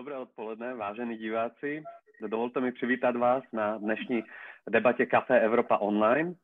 Dobré 0.00 0.16
odpoledne, 0.16 0.74
vážení 0.74 1.16
diváci. 1.16 1.82
Dovolte 2.26 2.60
mi 2.60 2.72
přivítat 2.72 3.16
vás 3.16 3.44
na 3.52 3.78
dnešní 3.78 4.24
debatě 4.70 5.06
Café 5.06 5.40
Evropa 5.40 5.76
online 5.76 6.34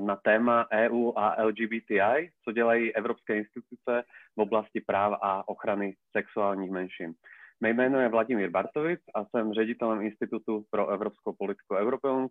na 0.00 0.16
téma 0.16 0.66
EU 0.72 1.12
a 1.16 1.42
LGBTI, 1.42 2.30
co 2.44 2.52
dělají 2.52 2.94
evropské 2.94 3.36
instituce 3.36 4.02
v 4.36 4.40
oblasti 4.40 4.80
práv 4.80 5.18
a 5.22 5.48
ochrany 5.48 5.94
sexuálních 6.16 6.70
menšin. 6.70 7.12
Mé 7.60 7.70
jméno 7.70 8.00
je 8.00 8.08
Vladimír 8.08 8.50
Bartovic 8.50 9.00
a 9.14 9.24
jsem 9.24 9.52
ředitelem 9.52 10.02
Institutu 10.02 10.64
pro 10.70 10.88
evropskou 10.88 11.32
politiku 11.32 11.74
Europeum, 11.74 12.28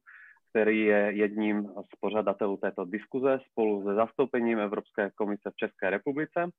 který 0.49 0.81
je 0.81 1.11
jedním 1.11 1.63
z 1.63 1.95
pořadatelů 1.99 2.57
této 2.57 2.85
diskuze 2.85 3.39
spolu 3.51 3.83
se 3.83 3.93
zastoupením 3.93 4.59
Evropské 4.59 5.11
komise 5.15 5.49
v 5.51 5.55
České 5.55 5.89
republice 5.89 6.49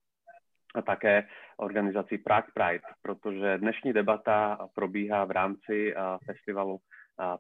a 0.75 0.83
také 0.83 1.29
organizací 1.57 2.19
Prague 2.19 2.51
Pride, 2.55 2.85
protože 3.03 3.59
dnešní 3.59 3.93
debata 3.93 4.69
probíhá 4.75 5.25
v 5.25 5.31
rámci 5.31 5.95
festivalu 6.27 6.79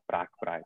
Prague 0.06 0.34
Pride. 0.41 0.65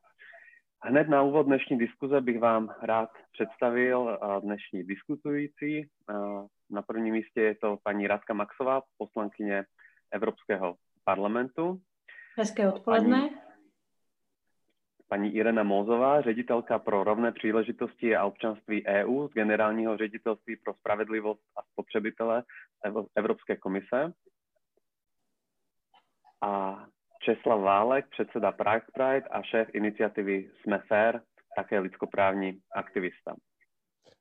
Hned 0.83 1.09
na 1.09 1.23
úvod 1.23 1.47
dnešní 1.47 1.79
diskuze 1.79 2.21
bych 2.21 2.39
vám 2.39 2.75
rád 2.83 3.11
představil 3.33 4.19
dnešní 4.43 4.85
diskutující. 4.85 5.89
Na 6.71 6.83
prvním 6.83 7.15
místě 7.15 7.41
je 7.41 7.55
to 7.55 7.79
paní 7.83 8.07
Radka 8.07 8.35
Maxová, 8.35 8.83
poslankyně 8.98 9.65
Evropského 10.11 10.75
parlamentu. 11.05 11.81
Hezké 12.39 12.69
odpoledne. 12.69 13.21
Paní, 13.21 13.48
paní 15.09 15.35
Irena 15.35 15.62
Mozová, 15.62 16.21
ředitelka 16.21 16.79
pro 16.79 17.05
rovné 17.05 17.33
příležitosti 17.33 18.17
a 18.17 18.25
občanství 18.25 18.87
EU 18.87 19.29
z 19.29 19.33
Generálního 19.33 19.97
ředitelství 19.97 20.57
pro 20.57 20.75
spravedlivost 20.75 21.41
a 21.57 21.62
spotřebitele 21.73 22.43
Evropské 23.17 23.57
komise. 23.57 24.12
A 26.42 26.84
Česlav 27.23 27.61
Válek, 27.61 28.06
předseda 28.11 28.53
Prague 28.53 28.86
Pride 28.95 29.29
a 29.31 29.42
šéf 29.42 29.69
iniciativy 29.73 30.51
Jsme 30.62 30.79
fair, 30.79 31.20
také 31.56 31.79
lidskoprávní 31.79 32.61
aktivista. 32.75 33.34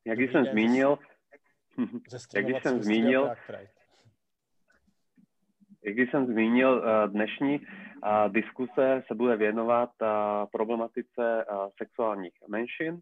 Jak 0.06 0.20
jsem 0.20 0.46
zmínil, 0.46 0.98
jak 2.36 2.64
jsem 2.64 2.84
zmínil, 2.84 3.32
jak 5.88 5.98
jsem 5.98 6.26
zmínil, 6.26 6.84
dnešní 7.08 7.62
diskuse 8.28 9.04
se 9.08 9.16
bude 9.16 9.36
věnovat 9.38 9.90
problematice 10.52 11.46
sexuálních 11.78 12.34
menšin 12.48 13.00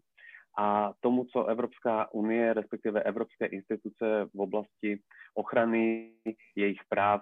a 0.58 0.92
tomu, 1.00 1.24
co 1.24 1.46
Evropská 1.46 2.14
unie, 2.14 2.54
respektive 2.54 3.02
evropské 3.02 3.46
instituce 3.46 4.28
v 4.34 4.40
oblasti 4.40 4.98
ochrany 5.34 6.12
jejich 6.56 6.80
práv 6.88 7.20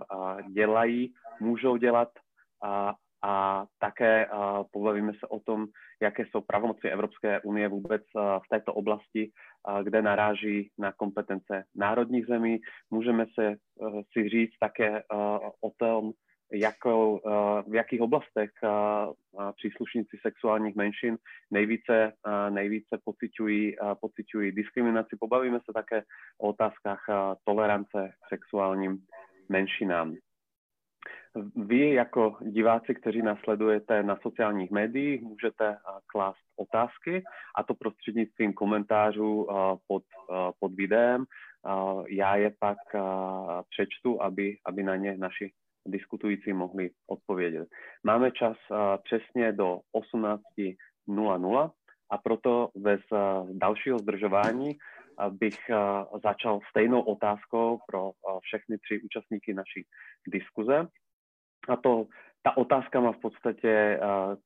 dělají, 0.52 1.12
můžou 1.40 1.76
dělat 1.76 2.08
a 3.24 3.64
také 3.78 4.26
pobavíme 4.72 5.12
se 5.12 5.26
o 5.26 5.40
tom, 5.40 5.66
jaké 6.02 6.24
jsou 6.26 6.40
pravomoci 6.40 6.88
Evropské 6.88 7.40
unie 7.40 7.68
vůbec 7.68 8.02
v 8.14 8.48
této 8.50 8.74
oblasti, 8.74 9.30
kde 9.82 10.02
naráží 10.02 10.70
na 10.78 10.92
kompetence 10.92 11.64
národních 11.74 12.26
zemí. 12.26 12.60
Můžeme 12.90 13.26
se 13.34 13.46
e, 13.46 13.56
si 14.12 14.28
říct 14.28 14.58
také 14.60 15.02
o 15.60 15.70
tom, 15.76 16.12
jakou, 16.52 17.20
v 17.68 17.74
jakých 17.74 18.00
oblastech 18.00 18.50
příslušníci 19.56 20.16
sexuálních 20.22 20.76
menšin 20.76 21.16
nejvíce, 21.50 22.12
nejvíce 22.50 22.98
pociťují, 23.04 23.76
pociťují 24.00 24.52
diskriminaci. 24.52 25.16
Pobavíme 25.20 25.58
se 25.58 25.72
také 25.74 26.02
o 26.40 26.48
otázkách 26.48 27.00
tolerance 27.44 28.10
sexuálním 28.28 28.98
menšinám. 29.48 30.14
Vy 31.56 31.94
jako 31.94 32.36
diváci, 32.40 32.94
kteří 32.94 33.22
nasledujete 33.22 34.02
na 34.02 34.18
sociálních 34.22 34.70
médiích, 34.70 35.22
můžete 35.22 35.76
klást 36.06 36.44
otázky 36.56 37.24
a 37.56 37.62
to 37.62 37.74
prostřednictvím 37.74 38.52
komentářů 38.52 39.46
pod, 39.86 40.02
pod 40.60 40.72
videem. 40.74 41.24
Já 42.08 42.36
je 42.36 42.52
pak 42.58 42.78
přečtu, 43.70 44.22
aby, 44.22 44.56
aby 44.66 44.82
na 44.82 44.96
ně 44.96 45.16
naši 45.18 45.52
diskutující 45.86 46.52
mohli 46.52 46.90
odpovědět. 47.06 47.68
Máme 48.04 48.30
čas 48.30 48.56
přesně 49.04 49.52
do 49.52 49.80
18.00 49.96 51.70
a 52.10 52.18
proto 52.18 52.68
bez 52.76 53.00
dalšího 53.52 53.98
zdržování 53.98 54.76
bych 55.30 55.58
začal 56.22 56.60
stejnou 56.70 57.00
otázkou 57.00 57.78
pro 57.86 58.10
všechny 58.42 58.78
tři 58.78 59.00
účastníky 59.04 59.54
naší 59.54 59.86
diskuze. 60.28 60.86
A 61.68 61.76
to, 61.76 62.06
ta 62.42 62.56
otázka 62.56 63.00
má 63.00 63.12
v 63.12 63.20
podstatě 63.20 64.00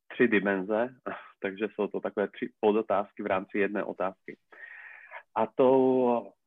tři 0.08 0.28
dimenze, 0.28 0.88
takže 1.42 1.68
jsou 1.74 1.86
to 1.86 2.00
takové 2.00 2.28
tři 2.28 2.50
podotázky 2.60 3.22
v 3.22 3.26
rámci 3.26 3.58
jedné 3.58 3.84
otázky. 3.84 4.36
A 5.38 5.46
tou, 5.54 6.02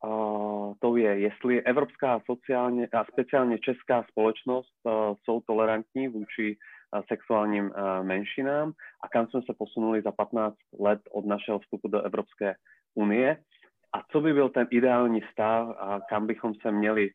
uh, 0.06 0.74
tou 0.80 0.96
je, 0.96 1.20
jestli 1.20 1.62
evropská 1.62 2.22
sociálně 2.26 2.88
a 2.88 3.06
speciálně 3.06 3.60
česká 3.60 4.04
společnost 4.10 4.74
uh, 4.84 5.16
jsou 5.24 5.42
tolerantní 5.42 6.08
vůči 6.08 6.58
uh, 6.58 7.02
sexuálním 7.08 7.66
uh, 7.66 8.06
menšinám 8.06 8.72
a 9.04 9.08
kam 9.08 9.28
jsme 9.28 9.42
se 9.42 9.54
posunuli 9.58 10.02
za 10.02 10.12
15 10.12 10.56
let 10.80 11.02
od 11.12 11.26
našeho 11.26 11.60
vstupu 11.60 11.88
do 11.88 12.02
Evropské 12.02 12.56
unie 12.96 13.38
a 13.94 14.04
co 14.12 14.22
by 14.22 14.34
byl 14.34 14.50
ten 14.50 14.68
ideální 14.72 15.22
stav 15.32 15.76
a 15.80 16.00
kam 16.10 16.28
bychom 16.28 16.54
se 16.62 16.72
měli 16.72 17.10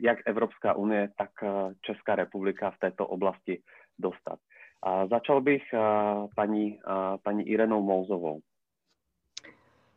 jak 0.00 0.18
Evropská 0.26 0.74
unie, 0.74 1.08
tak 1.18 1.30
uh, 1.42 1.72
Česká 1.80 2.14
republika 2.14 2.70
v 2.70 2.78
této 2.78 3.06
oblasti 3.06 3.62
dostat. 3.98 4.38
A 4.82 5.06
začal 5.06 5.40
bych 5.40 5.62
uh, 5.72 6.28
paní, 6.36 6.78
uh, 6.86 7.16
paní 7.22 7.48
Irenou 7.48 7.82
Mouzovou. 7.82 8.40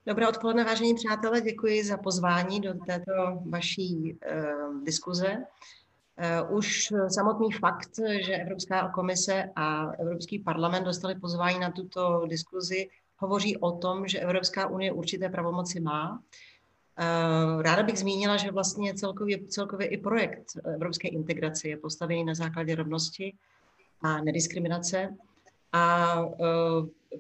Dobré 0.06 0.28
odpoledne, 0.28 0.64
vážení 0.64 0.96
přátelé, 0.96 1.42
děkuji 1.42 1.84
za 1.84 1.98
pozvání 1.98 2.60
do 2.60 2.74
této 2.74 3.12
vaší 3.50 4.14
uh, 4.14 4.84
diskuze. 4.84 5.38
Uh, 6.48 6.58
už 6.58 6.94
samotný 7.08 7.52
fakt, 7.52 7.90
že 8.26 8.36
Evropská 8.36 8.90
komise 8.90 9.50
a 9.56 9.92
Evropský 10.00 10.40
parlament 10.40 10.84
dostali 10.84 11.16
pozvání 11.16 11.60
na 11.60 11.72
tuto 11.72 12.26
diskuzi, 12.26 12.90
hovoří 13.18 13.58
o 13.58 13.72
tom, 13.72 14.08
že 14.08 14.20
Evropská 14.20 14.68
unie 14.68 14.92
určité 14.92 15.30
pravomoci 15.30 15.80
má. 15.80 16.12
Uh, 16.12 16.18
ráda 17.62 17.84
bych 17.84 18.00
zmínila, 18.00 18.38
že 18.38 18.52
vlastně 18.52 18.94
celkově, 18.94 19.48
celkově 19.48 19.88
i 19.88 19.98
projekt 19.98 20.46
evropské 20.74 21.08
integrace 21.08 21.68
je 21.68 21.78
postavený 21.78 22.24
na 22.24 22.34
základě 22.34 22.76
rovnosti 22.76 23.34
a 24.02 24.22
nediskriminace. 24.22 25.16
A 25.74 26.16
uh, 26.24 26.36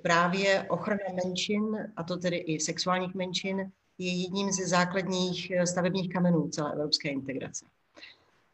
právě 0.01 0.65
ochrana 0.69 1.03
menšin, 1.25 1.91
a 1.95 2.03
to 2.03 2.17
tedy 2.17 2.37
i 2.37 2.59
sexuálních 2.59 3.15
menšin, 3.15 3.71
je 3.97 4.21
jedním 4.21 4.51
ze 4.51 4.67
základních 4.67 5.51
eh, 5.51 5.67
stavebních 5.67 6.09
kamenů 6.09 6.49
celé 6.49 6.73
evropské 6.73 7.09
integrace. 7.09 7.65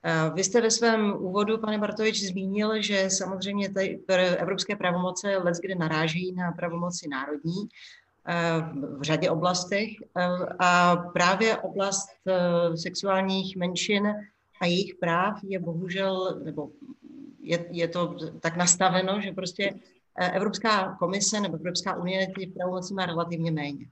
Eh, 0.04 0.32
vy 0.34 0.44
jste 0.44 0.62
ve 0.62 0.72
svém 0.72 1.14
úvodu, 1.14 1.58
pane 1.58 1.78
Bartovič, 1.78 2.24
zmínil, 2.24 2.82
že 2.82 3.10
samozřejmě 3.10 3.70
ty 3.70 4.04
evropské 4.38 4.76
pravomoce 4.76 5.38
let, 5.38 5.58
kde 5.62 5.76
naráží 5.76 6.32
na 6.32 6.52
pravomoci 6.52 7.08
národní 7.10 7.64
eh, 7.64 7.68
v 8.98 9.02
řadě 9.02 9.30
oblastech 9.30 9.90
a 10.60 10.96
právě 10.96 11.58
oblast 11.58 12.10
sexuálních 12.76 13.56
menšin 13.56 14.08
a 14.62 14.66
jejich 14.66 14.96
práv 14.96 15.40
je 15.44 15.60
bohužel, 15.60 16.40
nebo 16.44 16.70
je, 17.42 17.66
je 17.72 17.88
to 17.88 18.16
tak 18.40 18.56
nastaveno, 18.56 19.22
že 19.22 19.32
prostě 19.32 19.74
Eh, 20.16 20.32
Evropská 20.32 20.96
komise 21.00 21.40
nebo 21.40 21.56
Evropská 21.56 21.96
unie 21.96 22.28
ty 22.36 22.48
pravomocí 22.48 22.94
má 22.94 23.06
relativně 23.06 23.52
méně. 23.52 23.86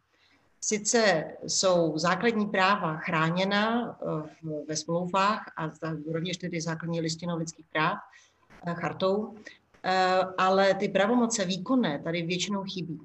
Sice 0.62 1.26
jsou 1.48 1.98
základní 1.98 2.46
práva 2.46 2.98
chráněna 2.98 3.92
eh, 3.92 4.66
ve 4.68 4.76
smlouvách 4.76 5.54
a 5.58 5.72
rovněž 6.12 6.38
tedy 6.38 6.62
základní 6.62 7.02
listinou 7.02 7.38
lidských 7.38 7.66
práv, 7.66 7.98
eh, 8.68 8.74
chartou, 8.74 9.36
ale 10.38 10.74
ty 10.74 10.90
pravomoce 10.90 11.46
výkonné 11.46 12.00
tady 12.00 12.22
většinou 12.22 12.64
chybí. 12.64 13.00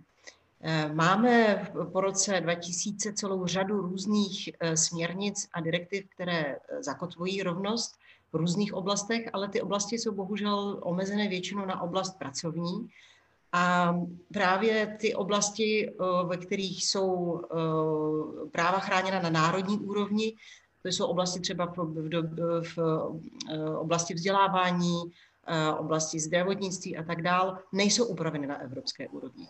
Máme 0.93 1.67
po 1.93 2.01
roce 2.01 2.41
2000 2.41 3.13
celou 3.13 3.47
řadu 3.47 3.81
různých 3.81 4.51
směrnic 4.75 5.49
a 5.53 5.61
direktiv, 5.61 6.05
které 6.09 6.57
zakotvují 6.81 7.43
rovnost 7.43 7.99
v 8.33 8.37
různých 8.37 8.75
oblastech, 8.75 9.31
ale 9.33 9.49
ty 9.49 9.63
oblasti 9.63 9.99
jsou 9.99 10.13
bohužel 10.13 10.79
omezené 10.83 11.29
většinou 11.29 11.67
na 11.67 11.81
oblast 11.81 12.19
pracovní. 12.19 12.89
A 13.53 13.95
právě 14.33 14.97
ty 15.01 15.15
oblasti, 15.15 15.89
eh, 15.89 15.95
ve 16.27 16.37
kterých 16.37 16.87
jsou 16.87 17.41
eh, 17.41 18.51
práva 18.51 18.79
chráněna 18.79 19.23
na 19.23 19.31
národní 19.31 19.79
úrovni, 19.79 20.37
to 20.83 20.89
jsou 20.89 21.07
oblasti 21.07 21.41
třeba 21.41 21.67
v, 21.67 21.77
v, 22.63 22.79
eh, 23.51 23.71
oblasti 23.77 24.15
vzdělávání, 24.15 25.03
oblasti 25.79 26.21
zdravotnictví 26.21 26.97
a 26.97 27.03
tak 27.03 27.23
dále, 27.23 27.59
nejsou 27.73 28.05
upraveny 28.05 28.47
na 28.47 28.61
evropské 28.61 29.09
úrovni. 29.09 29.49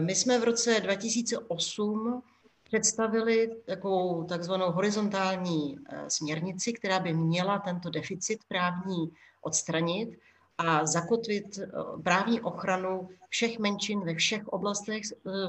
My 0.00 0.14
jsme 0.14 0.40
v 0.40 0.44
roce 0.44 0.80
2008 0.80 2.22
představili 2.64 3.56
takovou 3.66 4.24
takzvanou 4.24 4.70
horizontální 4.70 5.78
směrnici, 6.08 6.72
která 6.72 7.00
by 7.00 7.12
měla 7.12 7.58
tento 7.58 7.90
deficit 7.90 8.40
právní 8.48 9.12
odstranit 9.42 10.18
a 10.58 10.86
zakotvit 10.86 11.58
právní 12.02 12.40
ochranu 12.40 13.08
všech 13.28 13.58
menšin 13.58 14.00
ve 14.00 14.14
všech 14.14 14.48
oblastech 14.48 15.02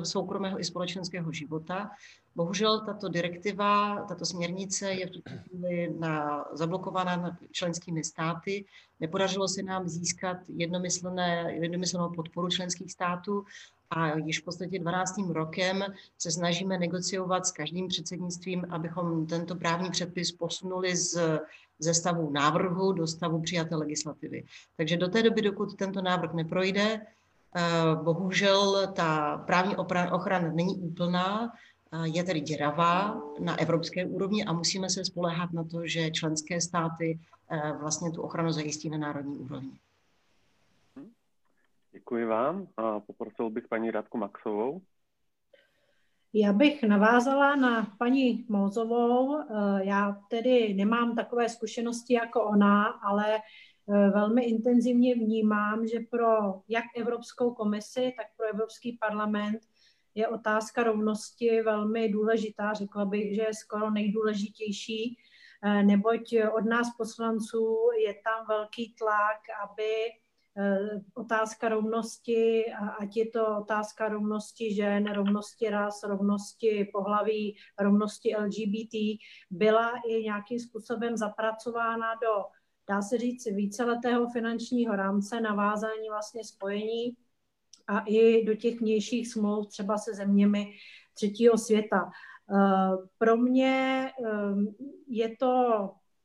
soukromého 0.04 0.60
i 0.60 0.64
společenského 0.64 1.32
života 1.32 1.92
Bohužel 2.40 2.86
tato 2.86 3.10
direktiva, 3.10 4.02
tato 4.08 4.26
směrnice 4.26 4.92
je 4.94 5.08
v 5.08 5.10
tuto 5.10 5.32
chvíli 5.38 5.94
na, 6.00 6.46
zablokovaná 6.54 7.38
členskými 7.52 8.04
státy. 8.04 8.66
Nepodařilo 9.00 9.48
se 9.48 9.64
nám 9.64 9.88
získat 9.88 10.38
jednomyslnou 10.48 12.10
podporu 12.16 12.50
členských 12.50 12.92
států 12.92 13.46
a 13.90 14.18
již 14.18 14.40
v 14.40 14.44
podstatě 14.44 14.80
12. 14.80 15.16
rokem 15.30 15.84
se 16.18 16.32
snažíme 16.32 16.78
negociovat 16.78 17.46
s 17.46 17.52
každým 17.52 17.88
předsednictvím, 17.88 18.66
abychom 18.70 19.28
tento 19.28 19.56
právní 19.56 19.90
předpis 19.90 20.32
posunuli 20.32 20.96
z, 20.96 21.40
ze 21.80 21.94
stavu 21.94 22.32
návrhu 22.32 22.94
do 22.94 23.08
stavu 23.08 23.42
přijaté 23.42 23.76
legislativy. 23.76 24.44
Takže 24.78 24.98
do 24.98 25.08
té 25.08 25.24
doby, 25.24 25.42
dokud 25.42 25.76
tento 25.76 26.02
návrh 26.02 26.34
neprojde, 26.34 27.02
eh, 27.56 27.62
bohužel 28.04 28.88
ta 28.94 29.38
právní 29.38 29.76
ochrana 30.12 30.52
není 30.52 30.76
úplná, 30.76 31.52
je 32.04 32.24
tedy 32.24 32.40
děravá 32.40 33.22
na 33.40 33.60
evropské 33.60 34.06
úrovni 34.06 34.46
a 34.46 34.54
musíme 34.54 34.90
se 34.90 35.06
spolehat 35.06 35.54
na 35.54 35.64
to, 35.64 35.88
že 35.88 36.12
členské 36.12 36.62
státy 36.62 37.20
eh, 37.50 37.74
vlastně 37.80 38.12
tu 38.12 38.22
ochranu 38.22 38.52
zajistí 38.52 38.90
na 38.90 38.98
národní 38.98 39.38
úrovni. 39.38 39.80
Děkuji 41.92 42.26
vám 42.26 42.68
a 42.78 43.00
poprosil 43.00 43.50
bych 43.50 43.68
paní 43.68 43.92
Radku 43.92 44.18
Maxovou. 44.18 44.82
Já 46.34 46.54
bych 46.54 46.84
navázala 46.84 47.56
na 47.56 47.96
paní 47.98 48.46
Mozovou. 48.50 49.40
Eh, 49.40 49.46
já 49.86 50.22
tedy 50.30 50.74
nemám 50.74 51.16
takové 51.16 51.50
zkušenosti 51.50 52.14
jako 52.14 52.44
ona, 52.44 52.84
ale 52.86 53.36
eh, 53.36 54.10
velmi 54.10 54.44
intenzivně 54.44 55.16
vnímám, 55.16 55.88
že 55.88 56.00
pro 56.12 56.62
jak 56.68 56.84
Evropskou 56.96 57.54
komisi, 57.54 58.14
tak 58.18 58.26
pro 58.38 58.46
Evropský 58.46 58.98
parlament 59.02 59.60
je 60.16 60.28
otázka 60.28 60.84
rovnosti 60.84 61.62
velmi 61.62 62.10
důležitá, 62.10 62.74
řekla 62.74 63.06
bych, 63.06 63.36
že 63.36 63.42
je 63.42 63.54
skoro 63.54 63.90
nejdůležitější, 63.90 65.18
eh, 65.64 65.84
neboť 65.84 66.36
od 66.58 66.66
nás 66.66 66.88
poslanců 66.98 67.78
je 68.08 68.14
tam 68.14 68.46
velký 68.48 68.96
tlak, 69.00 69.40
aby 69.64 69.92
otázka 71.14 71.70
rovnosti, 71.70 72.66
ať 73.00 73.18
je 73.18 73.30
to 73.30 73.58
otázka 73.58 74.10
rovnosti 74.10 74.76
žen, 74.76 75.14
rovnosti 75.14 75.70
ras, 75.70 76.04
rovnosti 76.04 76.90
pohlaví, 76.94 77.56
rovnosti 77.80 78.36
LGBT, 78.36 78.96
byla 79.52 79.94
i 80.08 80.24
nějakým 80.24 80.60
způsobem 80.60 81.18
zapracována 81.18 82.14
do, 82.22 82.46
dá 82.90 83.02
se 83.02 83.18
říct, 83.18 83.46
víceletého 83.46 84.30
finančního 84.30 84.96
rámce, 84.96 85.42
navázání 85.42 86.10
vlastně 86.10 86.44
spojení 86.44 87.18
a 87.88 88.00
i 88.00 88.46
do 88.46 88.56
těch 88.56 88.80
vnějších 88.80 89.32
smlouv 89.32 89.68
třeba 89.68 89.98
se 89.98 90.14
zeměmi 90.14 90.74
třetího 91.14 91.58
světa. 91.58 92.10
Eh, 92.52 93.08
pro 93.18 93.38
mě 93.38 94.06
eh, 94.10 94.30
je 95.08 95.36
to 95.40 95.54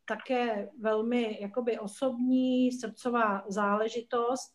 také 0.04 0.68
velmi 0.80 1.38
jakoby 1.40 1.78
osobní, 1.78 2.72
srdcová 2.72 3.44
záležitost 3.48 4.54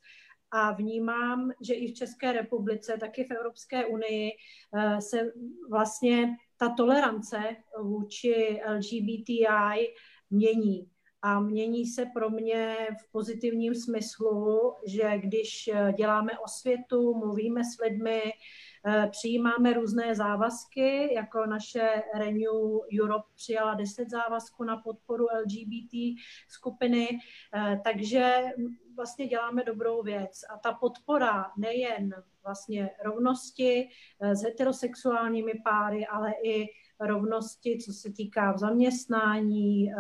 a 0.52 0.72
vnímám, 0.72 1.52
že 1.62 1.74
i 1.74 1.92
v 1.92 1.96
České 1.96 2.32
republice, 2.32 2.98
tak 3.00 3.18
i 3.18 3.24
v 3.24 3.32
Evropské 3.32 3.86
unii 3.86 4.32
eh, 4.78 5.02
se 5.02 5.32
vlastně 5.70 6.36
ta 6.58 6.70
tolerance 6.70 7.38
vůči 7.82 8.62
LGBTI 8.68 9.94
mění 10.30 10.90
a 11.22 11.40
mění 11.40 11.86
se 11.86 12.06
pro 12.06 12.30
mě 12.30 12.76
v 13.02 13.12
pozitivním 13.12 13.76
smyslu, 13.76 14.74
že 14.86 15.18
když 15.18 15.70
děláme 15.98 16.40
osvětu, 16.40 17.14
mluvíme 17.14 17.62
s 17.64 17.80
lidmi, 17.84 18.22
eh, 18.86 19.08
přijímáme 19.12 19.74
různé 19.74 20.16
závazky, 20.16 21.14
jako 21.14 21.46
naše 21.46 22.04
Renew 22.16 22.80
Europe 23.02 23.28
přijala 23.36 23.74
10 23.74 24.10
závazků 24.10 24.64
na 24.64 24.78
podporu 24.78 25.26
LGBT 25.44 26.16
skupiny, 26.48 27.08
eh, 27.56 27.82
takže 27.84 28.44
vlastně 28.96 29.28
děláme 29.28 29.64
dobrou 29.64 30.04
věc. 30.04 30.42
A 30.54 30.58
ta 30.58 30.74
podpora 30.74 31.52
nejen 31.58 32.10
vlastně 32.44 32.90
rovnosti 33.04 33.90
eh, 34.22 34.36
s 34.36 34.44
heterosexuálními 34.44 35.54
páry, 35.64 36.08
ale 36.08 36.34
i 36.44 36.68
rovnosti, 37.00 37.78
co 37.86 37.94
se 37.94 38.14
týká 38.14 38.52
v 38.52 38.58
zaměstnání 38.58 39.92
eh, 39.92 39.96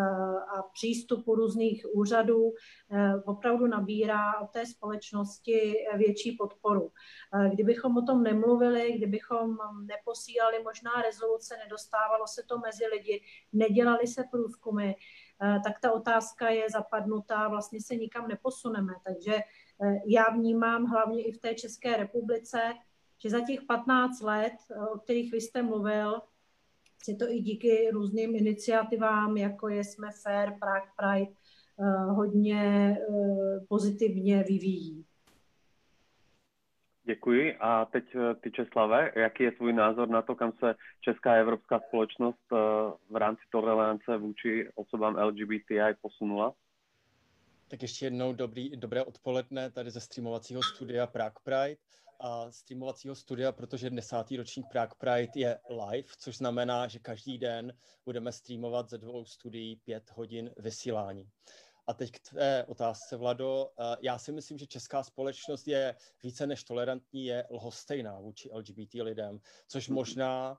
a 0.58 0.62
přístupu 0.74 1.36
různých 1.36 1.86
úřadů, 1.94 2.54
eh, 2.92 3.16
opravdu 3.26 3.68
nabírá 3.68 4.40
od 4.42 4.52
té 4.52 4.66
společnosti 4.66 5.74
větší 5.96 6.32
podporu. 6.32 6.92
Eh, 7.34 7.50
kdybychom 7.50 7.98
o 7.98 8.02
tom 8.02 8.24
nemluvili, 8.24 8.94
kdybychom 8.98 9.58
neposílali 9.86 10.64
možná 10.64 10.92
rezoluce, 11.02 11.58
nedostávalo 11.64 12.28
se 12.28 12.44
to 12.48 12.58
mezi 12.58 12.88
lidi, 12.88 13.22
nedělali 13.54 14.08
se 14.08 14.24
průzkumy, 14.32 14.94
tak 15.64 15.80
ta 15.80 15.92
otázka 15.92 16.50
je 16.50 16.70
zapadnutá, 16.70 17.48
vlastně 17.48 17.82
se 17.82 17.96
nikam 17.96 18.28
neposuneme. 18.28 18.94
Takže 19.04 19.40
já 20.06 20.30
vnímám 20.30 20.86
hlavně 20.86 21.24
i 21.24 21.32
v 21.32 21.40
té 21.40 21.56
České 21.56 21.98
republice, 21.98 22.60
že 23.18 23.30
za 23.30 23.42
těch 23.42 23.60
15 23.68 24.22
let, 24.22 24.54
o 24.94 24.98
kterých 24.98 25.32
vy 25.32 25.42
jste 25.42 25.64
mluvil, 25.64 26.22
se 27.04 27.16
to 27.16 27.30
i 27.30 27.40
díky 27.40 27.90
různým 27.92 28.36
iniciativám, 28.36 29.38
jako 29.38 29.70
je 29.70 29.84
Jsme 29.84 30.10
Fair, 30.24 30.52
Prague 30.60 30.92
Pride, 30.98 31.32
eh, 31.80 32.12
hodně 32.12 32.98
eh, 33.00 33.66
pozitivně 33.70 34.44
vyvíjí. 34.44 35.06
Děkuji. 37.04 37.56
A 37.60 37.86
teď 37.86 38.16
eh, 38.16 38.36
ty 38.36 38.52
Česlave, 38.52 39.12
jaký 39.16 39.44
je 39.44 39.52
tvůj 39.52 39.74
názor 39.74 40.10
na 40.10 40.22
to, 40.22 40.36
kam 40.36 40.52
se 40.60 40.76
česká 41.02 41.32
a 41.32 41.36
evropská 41.36 41.80
společnost 41.88 42.52
v 43.10 43.16
rámci 43.16 43.42
tolerance 43.52 44.18
vůči 44.18 44.70
osobám 44.76 45.16
LGBTI 45.16 45.96
posunula? 46.02 46.54
Tak 47.68 47.82
ještě 47.82 48.06
jednou 48.06 48.34
dobrý, 48.34 48.78
dobré 48.78 49.04
odpoledne 49.04 49.72
tady 49.72 49.92
ze 49.92 50.00
streamovacího 50.00 50.64
studia 50.64 51.08
Prague 51.08 51.42
Pride 51.44 51.78
a 52.20 52.52
streamovacího 52.52 53.16
studia, 53.16 53.52
protože 53.52 53.90
desátý 53.90 54.38
ročník 54.38 54.66
Prague 54.72 54.96
Pride 54.98 55.32
je 55.36 55.60
live, 55.70 56.08
což 56.18 56.38
znamená, 56.38 56.88
že 56.88 57.00
každý 57.00 57.38
den 57.38 57.74
budeme 58.06 58.32
streamovat 58.32 58.90
ze 58.90 58.98
dvou 58.98 59.26
studií 59.26 59.76
pět 59.76 60.12
hodin 60.12 60.52
vysílání. 60.58 61.30
A 61.88 61.94
teď 61.94 62.12
k 62.12 62.20
té 62.30 62.66
otázce, 62.68 63.18
Vlado. 63.18 63.70
Já 64.02 64.18
si 64.18 64.32
myslím, 64.32 64.58
že 64.58 64.68
česká 64.68 65.04
společnost 65.04 65.68
je 65.68 65.96
více 66.24 66.48
než 66.48 66.64
tolerantní, 66.64 67.26
je 67.26 67.48
lhostejná 67.50 68.20
vůči 68.20 68.50
LGBT 68.54 68.94
lidem, 68.94 69.40
což 69.68 69.90
možná 69.90 70.58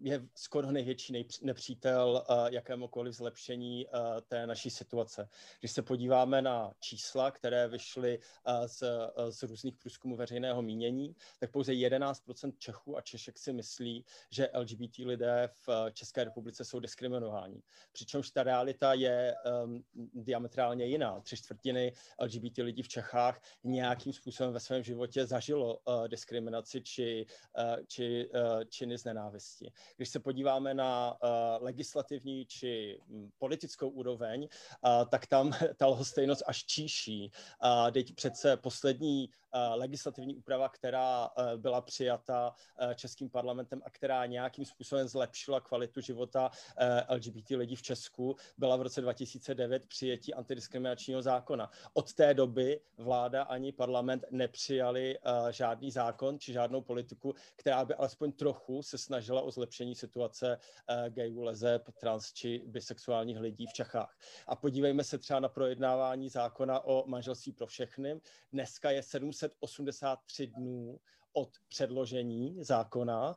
je 0.00 0.22
skoro 0.34 0.72
největší 0.72 1.26
nepřítel 1.42 2.24
jakémukoliv 2.50 3.14
zlepšení 3.14 3.86
té 4.28 4.46
naší 4.46 4.70
situace. 4.70 5.28
Když 5.60 5.72
se 5.72 5.82
podíváme 5.82 6.42
na 6.42 6.72
čísla, 6.80 7.30
které 7.30 7.68
vyšly 7.68 8.18
z, 8.66 8.82
z 9.30 9.42
různých 9.42 9.76
průzkumů 9.76 10.16
veřejného 10.16 10.62
mínění, 10.62 11.16
tak 11.38 11.50
pouze 11.50 11.72
11% 11.72 12.52
Čechů 12.58 12.96
a 12.96 13.00
Češek 13.00 13.38
si 13.38 13.52
myslí, 13.52 14.04
že 14.30 14.50
LGBT 14.54 14.98
lidé 14.98 15.48
v 15.66 15.90
České 15.92 16.24
republice 16.24 16.64
jsou 16.64 16.80
diskriminováni. 16.80 17.62
Přičemž 17.92 18.30
ta 18.30 18.42
realita 18.42 18.94
je 18.94 19.34
um, 19.64 19.84
diametrálně 20.14 20.86
jiná. 20.86 21.20
Tři 21.20 21.36
čtvrtiny 21.36 21.92
LGBT 22.20 22.58
lidí 22.58 22.82
v 22.82 22.88
Čechách 22.88 23.42
nějakým 23.64 24.12
způsobem 24.12 24.52
ve 24.52 24.60
svém 24.60 24.82
životě 24.82 25.26
zažilo 25.26 25.76
uh, 25.76 26.08
diskriminaci 26.08 26.82
či, 26.82 27.26
uh, 27.58 27.84
či 27.86 28.28
uh, 28.34 28.64
činy 28.64 28.98
z 28.98 29.04
nenávisti 29.04 29.49
oblasti. 29.50 29.72
Když 29.96 30.08
se 30.08 30.20
podíváme 30.20 30.74
na 30.74 31.12
uh, 31.12 31.28
legislativní 31.64 32.46
či 32.46 32.98
um, 33.08 33.30
politickou 33.38 33.88
úroveň, 33.88 34.42
uh, 34.42 35.04
tak 35.08 35.26
tam 35.26 35.52
ta 35.76 35.86
lhostejnost 35.86 36.42
až 36.46 36.64
číší. 36.64 37.32
Uh, 37.64 37.90
teď 37.90 38.14
přece 38.14 38.56
poslední 38.56 39.28
uh, 39.28 39.60
legislativní 39.74 40.36
úprava, 40.36 40.68
která 40.68 41.28
uh, 41.28 41.56
byla 41.56 41.80
přijata 41.80 42.54
uh, 42.82 42.94
Českým 42.94 43.30
parlamentem 43.30 43.82
a 43.84 43.90
která 43.90 44.26
nějakým 44.26 44.64
způsobem 44.64 45.08
zlepšila 45.08 45.60
kvalitu 45.60 46.00
života 46.00 46.50
uh, 46.50 47.16
LGBT 47.16 47.50
lidí 47.50 47.76
v 47.76 47.82
Česku, 47.82 48.36
byla 48.58 48.76
v 48.76 48.82
roce 48.82 49.00
2009 49.00 49.86
přijetí 49.86 50.34
antidiskriminačního 50.34 51.22
zákona. 51.22 51.70
Od 51.92 52.12
té 52.14 52.34
doby 52.34 52.80
vláda 52.98 53.42
ani 53.42 53.72
parlament 53.72 54.24
nepřijali 54.30 55.18
uh, 55.18 55.48
žádný 55.50 55.90
zákon 55.90 56.38
či 56.38 56.52
žádnou 56.52 56.80
politiku, 56.80 57.34
která 57.56 57.84
by 57.84 57.94
alespoň 57.94 58.32
trochu 58.32 58.82
se 58.82 58.98
snažila 58.98 59.39
o 59.40 59.50
zlepšení 59.50 59.94
situace 59.94 60.58
uh, 60.58 61.08
gayů, 61.08 61.42
lezeb, 61.42 61.90
trans 62.00 62.32
či 62.32 62.62
bisexuálních 62.66 63.38
lidí 63.38 63.66
v 63.66 63.72
Čechách. 63.72 64.18
A 64.46 64.56
podívejme 64.56 65.04
se 65.04 65.18
třeba 65.18 65.40
na 65.40 65.48
projednávání 65.48 66.28
zákona 66.28 66.80
o 66.80 67.04
manželství 67.06 67.52
pro 67.52 67.66
všechny. 67.66 68.20
Dneska 68.52 68.90
je 68.90 69.02
783 69.02 70.46
dnů 70.46 71.00
od 71.32 71.50
předložení 71.68 72.64
zákona. 72.64 73.36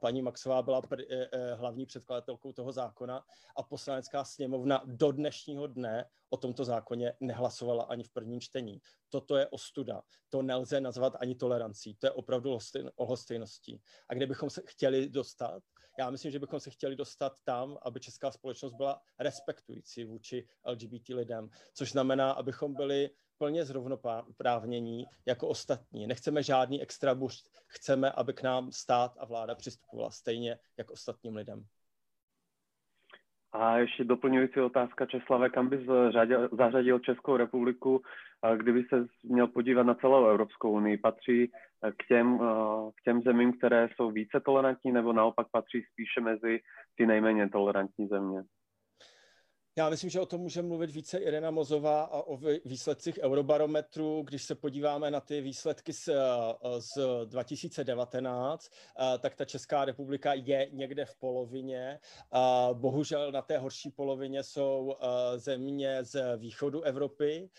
Paní 0.00 0.22
Maxová 0.22 0.62
byla 0.62 0.82
pr- 0.82 1.06
e, 1.08 1.28
e, 1.32 1.54
hlavní 1.54 1.86
předkladatelkou 1.86 2.52
toho 2.52 2.72
zákona 2.72 3.24
a 3.56 3.62
poslanecká 3.62 4.24
sněmovna 4.24 4.82
do 4.86 5.12
dnešního 5.12 5.66
dne 5.66 6.04
o 6.30 6.36
tomto 6.36 6.64
zákoně 6.64 7.12
nehlasovala 7.20 7.84
ani 7.84 8.04
v 8.04 8.12
prvním 8.12 8.40
čtení. 8.40 8.80
Toto 9.08 9.36
je 9.36 9.48
ostuda. 9.48 10.02
To 10.28 10.42
nelze 10.42 10.80
nazvat 10.80 11.16
ani 11.20 11.34
tolerancí. 11.34 11.94
To 11.94 12.06
je 12.06 12.10
opravdu 12.10 12.58
o 12.96 13.06
hostejností. 13.06 13.82
A 14.08 14.14
kde 14.14 14.26
bychom 14.26 14.50
se 14.50 14.62
chtěli 14.66 15.08
dostat, 15.08 15.62
já 15.98 16.10
myslím, 16.10 16.30
že 16.30 16.38
bychom 16.38 16.60
se 16.60 16.70
chtěli 16.70 16.96
dostat 16.96 17.32
tam, 17.44 17.78
aby 17.82 18.00
česká 18.00 18.30
společnost 18.30 18.74
byla 18.74 19.00
respektující 19.18 20.04
vůči 20.04 20.48
LGBT 20.66 21.08
lidem, 21.08 21.48
což 21.74 21.92
znamená, 21.92 22.32
abychom 22.32 22.74
byli 22.74 23.10
plně 23.44 23.64
zrovnoprávnění 23.64 25.04
jako 25.26 25.48
ostatní. 25.48 26.06
Nechceme 26.06 26.42
žádný 26.42 26.82
extra 26.82 27.14
boost, 27.14 27.50
chceme, 27.66 28.12
aby 28.12 28.32
k 28.32 28.42
nám 28.42 28.72
stát 28.72 29.12
a 29.18 29.24
vláda 29.24 29.54
přistupovala 29.54 30.10
stejně 30.10 30.58
jako 30.78 30.92
ostatním 30.92 31.36
lidem. 31.36 31.64
A 33.52 33.78
ještě 33.78 34.04
doplňující 34.04 34.60
otázka 34.60 35.06
Česlave, 35.06 35.50
kam 35.50 35.68
bys 35.68 35.80
zařadil 36.58 36.98
Českou 36.98 37.36
republiku, 37.36 38.02
kdyby 38.56 38.84
se 38.84 39.06
měl 39.22 39.46
podívat 39.46 39.82
na 39.82 39.94
celou 39.94 40.26
Evropskou 40.26 40.72
unii? 40.72 40.98
Patří 40.98 41.52
k 41.96 42.06
těm, 42.08 42.38
k 42.96 43.02
těm 43.04 43.22
zemím, 43.22 43.58
které 43.58 43.88
jsou 43.96 44.10
více 44.10 44.40
tolerantní, 44.40 44.92
nebo 44.92 45.12
naopak 45.12 45.46
patří 45.52 45.82
spíše 45.92 46.20
mezi 46.20 46.60
ty 46.96 47.06
nejméně 47.06 47.48
tolerantní 47.48 48.08
země? 48.08 48.42
Já 49.76 49.90
myslím, 49.90 50.10
že 50.10 50.20
o 50.20 50.26
tom 50.26 50.40
může 50.40 50.62
mluvit 50.62 50.90
více 50.90 51.18
Irena 51.18 51.50
Mozová 51.50 52.02
a 52.02 52.22
o 52.22 52.38
výsledcích 52.64 53.18
Eurobarometru. 53.22 54.22
Když 54.22 54.42
se 54.42 54.54
podíváme 54.54 55.10
na 55.10 55.20
ty 55.20 55.40
výsledky 55.40 55.92
z, 55.92 56.08
z 56.78 56.98
2019, 57.24 58.70
tak 59.18 59.34
ta 59.34 59.44
Česká 59.44 59.84
republika 59.84 60.34
je 60.34 60.68
někde 60.72 61.04
v 61.04 61.16
polovině. 61.16 62.00
Bohužel 62.72 63.32
na 63.32 63.42
té 63.42 63.58
horší 63.58 63.90
polovině 63.90 64.42
jsou 64.42 64.96
země 65.36 66.04
z 66.04 66.36
východu 66.36 66.82
Evropy. 66.82 67.50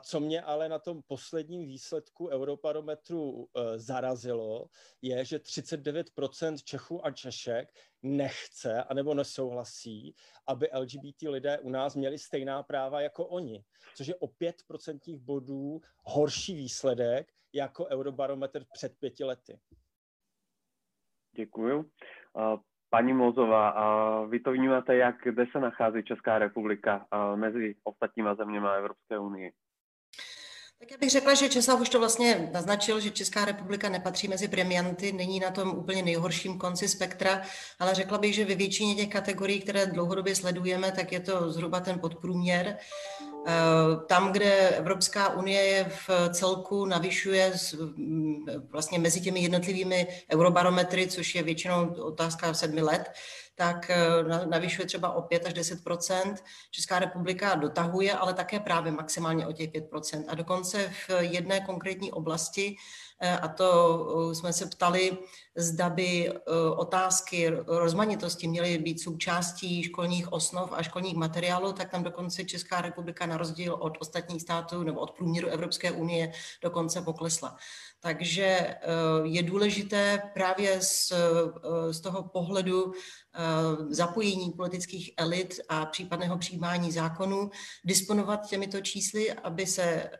Co 0.00 0.20
mě 0.20 0.42
ale 0.42 0.68
na 0.68 0.78
tom 0.78 1.02
posledním 1.02 1.66
výsledku 1.66 2.28
Eurobarometru 2.28 3.48
zarazilo, 3.76 4.66
je, 5.02 5.24
že 5.24 5.38
39% 5.38 6.56
Čechů 6.64 7.06
a 7.06 7.10
Češek 7.10 7.72
nechce 8.06 8.82
anebo 8.82 9.14
nesouhlasí, 9.14 10.14
aby 10.46 10.68
LGBT 10.78 11.22
lidé 11.22 11.58
u 11.58 11.70
nás 11.70 11.96
měli 11.96 12.18
stejná 12.18 12.62
práva 12.62 13.00
jako 13.00 13.26
oni, 13.26 13.64
což 13.94 14.06
je 14.06 14.14
o 14.14 14.26
5% 14.26 15.18
bodů 15.20 15.80
horší 16.04 16.54
výsledek 16.54 17.32
jako 17.52 17.86
Eurobarometr 17.86 18.64
před 18.72 18.98
pěti 18.98 19.24
lety. 19.24 19.58
Děkuju. 21.36 21.90
Paní 22.90 23.12
Mozová, 23.12 24.26
vy 24.26 24.40
to 24.40 24.52
vnímáte, 24.52 24.96
jak, 24.96 25.16
kde 25.22 25.44
se 25.52 25.60
nachází 25.60 26.04
Česká 26.04 26.38
republika 26.38 27.06
mezi 27.34 27.74
ostatníma 27.84 28.34
zeměma 28.34 28.72
Evropské 28.72 29.18
unie? 29.18 29.50
Tak 30.78 30.90
já 30.90 30.96
bych 30.96 31.10
řekla, 31.10 31.34
že 31.34 31.48
Česlav 31.48 31.80
už 31.80 31.88
to 31.88 31.98
vlastně 31.98 32.50
naznačil, 32.52 33.00
že 33.00 33.10
Česká 33.10 33.44
republika 33.44 33.88
nepatří 33.88 34.28
mezi 34.28 34.48
premianty, 34.48 35.12
není 35.12 35.40
na 35.40 35.50
tom 35.50 35.70
úplně 35.70 36.02
nejhorším 36.02 36.58
konci 36.58 36.88
spektra, 36.88 37.42
ale 37.78 37.94
řekla 37.94 38.18
bych, 38.18 38.34
že 38.34 38.44
ve 38.44 38.54
většině 38.54 38.94
těch 38.94 39.08
kategorií, 39.08 39.60
které 39.60 39.86
dlouhodobě 39.86 40.34
sledujeme, 40.34 40.92
tak 40.92 41.12
je 41.12 41.20
to 41.20 41.52
zhruba 41.52 41.80
ten 41.80 41.98
podprůměr. 41.98 42.76
Eh, 43.48 43.52
tam, 44.06 44.32
kde 44.32 44.68
Evropská 44.68 45.34
unie 45.34 45.62
je 45.62 45.84
v 45.84 46.10
celku 46.32 46.86
navyšuje 46.86 47.52
vlastně 48.70 48.98
mezi 48.98 49.20
těmi 49.20 49.40
jednotlivými 49.40 50.06
eurobarometry, 50.32 51.06
což 51.06 51.34
je 51.34 51.42
většinou 51.42 51.94
otázka 51.94 52.54
sedmi 52.54 52.82
let, 52.82 53.10
tak 53.56 53.90
eh, 53.90 54.46
navyšuje 54.46 54.86
třeba 54.86 55.12
o 55.12 55.22
5 55.22 55.46
až 55.46 55.54
10% 55.54 56.34
Česká 56.70 56.98
republika 56.98 57.54
dotahuje, 57.54 58.12
ale 58.12 58.34
také 58.34 58.60
právě 58.60 58.92
maximálně 58.92 59.46
o 59.46 59.52
těch 59.52 59.70
5% 59.70 60.24
A 60.28 60.34
dokonce 60.34 60.92
v 61.08 61.10
jedné 61.20 61.60
konkrétní 61.60 62.12
oblasti, 62.12 62.76
eh, 63.20 63.38
a 63.38 63.48
to 63.48 63.68
eh, 64.30 64.34
jsme 64.34 64.52
se 64.52 64.66
ptali, 64.66 65.18
zda 65.56 65.90
by 65.90 66.32
otázky 66.76 67.50
rozmanitosti 67.66 68.48
měly 68.48 68.78
být 68.78 69.00
součástí 69.00 69.82
školních 69.82 70.32
osnov 70.32 70.72
a 70.72 70.82
školních 70.82 71.16
materiálů, 71.16 71.72
tak 71.72 71.90
tam 71.90 72.02
dokonce 72.02 72.44
Česká 72.44 72.80
republika 72.80 73.26
na 73.26 73.36
rozdíl 73.36 73.74
od 73.74 73.96
ostatních 74.00 74.42
států 74.42 74.82
nebo 74.82 75.00
od 75.00 75.10
průměru 75.10 75.48
Evropské 75.48 75.90
unie 75.90 76.32
dokonce 76.62 77.02
poklesla. 77.02 77.56
Takže 78.06 78.76
je 79.24 79.42
důležité 79.42 80.22
právě 80.34 80.80
z, 80.80 81.12
z 81.90 82.00
toho 82.00 82.22
pohledu 82.22 82.92
Eh, 83.38 83.94
zapojení 83.94 84.50
politických 84.50 85.10
elit 85.16 85.60
a 85.68 85.86
případného 85.86 86.38
přijímání 86.38 86.92
zákonů, 86.92 87.50
disponovat 87.84 88.48
těmito 88.48 88.80
čísly, 88.80 89.32
aby 89.32 89.66
se 89.66 89.82
eh, 89.82 90.10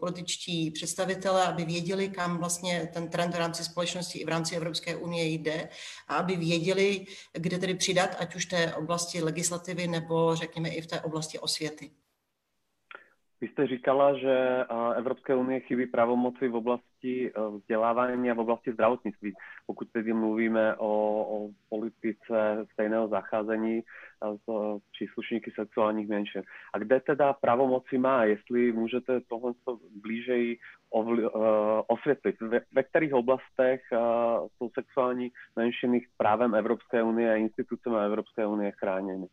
političtí 0.00 0.70
představitelé, 0.70 1.44
aby 1.44 1.64
věděli, 1.64 2.08
kam 2.08 2.38
vlastně 2.38 2.90
ten 2.94 3.08
trend 3.08 3.34
v 3.34 3.38
rámci 3.38 3.64
společnosti 3.64 4.18
i 4.18 4.24
v 4.24 4.28
rámci 4.28 4.56
Evropské 4.56 4.96
unie 4.96 5.24
jde 5.24 5.68
a 6.08 6.16
aby 6.16 6.36
věděli, 6.36 7.06
kde 7.32 7.58
tedy 7.58 7.74
přidat, 7.74 8.16
ať 8.18 8.34
už 8.34 8.46
té 8.46 8.74
oblasti 8.74 9.22
legislativy 9.22 9.88
nebo 9.88 10.36
řekněme 10.36 10.68
i 10.68 10.82
v 10.82 10.86
té 10.86 11.00
oblasti 11.00 11.38
osvěty. 11.38 11.90
Vy 13.40 13.48
jste 13.48 13.66
říkala, 13.66 14.18
že 14.18 14.30
eh, 14.30 14.64
Evropské 14.96 15.34
unie 15.34 15.60
chybí 15.60 15.86
pravomoci 15.86 16.48
v 16.48 16.54
oblasti 16.54 17.32
eh, 17.32 17.40
vzdělávání 17.50 18.30
a 18.30 18.34
v 18.34 18.38
oblasti 18.38 18.72
zdravotnictví. 18.72 19.34
Pokud 19.66 19.88
tedy 19.92 20.12
mluvíme 20.12 20.76
o, 20.76 20.88
o 21.22 21.50
politice 21.68 22.66
stejného 22.72 23.08
zacházení 23.08 23.82
eh, 23.82 24.36
s 24.36 24.78
příslušníky 24.92 25.50
sexuálních 25.50 26.08
menšin. 26.08 26.42
A 26.74 26.78
kde 26.78 27.00
teda 27.00 27.32
pravomoci 27.32 27.98
má? 27.98 28.24
Jestli 28.24 28.72
můžete 28.72 29.20
tohle 29.20 29.52
blížeji 30.02 30.58
osvětlit. 31.86 32.40
Ve, 32.40 32.60
ve 32.72 32.82
kterých 32.82 33.14
oblastech 33.14 33.80
jsou 34.56 34.70
sexuální 34.74 35.30
menšiny 35.56 36.00
právem 36.16 36.54
Evropské 36.54 37.02
unie 37.02 37.32
a 37.32 37.36
institucemi 37.36 37.96
Evropské 38.04 38.46
unie 38.46 38.72
chráněny? 38.72 39.26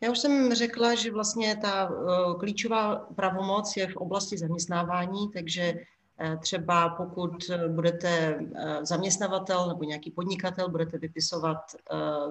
Já 0.00 0.10
už 0.10 0.18
jsem 0.18 0.54
řekla, 0.54 0.94
že 0.94 1.10
vlastně 1.10 1.56
ta 1.56 1.90
eh, 1.92 2.34
klíčová 2.38 2.96
pravomoc 2.96 3.76
je 3.76 3.86
v 3.88 3.96
oblasti 3.96 4.38
zaměstnávání, 4.38 5.28
takže 5.32 5.74
eh, 6.18 6.36
třeba 6.36 6.88
pokud 6.88 7.50
budete 7.68 8.08
eh, 8.08 8.86
zaměstnavatel 8.86 9.68
nebo 9.68 9.84
nějaký 9.84 10.10
podnikatel, 10.10 10.68
budete 10.68 10.98
vypisovat 10.98 11.58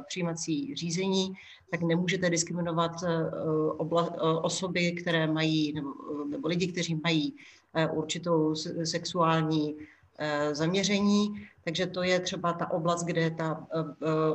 přijímací 0.07 0.75
řízení, 0.75 1.33
tak 1.71 1.81
nemůžete 1.81 2.29
diskriminovat 2.29 2.91
osoby, 4.41 4.91
které 4.91 5.27
mají, 5.27 5.73
nebo, 5.73 5.89
nebo 6.29 6.47
lidi, 6.47 6.67
kteří 6.67 7.01
mají 7.03 7.35
určitou 7.91 8.55
sexuální 8.83 9.77
zaměření, 10.51 11.47
takže 11.63 11.87
to 11.87 12.03
je 12.03 12.19
třeba 12.19 12.53
ta 12.53 12.71
oblast, 12.71 13.03
kde 13.03 13.31
ta 13.31 13.67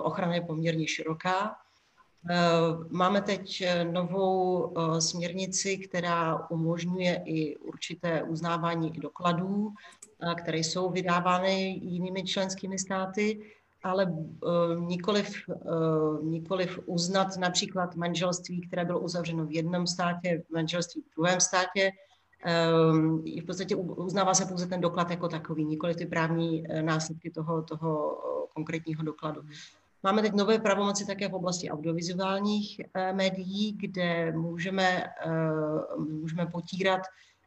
ochrana 0.02 0.34
je 0.34 0.40
poměrně 0.40 0.88
široká. 0.88 1.56
Eh, 2.30 2.36
máme 2.90 3.22
teď 3.22 3.60
eh, 3.60 3.84
novou 3.84 4.72
eh, 4.78 5.00
směrnici, 5.00 5.78
která 5.78 6.50
umožňuje 6.50 7.22
i 7.24 7.56
určité 7.56 8.22
uznávání 8.22 8.90
dokladů, 8.90 9.72
které 10.42 10.58
jsou 10.58 10.90
vydávány 10.90 11.80
jinými 11.82 12.24
členskými 12.24 12.78
státy, 12.78 13.52
ale 13.82 14.14
nikoliv, 14.78 15.36
nikoliv 16.22 16.78
uznat 16.86 17.36
například 17.36 17.96
manželství, 17.96 18.60
které 18.60 18.84
bylo 18.84 19.00
uzavřeno 19.00 19.46
v 19.46 19.52
jednom 19.52 19.86
státě, 19.86 20.42
manželství 20.52 21.02
v 21.02 21.14
druhém 21.16 21.40
státě. 21.40 21.90
V 23.42 23.46
podstatě 23.46 23.76
uznává 23.76 24.34
se 24.34 24.46
pouze 24.46 24.66
ten 24.66 24.80
doklad 24.80 25.10
jako 25.10 25.28
takový, 25.28 25.64
nikoliv 25.64 25.96
ty 25.96 26.06
právní 26.06 26.64
následky 26.82 27.30
toho, 27.30 27.62
toho 27.62 28.18
konkrétního 28.54 29.02
dokladu. 29.02 29.42
Máme 30.02 30.22
teď 30.22 30.32
nové 30.32 30.58
pravomoci 30.58 31.06
také 31.06 31.28
v 31.28 31.34
oblasti 31.34 31.70
audiovizuálních 31.70 32.80
eh, 32.94 33.12
médií, 33.12 33.72
kde 33.72 34.32
můžeme, 34.32 35.04
eh, 35.04 35.96
můžeme 35.98 36.46
potírat 36.46 37.00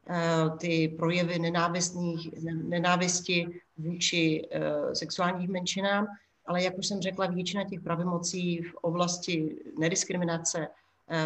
eh, 0.09 0.17
ty 0.59 0.95
projevy 0.97 1.39
nenávistných, 1.39 2.29
nenávisti 2.53 3.61
vůči 3.77 4.49
sexuálním 4.93 5.51
menšinám, 5.51 6.07
ale 6.45 6.63
jak 6.63 6.77
už 6.77 6.87
jsem 6.87 7.01
řekla, 7.01 7.27
většina 7.27 7.63
těch 7.63 7.81
pravomocí 7.81 8.61
v 8.61 8.75
oblasti 8.75 9.55
nediskriminace, 9.79 10.67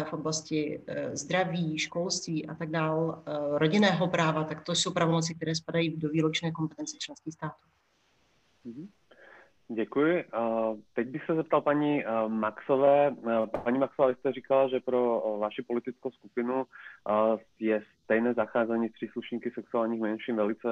v 0.08 0.12
oblasti 0.12 0.80
zdraví, 1.12 1.78
školství 1.78 2.46
a 2.46 2.54
tak 2.54 2.70
dále, 2.70 3.16
rodinného 3.52 4.08
práva, 4.08 4.44
tak 4.44 4.64
to 4.64 4.74
jsou 4.74 4.92
pravomoci, 4.92 5.34
které 5.34 5.54
spadají 5.54 5.96
do 5.96 6.08
výročné 6.08 6.52
kompetence 6.52 6.96
členských 6.98 7.34
států. 7.34 7.62
Mm-hmm. 8.66 8.88
Děkuji. 9.68 10.24
Teď 10.94 11.08
bych 11.08 11.24
se 11.26 11.34
zeptal 11.34 11.60
paní 11.60 12.04
Maxové. 12.28 13.16
Paní 13.64 13.78
Maxová, 13.78 14.08
vy 14.08 14.14
jste 14.14 14.32
říkala, 14.32 14.68
že 14.68 14.80
pro 14.80 15.22
vaši 15.40 15.62
politickou 15.62 16.10
skupinu 16.10 16.64
je 17.60 17.82
stejné 18.04 18.34
zacházení 18.34 18.88
s 18.88 18.92
příslušníky 18.92 19.50
sexuálních 19.50 20.00
menšin 20.00 20.36
velice 20.36 20.68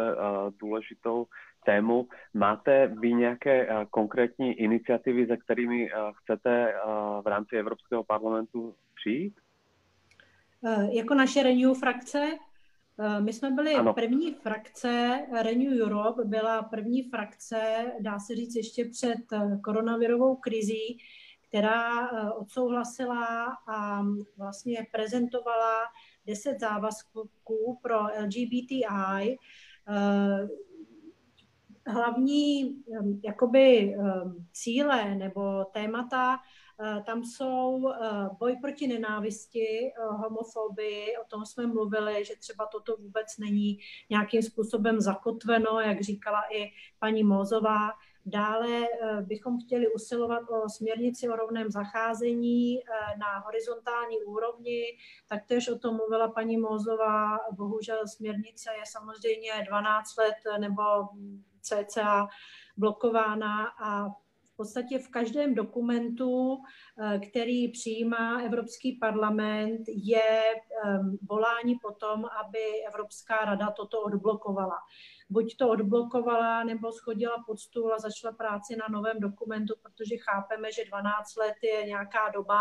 důležitou 0.61 1.27
tému. 1.65 2.09
Máte 2.35 2.87
vy 2.87 3.13
nějaké 3.13 3.69
konkrétní 3.91 4.53
iniciativy, 4.53 5.27
za 5.27 5.37
kterými 5.37 5.91
chcete 6.13 6.75
v 7.23 7.27
rámci 7.27 7.57
Evropského 7.57 8.05
parlamentu 8.05 8.75
přijít? 8.95 9.35
Jako 10.91 11.15
naše 11.15 11.43
Renew 11.43 11.75
frakce 11.75 12.19
Eh, 12.19 12.54
my 13.21 13.33
jsme 13.33 13.51
byli 13.51 13.75
ano. 13.75 13.95
první 13.95 14.35
frakce, 14.35 15.21
Renew 15.43 15.83
Europe 15.83 16.25
byla 16.25 16.63
první 16.63 17.03
frakce, 17.03 17.93
dá 18.01 18.19
se 18.19 18.37
říct 18.37 18.55
ještě 18.57 18.85
před 18.85 19.33
eh, 19.33 19.59
koronavirovou 19.65 20.37
krizí, 20.37 20.99
která 21.49 22.09
eh, 22.09 22.31
odsouhlasila 22.31 23.47
a 23.69 24.03
vlastně 24.39 24.87
prezentovala 24.93 25.81
deset 26.27 26.61
závazků 26.61 27.79
pro 27.83 27.99
LGBTI. 28.01 29.39
Hlavní 31.87 32.83
jakoby 33.25 33.97
cíle 34.53 35.15
nebo 35.15 35.65
témata 35.65 36.37
Eh, 36.37 36.41
tam 37.07 37.25
jsou 37.25 37.93
eh, 37.93 38.29
boj 38.39 38.57
proti 38.63 38.87
nenávisti, 38.87 39.67
eh, 39.87 39.93
homofobii, 40.07 41.17
o 41.17 41.25
tom 41.29 41.47
jsme 41.47 41.67
mluvili, 41.67 42.25
že 42.25 42.37
třeba 42.37 42.67
toto 42.67 42.97
vůbec 42.97 43.27
není 43.39 43.79
nějakým 44.11 44.43
způsobem 44.43 45.01
zakotveno, 45.01 45.81
jak 45.81 46.01
říkala 46.01 46.43
i 46.53 46.71
paní 46.99 47.25
Mozová. 47.25 47.91
Dále 48.27 48.87
bychom 49.21 49.59
chtěli 49.61 49.93
usilovat 49.93 50.43
o 50.51 50.69
směrnici 50.69 51.29
o 51.29 51.37
rovném 51.37 51.71
zacházení 51.71 52.81
na 53.19 53.39
horizontální 53.39 54.17
úrovni. 54.27 54.83
Taktéž 55.29 55.69
o 55.69 55.79
tom 55.79 55.97
mluvila 55.97 56.29
paní 56.29 56.57
Mozová. 56.57 57.39
Bohužel 57.53 58.09
směrnice 58.09 58.71
je 58.79 58.83
samozřejmě 58.87 59.51
12 59.69 60.17
let 60.17 60.59
nebo 60.59 60.83
cca 61.61 62.29
blokována 62.77 63.67
a 63.83 64.09
v 64.55 64.57
podstatě 64.57 64.99
v 64.99 65.09
každém 65.09 65.55
dokumentu, 65.55 66.59
eh, 66.59 67.19
který 67.19 67.69
přijímá 67.69 68.41
Evropský 68.41 68.93
parlament, 68.93 69.81
je 69.89 70.43
ehm, 70.85 71.19
volání 71.29 71.75
po 71.83 71.91
tom, 71.93 72.25
aby 72.25 72.85
Evropská 72.89 73.45
rada 73.45 73.71
toto 73.71 74.01
odblokovala 74.01 74.77
buď 75.31 75.57
to 75.57 75.69
odblokovala 75.69 76.65
nebo 76.65 76.93
schodila 76.93 77.45
pod 77.47 77.59
stůl 77.59 77.95
a 77.95 77.99
začala 77.99 78.35
práci 78.35 78.77
na 78.77 78.87
novém 78.91 79.21
dokumentu, 79.21 79.75
protože 79.83 80.17
chápeme, 80.17 80.73
že 80.73 80.85
12 80.85 81.37
let 81.37 81.55
je 81.63 81.87
nějaká 81.87 82.29
doba, 82.35 82.61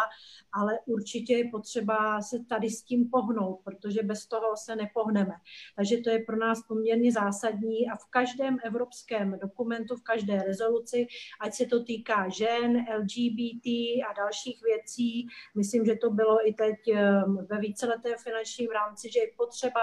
ale 0.53 0.79
určitě 0.85 1.33
je 1.37 1.49
potřeba 1.51 2.21
se 2.21 2.37
tady 2.49 2.69
s 2.69 2.83
tím 2.83 3.09
pohnout, 3.09 3.59
protože 3.63 4.03
bez 4.03 4.25
toho 4.25 4.57
se 4.57 4.75
nepohneme. 4.75 5.33
Takže 5.75 5.97
to 5.97 6.09
je 6.09 6.19
pro 6.19 6.37
nás 6.37 6.63
poměrně 6.67 7.11
zásadní 7.11 7.89
a 7.89 7.95
v 7.95 8.05
každém 8.09 8.57
evropském 8.63 9.39
dokumentu, 9.39 9.95
v 9.95 10.03
každé 10.03 10.43
rezoluci, 10.43 11.07
ať 11.41 11.53
se 11.53 11.65
to 11.65 11.83
týká 11.83 12.29
žen, 12.29 12.85
LGBT 12.99 13.67
a 14.09 14.13
dalších 14.17 14.61
věcí, 14.63 15.27
myslím, 15.55 15.85
že 15.85 15.95
to 15.95 16.09
bylo 16.09 16.47
i 16.47 16.53
teď 16.53 16.87
ehm, 16.93 17.47
ve 17.49 17.59
víceletém 17.59 18.13
finančním 18.23 18.69
rámci, 18.71 19.11
že 19.11 19.19
je 19.19 19.27
potřeba 19.37 19.81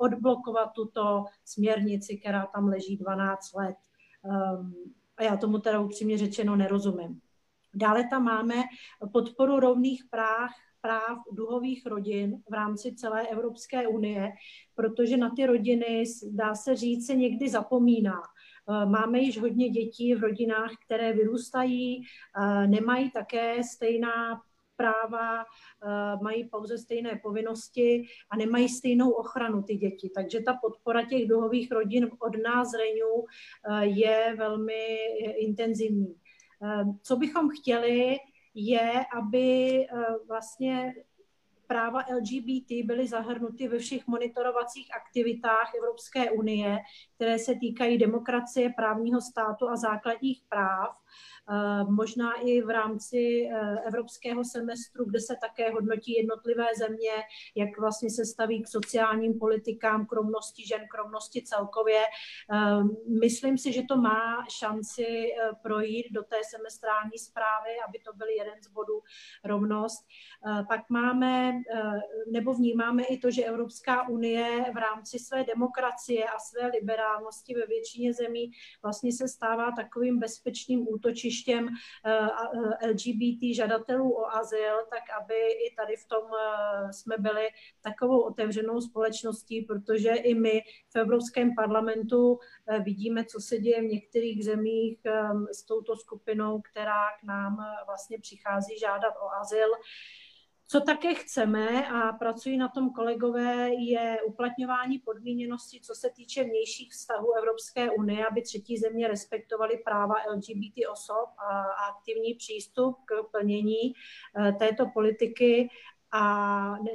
odblokovat 0.00 0.72
tuto 0.72 1.24
směrnici, 1.44 2.16
která 2.16 2.46
tam 2.54 2.68
leží 2.68 2.96
12 2.96 3.54
let. 3.54 3.76
Um, 4.22 4.74
a 5.16 5.22
já 5.22 5.36
tomu 5.36 5.58
teda 5.58 5.80
upřímně 5.80 6.18
řečeno 6.18 6.56
nerozumím. 6.56 7.20
Dále 7.74 8.08
tam 8.10 8.24
máme 8.24 8.54
podporu 9.12 9.60
rovných 9.60 10.04
práv, 10.10 10.50
práv 10.80 11.18
duhových 11.32 11.86
rodin 11.86 12.42
v 12.50 12.52
rámci 12.52 12.94
celé 12.94 13.28
Evropské 13.28 13.88
unie, 13.88 14.32
protože 14.74 15.16
na 15.16 15.30
ty 15.36 15.46
rodiny, 15.46 16.04
dá 16.30 16.54
se 16.54 16.76
říct, 16.76 17.06
se 17.06 17.14
někdy 17.14 17.48
zapomíná. 17.48 18.22
Ehm, 18.68 18.90
máme 18.90 19.18
již 19.18 19.40
hodně 19.40 19.68
dětí 19.68 20.14
v 20.14 20.20
rodinách, 20.20 20.70
které 20.84 21.12
vyrůstají, 21.12 22.02
ehm, 22.36 22.70
nemají 22.70 23.10
také 23.10 23.64
stejná 23.64 24.40
práva, 24.80 25.44
eh, 25.44 26.16
mají 26.22 26.48
pouze 26.48 26.78
stejné 26.78 27.20
povinnosti 27.22 28.04
a 28.30 28.36
nemají 28.36 28.68
stejnou 28.68 29.10
ochranu 29.10 29.62
ty 29.62 29.76
děti. 29.76 30.10
Takže 30.14 30.40
ta 30.40 30.54
podpora 30.62 31.04
těch 31.04 31.28
duhových 31.28 31.72
rodin 31.72 32.10
od 32.18 32.32
nás 32.44 32.72
Renew 32.74 33.12
eh, 33.20 33.86
je 33.86 34.34
velmi 34.38 34.96
intenzivní. 35.36 36.14
Eh, 36.62 36.84
co 37.02 37.16
bychom 37.16 37.48
chtěli, 37.48 38.16
je, 38.54 39.04
aby 39.16 39.86
vlastně 40.28 40.94
práva 41.66 42.02
LGBT 42.14 42.82
byly 42.84 43.06
zahrnuty 43.06 43.68
ve 43.68 43.78
všech 43.78 44.06
monitorovacích 44.06 44.94
aktivitách 44.94 45.74
Evropské 45.78 46.30
unie, 46.30 46.78
které 47.14 47.38
se 47.38 47.54
týkají 47.54 47.98
demokracie, 47.98 48.72
právního 48.76 49.20
státu 49.20 49.68
a 49.68 49.76
základních 49.76 50.42
práv 50.48 50.96
možná 51.88 52.32
i 52.34 52.62
v 52.62 52.70
rámci 52.70 53.48
eh, 53.52 53.76
evropského 53.86 54.44
semestru, 54.44 55.04
kde 55.04 55.20
se 55.20 55.36
také 55.40 55.70
hodnotí 55.70 56.12
jednotlivé 56.12 56.66
země, 56.78 57.10
jak 57.54 57.78
vlastně 57.78 58.10
se 58.10 58.24
staví 58.24 58.62
k 58.62 58.68
sociálním 58.68 59.38
politikám, 59.38 60.06
k 60.06 60.12
rovnosti 60.12 60.66
žen, 60.66 60.80
k 60.90 60.94
rovnosti 60.94 61.42
celkově. 61.42 62.02
Eh, 62.52 62.82
myslím 63.20 63.58
si, 63.58 63.72
že 63.72 63.82
to 63.88 63.96
má 63.96 64.44
šanci 64.50 65.06
projít 65.62 66.06
do 66.10 66.22
té 66.22 66.36
semestrální 66.50 67.18
zprávy, 67.18 67.70
aby 67.88 67.98
to 67.98 68.12
byl 68.12 68.28
jeden 68.28 68.62
z 68.62 68.68
bodů 68.68 69.00
rovnost. 69.44 70.06
Pak 70.68 70.90
máme, 70.90 71.52
nebo 72.30 72.54
vnímáme 72.54 73.04
i 73.04 73.18
to, 73.18 73.30
že 73.30 73.44
Evropská 73.44 74.08
unie 74.08 74.64
v 74.74 74.76
rámci 74.76 75.18
své 75.18 75.44
demokracie 75.44 76.24
a 76.24 76.38
své 76.38 76.66
liberálnosti 76.66 77.54
ve 77.54 77.66
většině 77.66 78.12
zemí 78.12 78.50
vlastně 78.82 79.12
se 79.12 79.28
stává 79.28 79.72
takovým 79.76 80.18
bezpečným 80.18 80.88
útočištěm 81.00 81.68
eh, 81.68 82.12
eh, 82.12 82.88
LGBT 82.88 83.56
žadatelů 83.56 84.12
o 84.12 84.26
azyl, 84.36 84.76
tak 84.90 85.02
aby 85.22 85.34
i 85.34 85.74
tady 85.76 85.96
v 85.96 86.08
tom 86.08 86.24
eh, 86.24 86.92
jsme 86.92 87.14
byli 87.18 87.48
takovou 87.80 88.20
otevřenou 88.20 88.80
společností, 88.80 89.62
protože 89.62 90.10
i 90.10 90.34
my 90.34 90.62
v 90.92 90.96
Evropském 90.96 91.54
parlamentu 91.54 92.38
vidíme, 92.84 93.24
co 93.24 93.40
se 93.40 93.58
děje 93.58 93.80
v 93.80 93.92
některých 93.92 94.44
zemích 94.44 94.98
s 95.52 95.62
touto 95.62 95.96
skupinou, 95.96 96.60
která 96.60 97.06
k 97.20 97.22
nám 97.22 97.56
vlastně 97.86 98.18
přichází 98.18 98.78
žádat 98.78 99.14
o 99.22 99.28
azyl. 99.40 99.68
Co 100.72 100.80
také 100.80 101.14
chceme 101.14 101.88
a 101.88 102.12
pracují 102.12 102.56
na 102.56 102.68
tom 102.68 102.90
kolegové, 102.90 103.70
je 103.74 104.18
uplatňování 104.26 104.98
podmíněnosti, 104.98 105.80
co 105.80 105.94
se 105.94 106.10
týče 106.16 106.44
vnějších 106.44 106.92
vztahů 106.92 107.32
Evropské 107.38 107.90
unie, 107.90 108.26
aby 108.26 108.42
třetí 108.42 108.78
země 108.78 109.08
respektovaly 109.08 109.78
práva 109.84 110.14
LGBT 110.34 110.74
osob 110.92 111.28
a 111.38 111.62
aktivní 111.90 112.34
přístup 112.34 112.96
k 113.04 113.30
plnění 113.30 113.94
eh, 114.38 114.52
této 114.52 114.86
politiky 114.94 115.68
a 116.12 116.70
ne, 116.78 116.90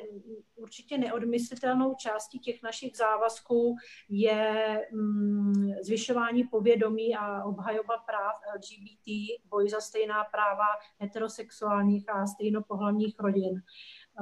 určitě 0.55 0.97
neodmyslitelnou 0.97 1.95
částí 1.95 2.39
těch 2.39 2.63
našich 2.63 2.97
závazků 2.97 3.75
je 4.09 4.81
mm, 4.91 5.73
zvyšování 5.81 6.43
povědomí 6.43 7.15
a 7.15 7.43
obhajoba 7.43 7.97
práv 7.97 8.35
LGBT, 8.55 9.41
boj 9.49 9.69
za 9.69 9.81
stejná 9.81 10.23
práva 10.23 10.65
heterosexuálních 10.99 12.09
a 12.09 12.27
stejnopohlavních 12.27 13.19
rodin. 13.19 13.61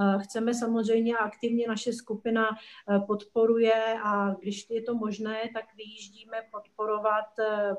Eh, 0.02 0.20
chceme 0.20 0.54
samozřejmě 0.54 1.18
aktivně, 1.18 1.68
naše 1.68 1.94
skupina 1.94 2.48
eh, 2.50 3.00
podporuje 3.00 4.00
a 4.04 4.34
když 4.34 4.70
je 4.70 4.82
to 4.82 4.96
možné, 4.96 5.36
tak 5.54 5.76
vyjíždíme 5.76 6.38
podporovat 6.52 7.40
eh, 7.40 7.76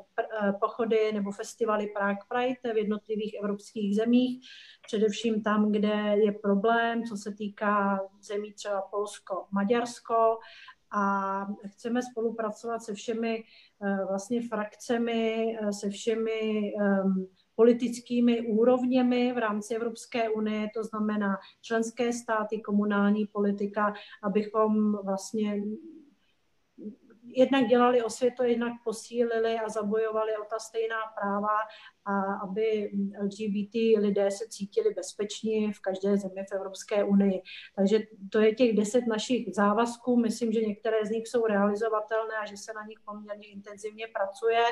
pochody 0.61 1.13
nebo 1.13 1.31
festivaly 1.31 1.87
Prague 1.87 2.25
Pride 2.29 2.75
v 2.75 2.77
jednotlivých 2.77 3.35
evropských 3.35 3.97
zemích, 3.97 4.47
především 4.87 5.43
tam, 5.43 5.73
kde 5.73 6.17
je 6.25 6.33
problém, 6.33 7.05
co 7.05 7.17
se 7.17 7.35
týká 7.35 8.01
zemí 8.21 8.53
třeba 8.53 8.83
Polsko, 8.83 9.47
Maďarsko, 9.51 10.39
a 10.97 11.47
chceme 11.67 12.03
spolupracovat 12.03 12.83
se 12.83 12.95
všemi 12.95 13.45
vlastně 14.09 14.49
frakcemi, 14.49 15.57
se 15.71 15.91
všemi 15.91 16.73
um, 17.05 17.27
politickými 17.57 18.41
úrovněmi 18.41 19.33
v 19.33 19.39
rámci 19.39 19.75
Evropské 19.75 20.31
unie, 20.31 20.69
to 20.75 20.85
znamená 20.85 21.39
členské 21.63 22.13
státy, 22.13 22.61
komunální 22.61 23.27
politika, 23.27 23.95
abychom 24.23 24.97
vlastně 25.05 25.63
jednak 27.37 27.67
dělali 27.67 28.03
osvětu, 28.03 28.43
jednak 28.43 28.73
posílili 28.85 29.59
a 29.59 29.69
zabojovali 29.69 30.37
o 30.37 30.45
ta 30.45 30.59
stejná 30.59 30.97
práva 31.21 31.59
a 32.05 32.35
aby 32.35 32.91
LGBT 33.23 33.75
lidé 33.99 34.31
se 34.31 34.45
cítili 34.49 34.95
bezpeční 34.95 35.73
v 35.73 35.81
každé 35.81 36.17
zemi 36.17 36.45
v 36.51 36.55
Evropské 36.55 37.05
unii. 37.05 37.43
Takže 37.77 37.99
to 38.31 38.41
je 38.41 38.55
těch 38.55 38.77
deset 38.77 39.07
našich 39.07 39.55
závazků. 39.55 40.17
Myslím, 40.17 40.53
že 40.53 40.61
některé 40.61 41.07
z 41.07 41.11
nich 41.11 41.29
jsou 41.29 41.47
realizovatelné 41.47 42.35
a 42.43 42.47
že 42.47 42.57
se 42.57 42.73
na 42.73 42.87
nich 42.87 42.99
poměrně 43.05 43.49
intenzivně 43.49 44.07
pracuje. 44.15 44.65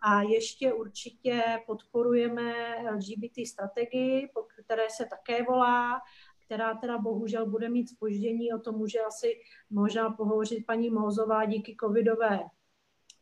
A 0.00 0.22
ještě 0.22 0.72
určitě 0.72 1.42
podporujeme 1.66 2.52
LGBT 2.94 3.46
strategii, 3.48 4.30
po 4.34 4.42
které 4.42 4.90
se 4.90 5.06
také 5.06 5.42
volá, 5.42 6.00
která 6.44 6.74
teda 6.74 6.98
bohužel 6.98 7.46
bude 7.46 7.68
mít 7.68 7.88
spoždění, 7.88 8.52
o 8.52 8.58
tom 8.58 8.74
může 8.74 9.00
asi 9.00 9.40
možná 9.70 10.10
pohovořit 10.10 10.66
paní 10.66 10.90
Mozová 10.90 11.44
díky 11.44 11.76
covidové 11.80 12.40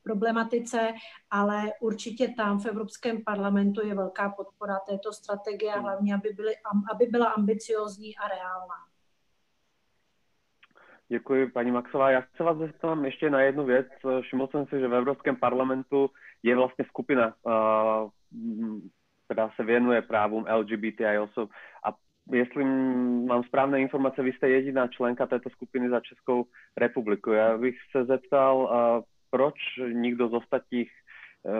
problematice, 0.03 0.95
ale 1.31 1.73
určitě 1.81 2.29
tam 2.29 2.61
v 2.61 2.67
Evropském 2.67 3.25
parlamentu 3.25 3.87
je 3.87 3.95
velká 3.95 4.29
podpora 4.29 4.79
této 4.89 5.13
strategie 5.13 5.73
hlavně, 5.73 6.15
aby, 6.15 6.31
byly, 6.31 6.55
aby 6.93 7.07
byla 7.07 7.27
ambiciozní 7.27 8.17
a 8.17 8.29
reálná. 8.29 8.96
Děkuji, 11.09 11.51
paní 11.51 11.71
Maxová. 11.71 12.11
Já 12.11 12.23
se 12.37 12.43
vás 12.43 12.59
zeptám 12.59 13.05
ještě 13.05 13.31
na 13.31 13.41
jednu 13.41 13.65
věc. 13.65 13.87
Všiml 14.21 14.47
jsem 14.47 14.67
si, 14.67 14.81
že 14.81 14.89
v 14.89 14.95
Evropském 14.95 15.37
parlamentu 15.37 16.11
je 16.43 16.57
vlastně 16.57 16.85
skupina, 16.85 17.35
která 19.25 19.51
se 19.57 19.65
věnuje 19.65 20.03
právům 20.03 20.47
LGBTI 20.57 21.19
osob. 21.21 21.51
A 21.85 21.95
jestli 22.33 22.65
mám 23.27 23.43
správné 23.43 23.81
informace, 23.81 24.23
vy 24.23 24.33
jste 24.33 24.49
jediná 24.49 24.89
členka 24.89 25.27
této 25.27 25.51
skupiny 25.51 25.91
za 25.91 26.01
Českou 26.01 26.45
republiku. 26.77 27.31
Já 27.31 27.59
bych 27.59 27.77
se 27.91 28.05
zeptal, 28.05 28.71
proč 29.31 29.55
nikdo 29.93 30.29
z 30.29 30.35
ostatních 30.35 30.91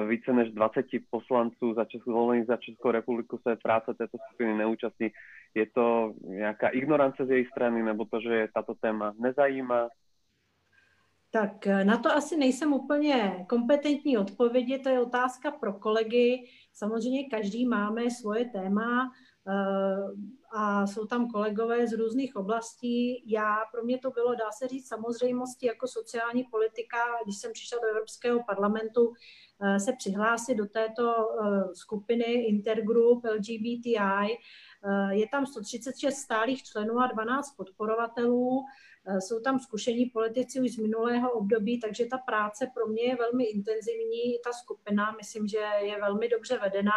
více 0.09 0.33
než 0.33 0.53
20 0.53 0.87
poslanců 1.11 1.75
za 1.75 1.85
Českou, 1.85 2.45
za 2.45 2.57
Českou 2.57 2.91
republiku 2.91 3.39
se 3.49 3.57
práce 3.57 3.95
této 3.95 4.19
skupiny 4.29 4.59
neúčastní. 4.59 5.11
Je 5.55 5.67
to 5.67 6.15
nějaká 6.23 6.69
ignorance 6.69 7.27
z 7.27 7.31
její 7.31 7.45
strany, 7.45 7.83
nebo 7.83 8.05
to, 8.05 8.21
že 8.21 8.49
tato 8.55 8.75
téma 8.75 9.15
nezajímá? 9.19 9.89
Tak 11.31 11.67
eh, 11.67 11.85
na 11.85 11.97
to 11.97 12.13
asi 12.13 12.37
nejsem 12.37 12.73
úplně 12.73 13.45
kompetentní 13.49 14.19
odpovědi, 14.19 14.79
to 14.79 14.89
je 14.89 15.01
otázka 15.01 15.51
pro 15.51 15.73
kolegy. 15.73 16.49
Samozřejmě 16.73 17.29
každý 17.29 17.67
máme 17.67 18.11
svoje 18.11 18.45
téma 18.45 19.11
eh, 19.11 19.36
a 20.53 20.87
jsou 20.87 21.07
tam 21.07 21.31
kolegové 21.31 21.87
z 21.87 21.93
různých 21.93 22.37
oblastí. 22.37 23.25
Já, 23.27 23.57
pro 23.73 23.85
mě 23.85 23.99
to 23.99 24.11
bylo, 24.11 24.35
dá 24.35 24.51
se 24.53 24.69
říct, 24.69 24.89
samozřejmosti 24.89 25.67
jako 25.67 25.89
sociální 25.89 26.45
politika, 26.45 26.99
když 27.25 27.37
jsem 27.39 27.53
přišla 27.53 27.79
do 27.83 27.89
Evropského 27.89 28.45
parlamentu, 28.47 29.13
eh, 29.63 29.81
se 29.81 29.93
přihlásit 29.99 30.55
do 30.55 30.67
této 30.67 31.15
skupiny 31.75 32.25
Intergroup 32.25 33.25
LGBTI. 33.25 34.39
Je 35.11 35.29
tam 35.29 35.47
136 35.47 36.17
stálých 36.17 36.63
členů 36.63 36.99
a 36.99 37.07
12 37.07 37.57
podporovatelů. 37.57 38.65
Eh, 39.09 39.21
jsou 39.21 39.41
tam 39.41 39.59
zkušení 39.59 40.07
politici 40.07 40.61
už 40.61 40.71
z 40.71 40.79
minulého 40.79 41.33
období, 41.33 41.81
takže 41.81 42.07
ta 42.07 42.19
práce 42.19 42.71
pro 42.75 42.87
mě 42.87 43.03
je 43.03 43.17
velmi 43.17 43.45
intenzivní. 43.45 44.39
Ta 44.45 44.53
skupina, 44.53 45.15
myslím, 45.17 45.49
že 45.49 45.59
je 45.81 46.01
velmi 46.01 46.29
dobře 46.29 46.59
vedena. 46.59 46.93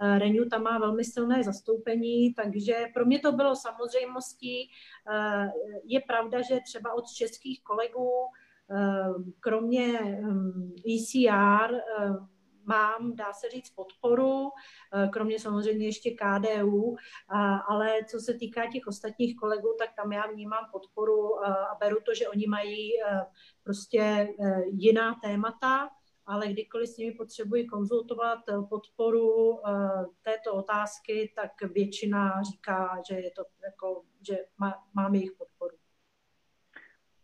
Eh, 0.00 0.18
Renew 0.18 0.48
tam 0.48 0.62
má 0.62 0.78
velmi 0.78 1.04
silné 1.04 1.42
zastoupení, 1.42 2.34
takže 2.34 2.86
pro 2.94 3.06
mě 3.06 3.18
to 3.18 3.32
bylo 3.32 3.56
samozřejmostí. 3.56 4.70
Eh, 5.10 5.50
je 5.84 6.00
pravda, 6.00 6.42
že 6.42 6.60
třeba 6.64 6.94
od 6.94 7.04
českých 7.06 7.62
kolegů, 7.62 8.10
kromě 9.40 9.98
ECR, 10.86 11.80
mám, 12.68 13.16
dá 13.16 13.32
se 13.32 13.48
říct, 13.50 13.70
podporu, 13.70 14.50
eh, 14.94 15.08
kromě 15.08 15.38
samozřejmě 15.38 15.86
ještě 15.86 16.10
KDU, 16.10 16.96
ale 17.68 18.04
co 18.04 18.20
se 18.20 18.34
týká 18.34 18.66
těch 18.72 18.86
ostatních 18.86 19.36
kolegů, 19.36 19.76
tak 19.78 19.90
tam 19.96 20.12
já 20.12 20.26
vnímám 20.26 20.68
podporu 20.72 21.44
eh, 21.44 21.46
a 21.46 21.74
beru 21.80 21.96
to, 22.06 22.14
že 22.14 22.28
oni 22.28 22.46
mají 22.46 22.90
eh, 23.02 23.20
prostě 23.64 24.28
jiná 24.66 25.14
témata, 25.22 25.88
ale 26.26 26.48
kdykoliv 26.48 26.88
s 26.88 26.96
nimi 26.96 27.12
potřebuji 27.12 27.66
konzultovat 27.66 28.38
podporu 28.68 29.60
této 30.22 30.54
otázky, 30.54 31.32
tak 31.36 31.72
většina 31.72 32.42
říká, 32.42 33.02
že 33.08 33.14
je 33.14 33.30
to 33.30 33.44
jako, 33.64 34.02
že 34.28 34.36
má, 34.58 34.84
mám 34.94 35.14
jejich 35.14 35.32
podporu. 35.32 35.76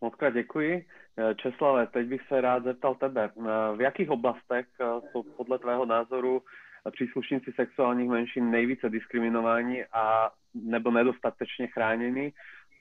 Moc 0.01 0.15
děkuji. 0.33 0.87
Eh, 1.19 1.35
Česlave, 1.35 1.87
teď 1.87 2.07
bych 2.07 2.23
se 2.29 2.41
rád 2.41 2.65
zeptal 2.65 2.95
tebe. 2.95 3.31
Eh, 3.37 3.77
v 3.77 3.81
jakých 3.81 4.11
oblastech 4.11 4.67
eh, 4.81 4.85
jsou 5.13 5.23
podle 5.23 5.59
tvého 5.59 5.87
názoru 5.87 6.43
příslušníci 6.93 7.53
sexuálních 7.53 8.09
menšin 8.09 8.51
nejvíce 8.51 8.91
diskriminováni 8.91 9.87
a 9.93 10.31
nebo 10.55 10.91
nedostatečně 10.91 11.67
chráněni? 11.67 12.33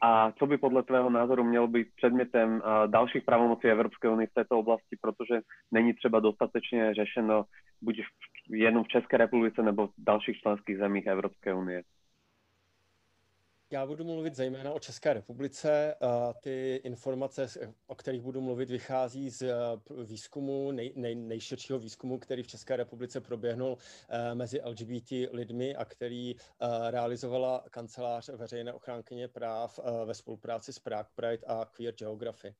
A 0.01 0.31
co 0.31 0.45
by 0.45 0.57
podle 0.57 0.83
tvého 0.83 1.09
názoru 1.09 1.43
mělo 1.43 1.67
být 1.67 1.87
předmětem 1.95 2.61
dalších 2.87 3.23
pravomocí 3.23 3.67
Evropské 3.67 4.09
unie 4.09 4.27
v 4.27 4.33
této 4.33 4.59
oblasti, 4.59 4.97
protože 5.01 5.41
není 5.71 5.93
třeba 5.93 6.19
dostatečně 6.19 6.93
řešeno 6.93 7.43
buď 7.81 8.01
jenom 8.49 8.83
v 8.83 8.87
České 8.87 9.17
republice 9.17 9.63
nebo 9.63 9.87
v 9.87 9.91
dalších 9.97 10.37
členských 10.37 10.77
zemích 10.77 11.07
Evropské 11.07 11.53
unie? 11.53 11.83
Já 13.73 13.85
budu 13.85 14.03
mluvit 14.03 14.35
zejména 14.35 14.71
o 14.71 14.79
České 14.79 15.13
republice. 15.13 15.95
Ty 16.41 16.81
informace, 16.83 17.47
o 17.87 17.95
kterých 17.95 18.21
budu 18.21 18.41
mluvit, 18.41 18.69
vychází 18.69 19.29
z 19.29 19.41
eh, 19.41 19.55
výzkumu, 20.03 20.71
nej, 20.71 20.93
nej, 20.95 21.15
nejširšího 21.15 21.79
výzkumu, 21.79 22.19
který 22.19 22.43
v 22.43 22.47
České 22.47 22.75
republice 22.75 23.21
proběhnul 23.21 23.77
eh, 24.09 24.35
mezi 24.35 24.61
LGBT 24.65 25.11
lidmi 25.31 25.75
a 25.75 25.85
který 25.85 26.35
eh, 26.35 26.67
realizovala 26.91 27.65
kancelář 27.69 28.29
veřejné 28.29 28.73
ochránkyně 28.73 29.27
práv 29.27 29.79
ve 30.05 30.13
spolupráci 30.13 30.73
s 30.73 30.79
Prague 30.79 31.11
Pride 31.15 31.45
a 31.47 31.65
Queer 31.65 31.93
Geography. 31.93 32.55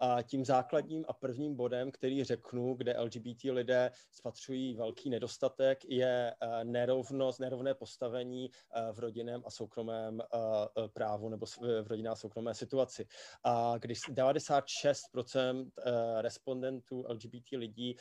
A 0.00 0.22
tím 0.22 0.44
základním 0.44 1.04
a 1.08 1.12
prvním 1.12 1.54
bodem, 1.54 1.90
který 1.90 2.24
řeknu, 2.24 2.74
kde 2.74 3.00
LGBT 3.00 3.44
lidé 3.44 3.90
spatřují 4.10 4.74
velký 4.74 5.10
nedostatek, 5.10 5.84
je 5.84 6.34
nerovnost, 6.62 7.40
nerovné 7.40 7.74
postavení 7.74 8.50
v 8.92 8.98
rodinném 8.98 9.42
a 9.46 9.50
soukromém 9.50 10.22
Eh, 10.53 10.53
právu 10.92 11.28
nebo 11.28 11.46
v 11.46 11.86
rodinné 11.86 12.16
soukromé 12.16 12.54
situaci. 12.54 13.06
A 13.44 13.78
když 13.78 14.00
96% 14.08 15.70
eh, 15.78 16.22
respondentů 16.22 17.04
LGBT 17.08 17.50
lidí 17.52 17.96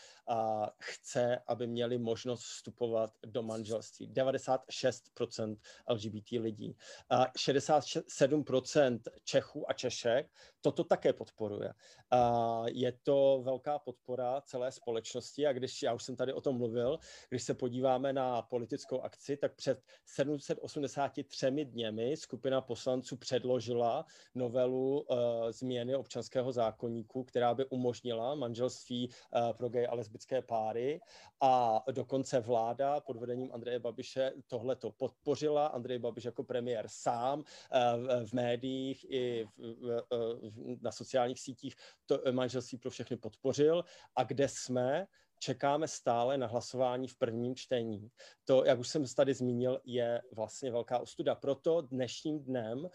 chce, 0.80 1.40
aby 1.48 1.68
měli 1.68 1.98
možnost 1.98 2.42
vstupovat 2.42 3.12
do 3.26 3.44
manželství. 3.44 4.10
96% 4.10 5.58
LGBT 5.90 6.32
lidí. 6.32 6.78
A 7.10 7.32
67% 7.32 9.00
Čechů 9.24 9.70
a 9.70 9.74
Češek 9.74 10.32
toto 10.62 10.84
také 10.84 11.14
podporuje. 11.14 11.74
A 12.12 12.62
je 12.68 12.92
to 13.04 13.42
velká 13.46 13.80
podpora 13.80 14.42
celé 14.42 14.72
společnosti 14.72 15.48
a 15.48 15.54
když, 15.54 15.82
já 15.82 15.94
už 15.94 16.04
jsem 16.04 16.16
tady 16.16 16.34
o 16.34 16.42
tom 16.42 16.58
mluvil, 16.58 17.00
když 17.30 17.44
se 17.44 17.54
podíváme 17.54 18.14
na 18.14 18.42
politickou 18.42 19.02
akci, 19.02 19.38
tak 19.38 19.56
před 19.56 19.82
783 20.06 21.66
dněmi 21.66 22.18
skupina 22.18 22.43
poslanců 22.62 23.18
předložila 23.18 24.06
novelu 24.36 25.02
uh, 25.02 25.18
změny 25.50 25.96
občanského 25.96 26.52
zákonníku, 26.52 27.24
která 27.24 27.54
by 27.54 27.66
umožnila 27.66 28.36
manželství 28.36 29.10
uh, 29.10 29.54
pro 29.54 29.70
gay 29.70 29.88
a 29.88 29.96
lesbické 29.96 30.42
páry 30.42 31.00
a 31.42 31.84
dokonce 31.92 32.40
vláda 32.40 33.00
pod 33.00 33.18
vedením 33.18 33.52
Andreje 33.54 33.80
Babiše 33.80 34.32
tohle 34.48 34.76
to 34.76 34.92
podpořila. 34.92 35.68
Andrej 35.68 36.00
Babiš 36.00 36.24
jako 36.24 36.44
premiér 36.44 36.86
sám 36.88 37.40
uh, 37.40 38.26
v, 38.26 38.34
médiích 38.34 39.06
i 39.10 39.48
v, 39.58 40.04
v, 40.10 40.78
na 40.82 40.92
sociálních 40.92 41.40
sítích 41.40 41.76
to 42.06 42.22
manželství 42.32 42.78
pro 42.78 42.90
všechny 42.90 43.18
podpořil. 43.18 43.84
A 44.16 44.24
kde 44.24 44.48
jsme? 44.48 45.08
Čekáme 45.40 45.88
stále 45.88 46.38
na 46.38 46.48
hlasování 46.48 47.08
v 47.08 47.18
prvním 47.18 47.56
čtení. 47.56 48.10
To, 48.46 48.66
jak 48.66 48.80
už 48.80 48.88
jsem 48.88 49.06
tady 49.16 49.34
zmínil, 49.34 49.82
je 49.84 50.22
vlastně 50.32 50.72
velká 50.72 51.00
ostuda. 51.00 51.36
Proto 51.36 51.82
dnešním 51.82 52.40
dnem 52.40 52.90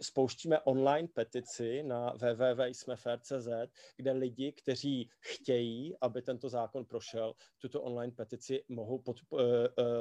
spouštíme 0.00 0.60
online 0.60 1.08
petici 1.08 1.82
na 1.82 2.12
www.smefair.cz, 2.12 3.48
kde 3.96 4.12
lidi, 4.12 4.52
kteří 4.52 5.10
chtějí, 5.20 5.96
aby 6.00 6.22
tento 6.22 6.48
zákon 6.48 6.84
prošel, 6.84 7.34
tuto 7.58 7.82
online 7.82 8.12
petici 8.12 8.64
mohou 8.68 8.98
pod, 8.98 9.16
uh, 9.30 9.40
uh, 9.40 9.46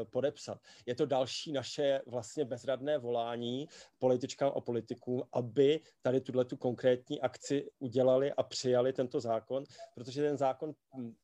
podepsat. 0.09 0.59
Je 0.85 0.95
to 0.95 1.05
další 1.05 1.51
naše 1.51 2.01
vlastně 2.05 2.45
bezradné 2.45 2.97
volání 2.97 3.67
političkám 3.99 4.51
a 4.55 4.61
politikům, 4.61 5.23
aby 5.31 5.79
tady 6.01 6.21
tuhle 6.21 6.45
tu 6.45 6.57
konkrétní 6.57 7.21
akci 7.21 7.69
udělali 7.79 8.33
a 8.33 8.43
přijali 8.43 8.93
tento 8.93 9.19
zákon, 9.19 9.63
protože 9.95 10.21
ten 10.21 10.37
zákon 10.37 10.73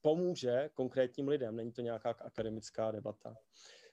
pomůže 0.02 0.45
pomůže 0.46 0.70
konkrétním 0.74 1.28
lidem, 1.28 1.56
není 1.56 1.72
to 1.72 1.82
nějaká 1.82 2.10
akademická 2.10 2.92
debata. 2.92 3.36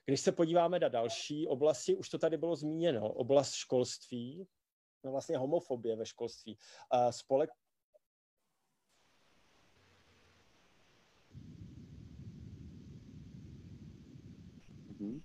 Když 0.04 0.20
se 0.20 0.32
podíváme 0.32 0.78
na 0.78 0.88
další 0.88 1.46
oblasti, 1.46 1.96
už 1.96 2.08
to 2.08 2.18
tady 2.18 2.36
bylo 2.36 2.56
zmíněno, 2.56 3.12
oblast 3.12 3.54
školství, 3.54 4.46
no 5.04 5.12
vlastně 5.12 5.38
homofobie 5.38 5.96
ve 5.96 6.06
školství. 6.06 6.58
Spolek 7.10 7.50
mhm. 15.00 15.22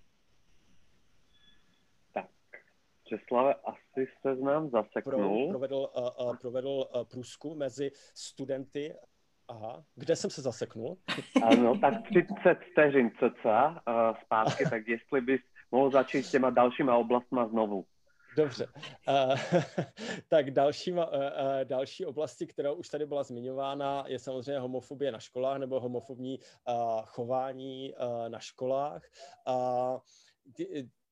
Česlave, 3.04 3.54
asi 3.54 4.08
se 4.22 4.36
znám 4.36 4.70
zaseknul. 4.70 5.50
Provedl, 5.50 5.90
uh, 5.98 6.28
uh, 6.28 6.38
provedl 6.38 6.70
uh, 6.70 7.04
průzkum 7.04 7.58
mezi 7.58 7.92
studenty 8.14 8.96
Aha, 9.48 9.84
kde 9.96 10.16
jsem 10.16 10.30
se 10.30 10.42
zaseknul? 10.42 10.98
Ano, 11.44 11.80
tak 11.80 11.94
30 12.04 12.58
vteřin 12.72 13.12
cca 13.12 13.70
uh, 13.70 14.18
zpátky, 14.26 14.70
tak 14.70 14.88
jestli 14.88 15.22
bys 15.22 15.42
mohl 15.72 15.92
začít 15.92 16.24
s 16.24 16.32
těma 16.32 16.50
dalšíma 16.50 16.98
oblastma 16.98 17.48
znovu. 17.48 17.86
Dobře. 18.38 18.68
Uh, 19.08 19.40
tak 20.30 20.52
další, 20.52 20.92
uh, 20.92 21.04
další 21.64 22.06
oblasti, 22.06 22.48
která 22.48 22.72
už 22.72 22.90
tady 22.90 23.06
byla 23.06 23.24
zmiňována, 23.24 24.04
je 24.08 24.20
samozřejmě 24.20 24.60
homofobie 24.60 25.12
na 25.12 25.20
školách 25.20 25.58
nebo 25.58 25.80
homofobní 25.80 26.40
uh, 26.40 27.02
chování 27.06 27.94
uh, 27.94 28.30
na 28.30 28.40
školách. 28.40 29.02
Uh, 29.48 30.00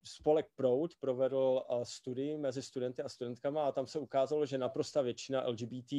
spolek 0.06 0.46
Proud 0.56 0.92
provedl 1.00 1.64
studii 1.84 2.38
mezi 2.38 2.62
studenty 2.62 3.02
a 3.02 3.10
studentkama 3.10 3.68
a 3.68 3.72
tam 3.72 3.88
se 3.88 4.00
ukázalo, 4.00 4.46
že 4.46 4.58
naprosta 4.58 5.02
většina 5.02 5.48
LGBT 5.48 5.94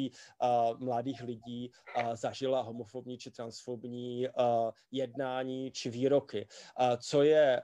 mladých 0.78 1.22
lidí 1.22 1.70
zažila 2.14 2.60
homofobní 2.60 3.18
či 3.18 3.30
transfobní 3.30 4.28
jednání 4.90 5.70
či 5.70 5.90
výroky. 5.90 6.48
Co 6.98 7.22
je 7.22 7.62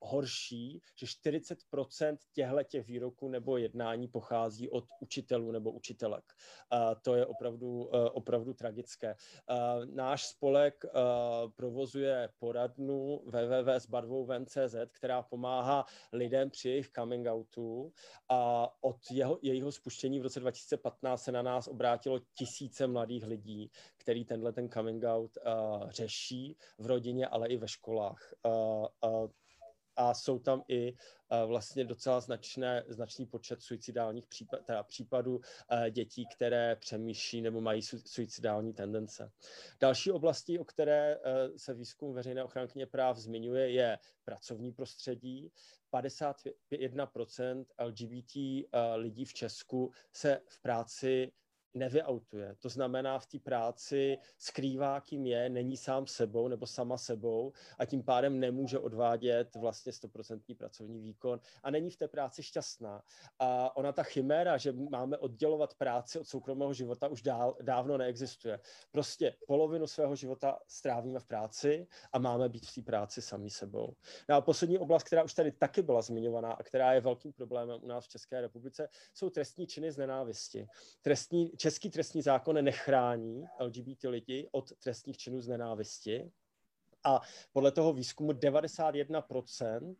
horší, 0.00 0.82
že 0.96 1.06
40% 1.06 2.16
těchto 2.32 2.62
těch 2.62 2.86
výroků 2.86 3.28
nebo 3.28 3.56
jednání 3.56 4.08
pochází 4.08 4.70
od 4.70 4.84
učitelů 5.00 5.50
nebo 5.50 5.70
učitelek. 5.70 6.24
To 7.02 7.14
je 7.14 7.26
opravdu, 7.26 7.90
opravdu 8.12 8.54
tragické. 8.54 9.16
Náš 9.84 10.26
spolek 10.26 10.84
provozuje 11.56 12.28
poradnu 12.38 13.22
www.zbarvouven.cz, 13.26 14.74
která 14.92 15.22
pomáhá 15.22 15.59
pomáhá 15.60 15.84
lidem 16.12 16.50
při 16.50 16.68
jejich 16.68 16.90
coming 16.90 17.26
outu 17.26 17.92
a 18.28 18.68
od 18.80 18.96
jeho, 19.10 19.38
jejího 19.42 19.72
spuštění 19.72 20.20
v 20.20 20.22
roce 20.22 20.40
2015 20.40 21.22
se 21.22 21.32
na 21.32 21.42
nás 21.42 21.68
obrátilo 21.68 22.20
tisíce 22.34 22.86
mladých 22.86 23.26
lidí, 23.26 23.70
který 23.96 24.24
tenhle 24.24 24.52
ten 24.52 24.68
coming 24.68 25.04
out 25.04 25.30
uh, 25.36 25.90
řeší 25.90 26.56
v 26.78 26.86
rodině, 26.86 27.26
ale 27.26 27.48
i 27.48 27.56
ve 27.56 27.68
školách. 27.68 28.34
Uh, 28.46 28.86
uh, 29.10 29.30
a 29.96 30.14
jsou 30.14 30.38
tam 30.38 30.62
i 30.68 30.92
uh, 30.92 31.48
vlastně 31.48 31.84
docela 31.84 32.20
značné, 32.20 32.84
značný 32.88 33.26
počet 33.26 33.62
suicidálních 33.62 34.26
případ, 34.26 34.60
teda 34.64 34.82
případů 34.82 35.36
uh, 35.36 35.42
dětí, 35.90 36.26
které 36.26 36.76
přemýšlí 36.76 37.40
nebo 37.40 37.60
mají 37.60 37.82
su, 37.82 37.98
suicidální 37.98 38.72
tendence. 38.72 39.32
Další 39.80 40.10
oblasti, 40.10 40.58
o 40.58 40.64
které 40.64 41.16
uh, 41.16 41.22
se 41.56 41.74
výzkum 41.74 42.14
veřejné 42.14 42.44
ochránkyně 42.44 42.86
práv 42.86 43.16
zmiňuje, 43.16 43.70
je 43.70 43.98
pracovní 44.24 44.72
prostředí. 44.72 45.52
51% 45.92 47.64
LGBT 47.78 48.36
lidí 48.96 49.24
v 49.24 49.34
Česku 49.34 49.92
se 50.12 50.40
v 50.46 50.62
práci 50.62 51.32
nevyautuje. 51.74 52.56
To 52.58 52.68
znamená, 52.68 53.18
v 53.18 53.26
té 53.26 53.38
práci 53.38 54.18
skrývá, 54.38 55.00
kým 55.00 55.26
je, 55.26 55.48
není 55.48 55.76
sám 55.76 56.06
sebou 56.06 56.48
nebo 56.48 56.66
sama 56.66 56.98
sebou 56.98 57.52
a 57.78 57.84
tím 57.84 58.02
pádem 58.02 58.40
nemůže 58.40 58.78
odvádět 58.78 59.54
vlastně 59.54 59.92
stoprocentní 59.92 60.54
pracovní 60.54 61.00
výkon 61.00 61.40
a 61.62 61.70
není 61.70 61.90
v 61.90 61.96
té 61.96 62.08
práci 62.08 62.42
šťastná. 62.42 63.02
A 63.38 63.76
ona 63.76 63.92
ta 63.92 64.02
chiméra, 64.02 64.56
že 64.56 64.72
máme 64.72 65.18
oddělovat 65.18 65.74
práci 65.74 66.18
od 66.18 66.26
soukromého 66.26 66.72
života, 66.72 67.08
už 67.08 67.22
dál, 67.22 67.56
dávno 67.62 67.98
neexistuje. 67.98 68.60
Prostě 68.90 69.34
polovinu 69.46 69.86
svého 69.86 70.16
života 70.16 70.58
strávíme 70.68 71.20
v 71.20 71.24
práci 71.24 71.86
a 72.12 72.18
máme 72.18 72.48
být 72.48 72.66
v 72.66 72.74
té 72.74 72.82
práci 72.82 73.22
sami 73.22 73.50
sebou. 73.50 73.96
No 74.28 74.34
a 74.34 74.40
poslední 74.40 74.78
oblast, 74.78 75.02
která 75.02 75.22
už 75.22 75.34
tady 75.34 75.52
taky 75.52 75.82
byla 75.82 76.02
zmiňovaná 76.02 76.52
a 76.52 76.62
která 76.62 76.92
je 76.92 77.00
velkým 77.00 77.32
problémem 77.32 77.80
u 77.82 77.86
nás 77.86 78.04
v 78.04 78.08
České 78.08 78.40
republice, 78.40 78.88
jsou 79.14 79.30
trestní 79.30 79.66
činy 79.66 79.92
z 79.92 79.96
nenávisti. 79.96 80.66
Trestní 81.02 81.50
český 81.60 81.90
trestní 81.90 82.22
zákon 82.22 82.64
nechrání 82.64 83.44
LGBT 83.60 84.04
lidi 84.04 84.48
od 84.52 84.72
trestních 84.78 85.18
činů 85.18 85.40
z 85.40 85.48
nenávisti. 85.48 86.32
A 87.04 87.20
podle 87.52 87.72
toho 87.72 87.92
výzkumu 87.92 88.32
91% 88.32 89.96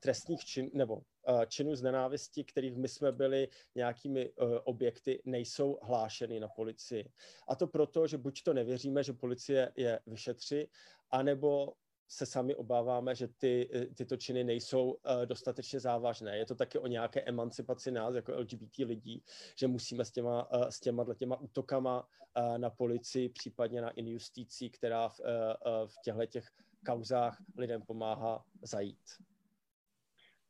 trestních 0.00 0.44
čin, 0.44 0.70
nebo 0.74 1.02
činů 1.46 1.76
z 1.76 1.82
nenávisti, 1.82 2.44
kterých 2.44 2.76
my 2.76 2.88
jsme 2.88 3.12
byli 3.12 3.48
nějakými 3.74 4.32
objekty, 4.64 5.22
nejsou 5.24 5.78
hlášeny 5.82 6.40
na 6.40 6.48
policii. 6.48 7.12
A 7.48 7.56
to 7.56 7.66
proto, 7.66 8.06
že 8.06 8.18
buď 8.18 8.42
to 8.42 8.54
nevěříme, 8.54 9.04
že 9.04 9.12
policie 9.12 9.72
je 9.76 10.00
vyšetří, 10.06 10.68
anebo 11.10 11.72
se 12.12 12.26
sami 12.26 12.54
obáváme, 12.54 13.14
že 13.14 13.28
ty, 13.28 13.68
eh, 13.74 13.86
tyto 13.86 14.16
činy 14.16 14.44
nejsou 14.44 14.90
uh, 14.90 15.26
dostatečně 15.26 15.80
závažné. 15.80 16.38
Je 16.38 16.46
to 16.46 16.54
taky 16.54 16.78
o 16.78 16.86
nějaké 16.86 17.20
emancipaci 17.20 17.90
nás 17.90 18.14
jako 18.14 18.32
LGBT 18.32 18.78
lidí, 18.78 19.22
že 19.56 19.68
musíme 19.68 20.04
s 20.04 20.10
těma, 20.10 20.52
uh, 20.52 20.68
s 20.68 20.80
těma, 20.80 21.14
těma 21.14 21.40
útokama 21.40 22.08
na 22.56 22.70
policii, 22.70 23.28
případně 23.28 23.80
na 23.80 23.90
injusticí, 23.90 24.70
která 24.70 25.08
v, 25.08 25.20
v 25.86 25.94
těchto 26.04 26.26
těch 26.26 26.48
kauzách 26.86 27.38
lidem 27.56 27.82
pomáhá 27.82 28.44
zajít. 28.62 29.00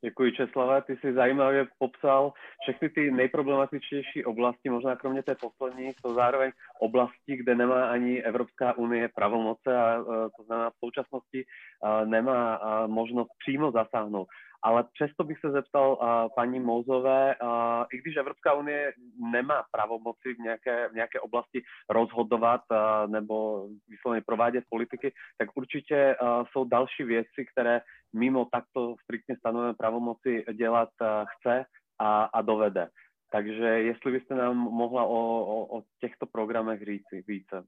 Děkuji 0.05 0.33
Česlave, 0.33 0.83
ty 0.83 0.97
si 0.97 1.13
zajímavě 1.13 1.67
popsal 1.79 2.33
všechny 2.63 2.89
ty 2.89 3.11
nejproblematičtější 3.11 4.25
oblasti, 4.25 4.71
možná 4.71 4.97
kromě 4.97 5.23
té 5.23 5.35
poslední, 5.35 5.93
to 6.03 6.15
zároveň 6.15 6.51
oblasti, 6.81 7.37
kde 7.37 7.55
nemá 7.55 7.91
ani 7.91 8.23
Evropská 8.23 8.79
unie 8.79 9.09
pravomoce 9.15 9.77
a 9.77 10.01
e, 10.01 10.05
to 10.37 10.43
znamená 10.47 10.71
v 10.71 10.79
současnosti 10.85 11.45
e, 11.45 12.07
nemá 12.07 12.61
možnost 12.87 13.31
přímo 13.39 13.71
zasáhnout 13.71 14.29
ale 14.63 14.85
přesto 14.95 15.25
bych 15.25 15.39
se 15.39 15.51
zeptal 15.51 15.93
uh, 15.93 16.35
paní 16.37 16.61
Mouzové, 16.61 17.37
uh, 17.43 17.85
i 17.93 17.99
když 17.99 18.17
Evropská 18.17 18.53
unie 18.55 18.93
nemá 19.33 19.65
pravomoci 19.71 20.35
v 20.35 20.39
nějaké, 20.39 20.89
v 20.89 20.93
nějaké 20.93 21.21
oblasti 21.21 21.63
rozhodovat 21.91 22.61
uh, 22.71 23.11
nebo 23.11 23.67
vysloveně 23.89 24.23
provádět 24.27 24.65
politiky, 24.71 25.13
tak 25.39 25.49
určitě 25.55 26.17
uh, 26.23 26.45
jsou 26.53 26.65
další 26.65 27.03
věci, 27.03 27.47
které 27.53 27.81
mimo 28.13 28.45
takto 28.53 28.95
striktně 29.03 29.37
stanovené 29.37 29.75
pravomoci 29.75 30.45
dělat 30.53 30.89
uh, 31.01 31.07
chce 31.29 31.65
a, 31.99 32.25
a 32.25 32.43
dovede. 32.43 32.89
Takže 33.33 33.65
jestli 33.65 34.13
byste 34.13 34.35
nám 34.35 34.57
mohla 34.57 35.05
o, 35.05 35.45
o, 35.45 35.79
o 35.79 35.83
těchto 36.01 36.27
programech 36.27 36.81
říci 36.85 37.25
více. 37.27 37.65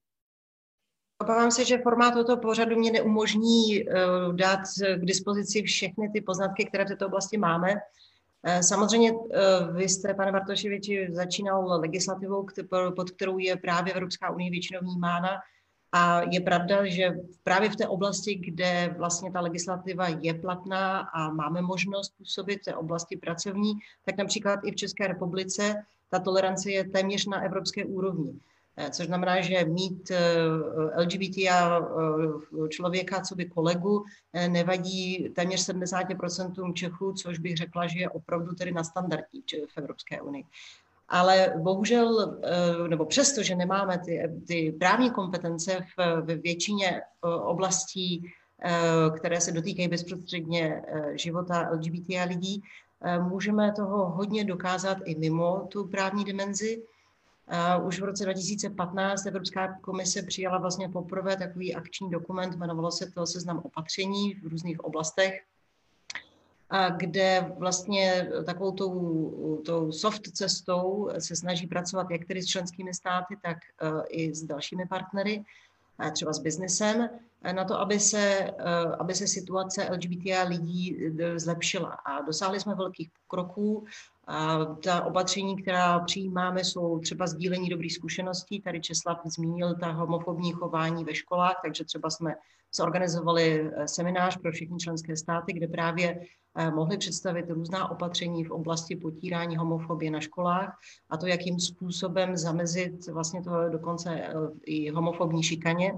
Obávám 1.24 1.50
se, 1.50 1.64
že 1.64 1.78
formát 1.78 2.12
tohoto 2.12 2.36
pořadu 2.36 2.76
mě 2.76 2.92
neumožní 2.92 3.84
uh, 3.84 4.36
dát 4.36 4.60
k 4.96 5.04
dispozici 5.04 5.62
všechny 5.62 6.10
ty 6.12 6.20
poznatky, 6.20 6.64
které 6.64 6.84
v 6.84 6.88
této 6.88 7.06
oblasti 7.06 7.36
máme. 7.36 7.72
Uh, 7.72 8.60
samozřejmě 8.60 9.12
uh, 9.12 9.18
vy 9.76 9.88
jste, 9.88 10.14
pane 10.14 10.32
Bartoševiči, 10.32 11.08
začínal 11.10 11.80
legislativou, 11.80 12.46
pod 12.96 13.10
kterou 13.10 13.38
je 13.38 13.56
právě 13.56 13.92
Evropská 13.92 14.30
unie 14.30 14.50
většinou 14.50 14.80
vnímána. 14.80 15.28
A 15.92 16.20
je 16.30 16.40
pravda, 16.40 16.86
že 16.86 17.16
právě 17.44 17.70
v 17.70 17.76
té 17.76 17.88
oblasti, 17.88 18.34
kde 18.34 18.94
vlastně 18.98 19.32
ta 19.32 19.40
legislativa 19.40 20.08
je 20.08 20.34
platná 20.34 20.98
a 21.00 21.30
máme 21.30 21.62
možnost 21.62 22.12
působit 22.18 22.60
v 22.60 22.64
té 22.64 22.74
oblasti 22.74 23.16
pracovní, 23.16 23.72
tak 24.04 24.16
například 24.18 24.60
i 24.64 24.72
v 24.72 24.76
České 24.76 25.06
republice 25.06 25.74
ta 26.10 26.18
tolerance 26.18 26.70
je 26.70 26.84
téměř 26.84 27.26
na 27.26 27.42
evropské 27.42 27.84
úrovni. 27.84 28.40
Eh, 28.76 28.90
což 28.90 29.06
znamená, 29.06 29.40
že 29.40 29.64
mít 29.64 30.10
eh, 30.10 31.00
LGBT 31.00 31.38
a 31.52 31.78
eh, 31.78 32.68
člověka, 32.68 33.20
co 33.20 33.34
by 33.34 33.44
kolegu, 33.44 34.04
nevadí 34.48 35.28
téměř 35.34 35.68
70% 35.68 36.72
Čechů, 36.72 37.12
což 37.12 37.38
bych 37.38 37.56
řekla, 37.56 37.86
že 37.86 37.98
je 37.98 38.08
opravdu 38.08 38.54
tedy 38.54 38.72
na 38.72 38.84
standardní 38.84 39.42
v 39.74 39.78
Evropské 39.78 40.20
unii. 40.20 40.44
Ale 41.08 41.54
bohužel, 41.56 42.38
nebo 42.88 43.06
přesto, 43.06 43.42
že 43.42 43.54
nemáme 43.54 43.98
ty, 43.98 44.22
ty 44.46 44.76
právní 44.78 45.10
kompetence 45.10 45.80
v, 45.96 46.20
v 46.20 46.40
většině 46.42 47.02
oblastí, 47.42 48.32
které 49.16 49.40
se 49.40 49.52
dotýkají 49.52 49.88
bezprostředně 49.88 50.82
života 51.14 51.68
LGBT 51.72 52.08
lidí, 52.26 52.62
můžeme 53.18 53.72
toho 53.72 54.10
hodně 54.10 54.44
dokázat 54.44 54.98
i 55.04 55.14
mimo 55.14 55.68
tu 55.68 55.88
právní 55.88 56.24
dimenzi. 56.24 56.82
Už 57.86 58.00
v 58.00 58.04
roce 58.04 58.24
2015 58.24 59.26
Evropská 59.26 59.78
komise 59.80 60.22
přijala 60.22 60.58
vlastně 60.58 60.88
poprvé 60.88 61.36
takový 61.36 61.74
akční 61.74 62.10
dokument, 62.10 62.54
jmenovalo 62.54 62.90
se 62.90 63.10
to 63.10 63.26
seznam 63.26 63.58
opatření 63.64 64.34
v 64.34 64.46
různých 64.46 64.80
oblastech, 64.80 65.42
a 66.70 66.88
kde 66.88 67.52
vlastně 67.58 68.28
takovou 68.46 68.72
tou, 68.72 69.62
tou 69.66 69.92
soft 69.92 70.22
cestou 70.22 71.10
se 71.18 71.36
snaží 71.36 71.66
pracovat 71.66 72.10
jak 72.10 72.24
tedy 72.24 72.42
s 72.42 72.46
členskými 72.46 72.94
státy, 72.94 73.36
tak 73.42 73.56
e, 73.56 74.06
i 74.08 74.34
s 74.34 74.42
dalšími 74.42 74.86
partnery, 74.86 75.44
třeba 76.12 76.32
s 76.32 76.38
biznesem, 76.38 77.08
e, 77.42 77.52
na 77.52 77.64
to, 77.64 77.80
aby 77.80 78.00
se, 78.00 78.18
e, 78.18 78.52
aby 78.98 79.14
se 79.14 79.26
situace 79.26 79.88
LGBT 79.90 80.48
lidí 80.48 80.98
zlepšila. 81.36 81.88
A 81.88 82.20
dosáhli 82.22 82.60
jsme 82.60 82.74
velkých 82.74 83.10
kroků 83.28 83.86
A 84.26 84.64
ta 84.64 85.04
opatření, 85.04 85.62
která 85.62 85.98
přijímáme, 85.98 86.64
jsou 86.64 86.98
třeba 86.98 87.26
sdílení 87.26 87.68
dobrých 87.68 87.94
zkušeností. 87.94 88.60
Tady 88.60 88.80
Česlav 88.80 89.20
zmínil 89.24 89.74
ta 89.74 89.92
homofobní 89.92 90.52
chování 90.52 91.04
ve 91.04 91.14
školách, 91.14 91.60
takže 91.64 91.84
třeba 91.84 92.10
jsme 92.10 92.34
zorganizovali 92.76 93.70
eh, 93.76 93.88
seminář 93.88 94.36
pro 94.36 94.52
všechny 94.52 94.78
členské 94.78 95.16
státy, 95.16 95.52
kde 95.52 95.68
právě 95.68 96.20
eh, 96.56 96.70
mohli 96.70 96.98
představit 96.98 97.50
různá 97.50 97.90
opatření 97.90 98.44
v 98.44 98.50
oblasti 98.50 98.96
potírání 98.96 99.56
homofobie 99.56 100.10
na 100.10 100.20
školách 100.20 100.78
a 101.10 101.16
to, 101.16 101.26
jakým 101.26 101.60
způsobem 101.60 102.36
zamezit 102.36 103.06
vlastně 103.06 103.42
to 103.42 103.68
dokonce 103.68 104.10
eh, 104.10 104.32
i 104.64 104.90
homofobní 104.90 105.42
šikaně. 105.42 105.92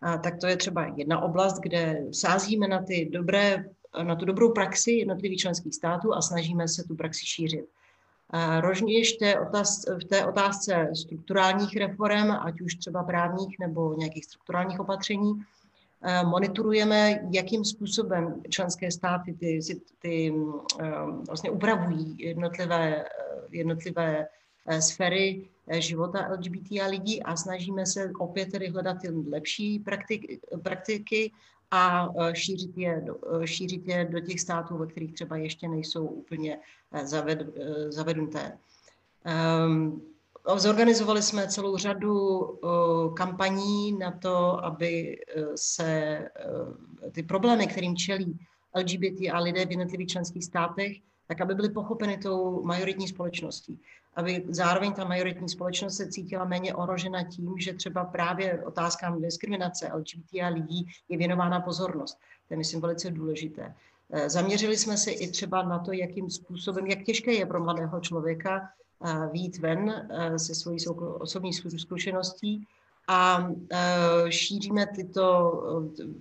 A 0.00 0.18
tak 0.18 0.38
to 0.40 0.46
je 0.46 0.56
třeba 0.56 0.92
jedna 0.96 1.20
oblast, 1.22 1.60
kde 1.60 2.06
sázíme 2.12 2.68
na 2.68 2.82
ty 2.82 3.10
dobré 3.12 3.64
na 4.02 4.16
tu 4.16 4.24
dobrou 4.24 4.52
praxi 4.52 4.92
jednotlivých 4.92 5.40
členských 5.40 5.74
států 5.74 6.14
a 6.14 6.22
snažíme 6.22 6.68
se 6.68 6.84
tu 6.84 6.96
praxi 6.96 7.26
šířit. 7.26 7.64
Rovněž 8.60 9.16
v 10.00 10.04
té 10.04 10.26
otázce 10.26 10.90
strukturálních 10.94 11.76
reform, 11.76 12.30
ať 12.30 12.60
už 12.60 12.74
třeba 12.74 13.02
právních 13.02 13.58
nebo 13.58 13.94
nějakých 13.94 14.24
strukturálních 14.24 14.80
opatření, 14.80 15.32
monitorujeme, 16.24 17.20
jakým 17.32 17.64
způsobem 17.64 18.42
členské 18.48 18.90
státy 18.90 19.32
ty, 19.32 19.60
ty 19.98 20.34
vlastně 21.26 21.50
upravují 21.50 22.14
jednotlivé, 22.18 23.04
jednotlivé 23.50 24.26
sféry 24.80 25.48
života 25.72 26.28
LGBT 26.32 26.72
a 26.82 26.86
lidí 26.86 27.22
a 27.22 27.36
snažíme 27.36 27.86
se 27.86 28.12
opět 28.18 28.52
tedy 28.52 28.68
hledat 28.68 28.96
ty 29.00 29.08
lepší 29.10 29.78
praktiky, 29.78 30.40
praktiky 30.62 31.32
a 31.70 32.08
e, 32.18 32.34
šířit 32.34 32.78
je, 32.78 33.04
e, 33.42 33.46
šířit 33.46 33.88
je 33.88 34.04
do 34.04 34.20
těch 34.20 34.40
států, 34.40 34.78
ve 34.78 34.86
kterých 34.86 35.12
třeba 35.14 35.36
ještě 35.36 35.68
nejsou 35.68 36.06
úplně 36.06 36.58
e, 36.92 37.06
zaved, 37.06 37.46
zavednuté. 37.88 38.58
Um, 39.66 40.02
zorganizovali 40.56 41.22
jsme 41.22 41.48
celou 41.48 41.76
řadu 41.76 42.40
kampaní 43.16 43.92
na 43.92 44.10
to, 44.10 44.64
aby 44.64 45.20
se 45.54 46.18
ty 47.12 47.22
problémy, 47.22 47.66
kterým 47.66 47.96
čelí 47.96 48.38
LGBT 48.76 49.20
a 49.32 49.38
lidé 49.38 49.66
v 49.66 49.70
jednotlivých 49.70 50.08
členských 50.08 50.44
státech, 50.44 50.96
tak 51.26 51.40
aby 51.40 51.54
byly 51.54 51.70
pochopeny 51.70 52.18
tou 52.18 52.62
majoritní 52.62 53.08
společností 53.08 53.80
aby 54.14 54.44
zároveň 54.48 54.92
ta 54.92 55.04
majoritní 55.04 55.48
společnost 55.48 55.96
se 55.96 56.08
cítila 56.08 56.44
méně 56.44 56.74
ohrožena 56.74 57.24
tím, 57.24 57.54
že 57.58 57.74
třeba 57.74 58.04
právě 58.04 58.64
otázkám 58.64 59.22
diskriminace 59.22 59.92
LGBT 59.94 60.34
a 60.42 60.48
lidí 60.48 60.86
je 61.08 61.18
věnována 61.18 61.60
pozornost. 61.60 62.18
To 62.48 62.54
je, 62.54 62.58
myslím, 62.58 62.80
velice 62.80 63.10
důležité. 63.10 63.74
Eh, 64.12 64.30
zaměřili 64.30 64.76
jsme 64.76 64.96
se 64.96 65.10
i 65.10 65.30
třeba 65.30 65.62
na 65.62 65.78
to, 65.78 65.92
jakým 65.92 66.30
způsobem, 66.30 66.86
jak 66.86 67.02
těžké 67.02 67.32
je 67.32 67.46
pro 67.46 67.64
mladého 67.64 68.00
člověka 68.00 68.68
eh, 69.04 69.28
výjít 69.32 69.58
ven 69.58 70.08
eh, 70.10 70.38
se 70.38 70.54
svojí 70.54 70.78
osobní 71.18 71.52
zkušeností 71.52 72.66
a 73.08 73.48
e, 73.72 74.32
šíříme 74.32 74.86
tyto, 74.86 75.52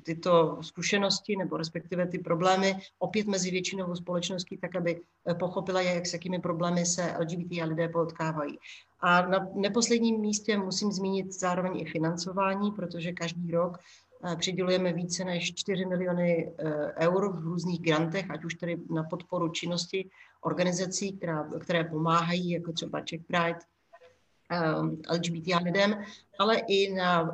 tyto 0.03 0.57
zkušenosti 0.61 1.35
nebo 1.35 1.57
respektive 1.57 2.07
ty 2.07 2.19
problémy 2.19 2.75
opět 2.99 3.27
mezi 3.27 3.51
většinovou 3.51 3.95
společností, 3.95 4.57
tak 4.57 4.75
aby 4.75 5.01
pochopila, 5.39 5.81
jak 5.81 6.05
s 6.05 6.13
jakými 6.13 6.39
problémy 6.39 6.85
se 6.85 7.15
LGBT 7.19 7.51
a 7.61 7.65
lidé 7.65 7.89
potkávají. 7.89 8.59
A 8.99 9.21
na 9.21 9.47
neposledním 9.55 10.21
místě 10.21 10.57
musím 10.57 10.91
zmínit 10.91 11.33
zároveň 11.33 11.79
i 11.79 11.85
financování, 11.85 12.71
protože 12.71 13.11
každý 13.11 13.51
rok 13.51 13.77
e, 13.77 14.35
přidělujeme 14.35 14.93
více 14.93 15.23
než 15.23 15.53
4 15.55 15.85
miliony 15.85 16.53
e, 16.57 16.73
eur 17.07 17.39
v 17.39 17.43
různých 17.43 17.81
grantech, 17.81 18.31
ať 18.31 18.45
už 18.45 18.55
tedy 18.55 18.77
na 18.89 19.03
podporu 19.03 19.49
činnosti 19.49 20.09
organizací, 20.41 21.17
která, 21.17 21.49
které 21.59 21.83
pomáhají, 21.83 22.49
jako 22.49 22.71
třeba 22.71 23.01
Czech 23.01 23.21
Pride, 23.27 23.59
LGBT 25.11 25.63
lidem, 25.63 26.03
ale 26.39 26.57
i 26.57 26.93
na 26.93 27.21
uh, 27.21 27.29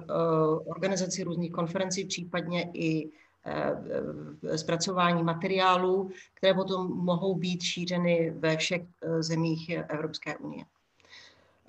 organizaci 0.66 1.24
různých 1.24 1.52
konferencí, 1.52 2.06
případně 2.06 2.70
i 2.74 3.06
uh, 3.06 4.56
zpracování 4.56 5.24
materiálů, 5.24 6.10
které 6.34 6.54
potom 6.54 6.92
mohou 6.92 7.36
být 7.36 7.62
šířeny 7.62 8.34
ve 8.40 8.58
všech 8.58 8.82
uh, 8.82 9.22
zemích 9.22 9.70
Evropské 9.70 10.38
unie. 10.38 10.66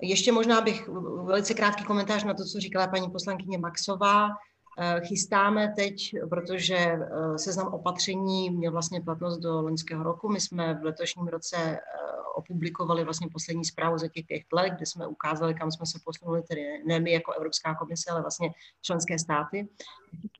Ještě 0.01 0.31
možná 0.31 0.61
bych 0.61 0.89
velice 1.23 1.53
krátký 1.53 1.83
komentář 1.83 2.23
na 2.23 2.33
to, 2.33 2.45
co 2.45 2.59
říkala 2.59 2.87
paní 2.87 3.09
poslankyně 3.09 3.57
Maxová. 3.57 4.29
Chystáme 4.99 5.73
teď, 5.75 6.15
protože 6.29 6.99
seznam 7.35 7.67
opatření 7.67 8.49
měl 8.49 8.71
vlastně 8.71 9.01
platnost 9.01 9.37
do 9.37 9.61
loňského 9.61 10.03
roku. 10.03 10.29
My 10.29 10.41
jsme 10.41 10.73
v 10.73 10.83
letošním 10.83 11.27
roce 11.27 11.79
opublikovali 12.37 13.03
vlastně 13.03 13.27
poslední 13.33 13.65
zprávu 13.65 13.97
za 13.97 14.07
těch 14.07 14.25
pět 14.25 14.43
let, 14.53 14.73
kde 14.77 14.85
jsme 14.85 15.07
ukázali, 15.07 15.53
kam 15.53 15.71
jsme 15.71 15.85
se 15.85 15.99
posunuli, 16.05 16.41
tedy 16.43 16.83
ne 16.85 16.99
my 16.99 17.11
jako 17.11 17.33
Evropská 17.33 17.75
komise, 17.75 18.11
ale 18.11 18.21
vlastně 18.21 18.49
členské 18.81 19.19
státy. 19.19 19.67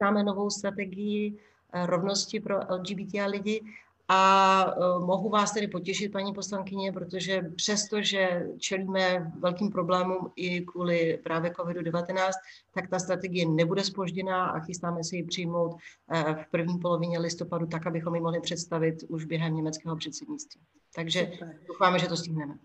Máme 0.01 0.23
novou 0.23 0.49
strategii 0.49 1.37
eh, 1.73 1.85
rovnosti 1.85 2.39
pro 2.39 2.59
LGBT 2.69 3.15
a 3.15 3.25
lidi 3.25 3.61
a 4.07 4.73
uh, 4.77 5.05
mohu 5.05 5.29
vás 5.29 5.51
tedy 5.51 5.67
potěšit, 5.67 6.11
paní 6.11 6.33
poslankyně, 6.33 6.91
protože 6.91 7.41
přesto, 7.55 8.01
že 8.01 8.47
čelíme 8.57 9.31
velkým 9.39 9.71
problémům 9.71 10.31
i 10.35 10.61
kvůli 10.61 11.19
právě 11.23 11.51
COVID-19, 11.51 12.31
tak 12.73 12.89
ta 12.89 12.99
strategie 12.99 13.49
nebude 13.49 13.83
spožděná 13.83 14.45
a 14.45 14.59
chystáme 14.59 15.03
se 15.03 15.15
ji 15.15 15.23
přijmout 15.23 15.71
uh, 15.71 16.33
v 16.33 16.51
první 16.51 16.79
polovině 16.79 17.19
listopadu, 17.19 17.67
tak, 17.67 17.87
abychom 17.87 18.15
ji 18.15 18.21
mohli 18.21 18.41
představit 18.41 19.03
už 19.07 19.25
během 19.25 19.55
německého 19.55 19.95
předsednictví. 19.95 20.61
Takže 20.95 21.29
Super. 21.33 21.59
doufáme, 21.67 21.99
že 21.99 22.07
to 22.07 22.17
stihneme. 22.17 22.57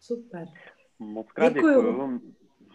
Super. 0.00 0.48
Moc 0.98 1.32
krát 1.32 1.52
děkuju. 1.52 1.82
děkuju. 1.82 2.20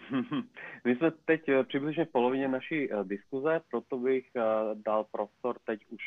My 0.86 0.95
jsme 0.95 1.12
teď 1.12 1.50
eh, 1.50 1.63
přibližně 1.63 2.06
v 2.06 2.12
polovině 2.12 2.48
naší 2.48 2.91
eh, 2.91 3.04
diskuze, 3.04 3.62
proto 3.72 3.98
bych 3.98 4.30
eh, 4.36 4.41
dal 4.86 5.04
prostor 5.12 5.58
teď 5.65 5.80
už 5.89 6.02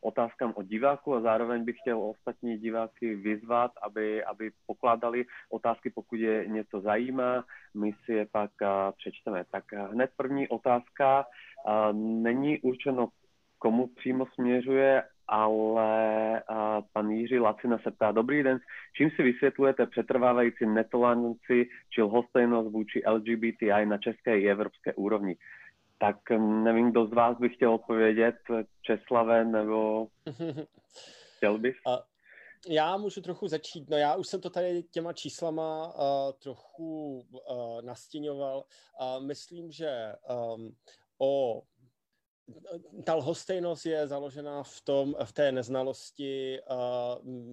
otázkám 0.00 0.52
od 0.56 0.66
diváků 0.66 1.14
a 1.14 1.20
zároveň 1.20 1.64
bych 1.64 1.76
chtěl 1.80 2.00
ostatní 2.02 2.58
diváky 2.58 3.14
vyzvat, 3.14 3.70
aby, 3.82 4.24
aby 4.24 4.50
pokládali 4.66 5.24
otázky, 5.50 5.90
pokud 5.90 6.16
je 6.16 6.48
něco 6.48 6.80
zajímá, 6.80 7.44
my 7.74 7.92
si 8.04 8.12
je 8.12 8.26
pak 8.26 8.50
přečteme. 8.96 9.44
Tak 9.50 9.64
hned 9.72 10.10
první 10.16 10.48
otázka 10.48 11.24
není 11.92 12.60
určeno 12.60 13.08
komu 13.58 13.86
přímo 13.86 14.26
směřuje, 14.26 15.02
ale 15.28 16.42
uh, 16.50 16.84
pan 16.92 17.10
Jiří 17.10 17.38
Lacina 17.38 17.78
se 17.78 17.90
ptá, 17.90 18.12
dobrý 18.12 18.42
den, 18.42 18.58
čím 18.96 19.10
si 19.10 19.22
vysvětlujete 19.22 19.86
přetrvávající 19.86 20.66
netoleranci 20.66 21.68
či 21.90 22.02
lhostejnost 22.02 22.72
vůči 22.72 23.02
LGBTI 23.08 23.86
na 23.86 23.98
české 23.98 24.40
i 24.40 24.50
evropské 24.50 24.94
úrovni? 24.94 25.36
Tak 25.98 26.16
nevím, 26.38 26.90
kdo 26.90 27.06
z 27.06 27.12
vás 27.12 27.38
by 27.38 27.48
chtěl 27.48 27.74
odpovědět, 27.74 28.36
Česlave 28.82 29.44
nebo 29.44 30.06
chtěl 31.36 31.58
bys? 31.58 31.76
Uh, 31.86 31.96
já 32.68 32.96
můžu 32.96 33.20
trochu 33.20 33.48
začít. 33.48 33.90
No 33.90 33.96
já 33.96 34.16
už 34.16 34.26
jsem 34.26 34.40
to 34.40 34.50
tady 34.50 34.82
těma 34.82 35.12
číslama 35.12 35.86
uh, 35.86 36.32
trochu 36.42 37.18
uh, 37.30 37.82
nastěňoval. 37.82 38.64
Uh, 39.00 39.26
myslím, 39.26 39.72
že 39.72 40.12
um, 40.56 40.72
o 41.18 41.62
ta 43.04 43.14
lhostejnost 43.14 43.86
je 43.86 44.06
založena 44.06 44.62
v, 44.62 44.80
tom, 44.80 45.14
v 45.24 45.32
té 45.32 45.52
neznalosti 45.52 46.60
uh, 46.70 47.52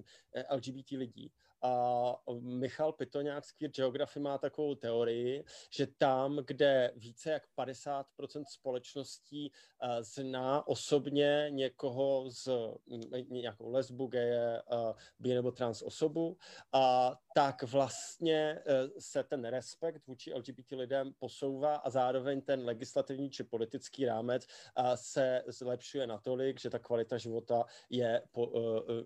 LGBT 0.50 0.90
lidí. 0.90 1.32
A 1.62 2.14
Michal 2.40 2.92
Pitoňák 2.92 3.44
z 3.44 3.52
Queer 3.52 3.70
Geography 3.70 4.20
má 4.20 4.38
takovou 4.38 4.74
teorii, 4.74 5.44
že 5.70 5.86
tam, 5.98 6.36
kde 6.46 6.92
více 6.96 7.30
jak 7.30 7.42
50% 7.58 8.04
společností 8.48 9.52
zná 10.00 10.68
osobně 10.68 11.46
někoho 11.50 12.30
z 12.30 12.48
nějakou 13.28 13.70
lesbu, 13.70 14.06
geje, 14.06 14.62
uh, 14.72 14.92
bi 15.18 15.34
nebo 15.34 15.50
trans 15.50 15.82
osobu, 15.82 16.36
a 16.72 17.12
tak 17.36 17.62
vlastně 17.62 18.62
uh, 18.66 18.90
se 18.98 19.24
ten 19.24 19.44
respekt 19.44 20.06
vůči 20.06 20.34
LGBT 20.34 20.70
lidem 20.70 21.12
posouvá 21.18 21.76
a 21.76 21.90
zároveň 21.90 22.40
ten 22.40 22.64
legislativní 22.64 23.30
či 23.30 23.44
politický 23.44 24.06
rámec 24.06 24.46
uh, 24.46 24.92
se 24.94 25.42
zlepšuje 25.46 26.06
natolik, 26.06 26.60
že 26.60 26.70
ta 26.70 26.78
kvalita 26.78 27.18
života 27.18 27.64
je 27.90 28.22
po, 28.32 28.46
uh, 28.46 28.62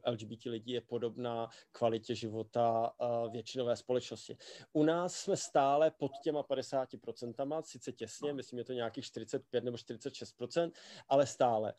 LGBT 0.06 0.44
lidí 0.44 0.72
je 0.72 0.80
podobná 0.80 1.48
kvalitě 1.72 2.14
života 2.14 2.92
většinové 3.30 3.76
společnosti. 3.76 4.36
U 4.72 4.82
nás 4.82 5.14
jsme 5.14 5.36
stále 5.36 5.90
pod 5.90 6.12
těma 6.22 6.42
50%, 6.42 7.62
sice 7.62 7.92
těsně, 7.92 8.32
myslím, 8.32 8.58
je 8.58 8.64
to 8.64 8.72
nějakých 8.72 9.04
45 9.04 9.64
nebo 9.64 9.76
46%, 9.76 10.72
ale 11.08 11.26
stále. 11.26 11.74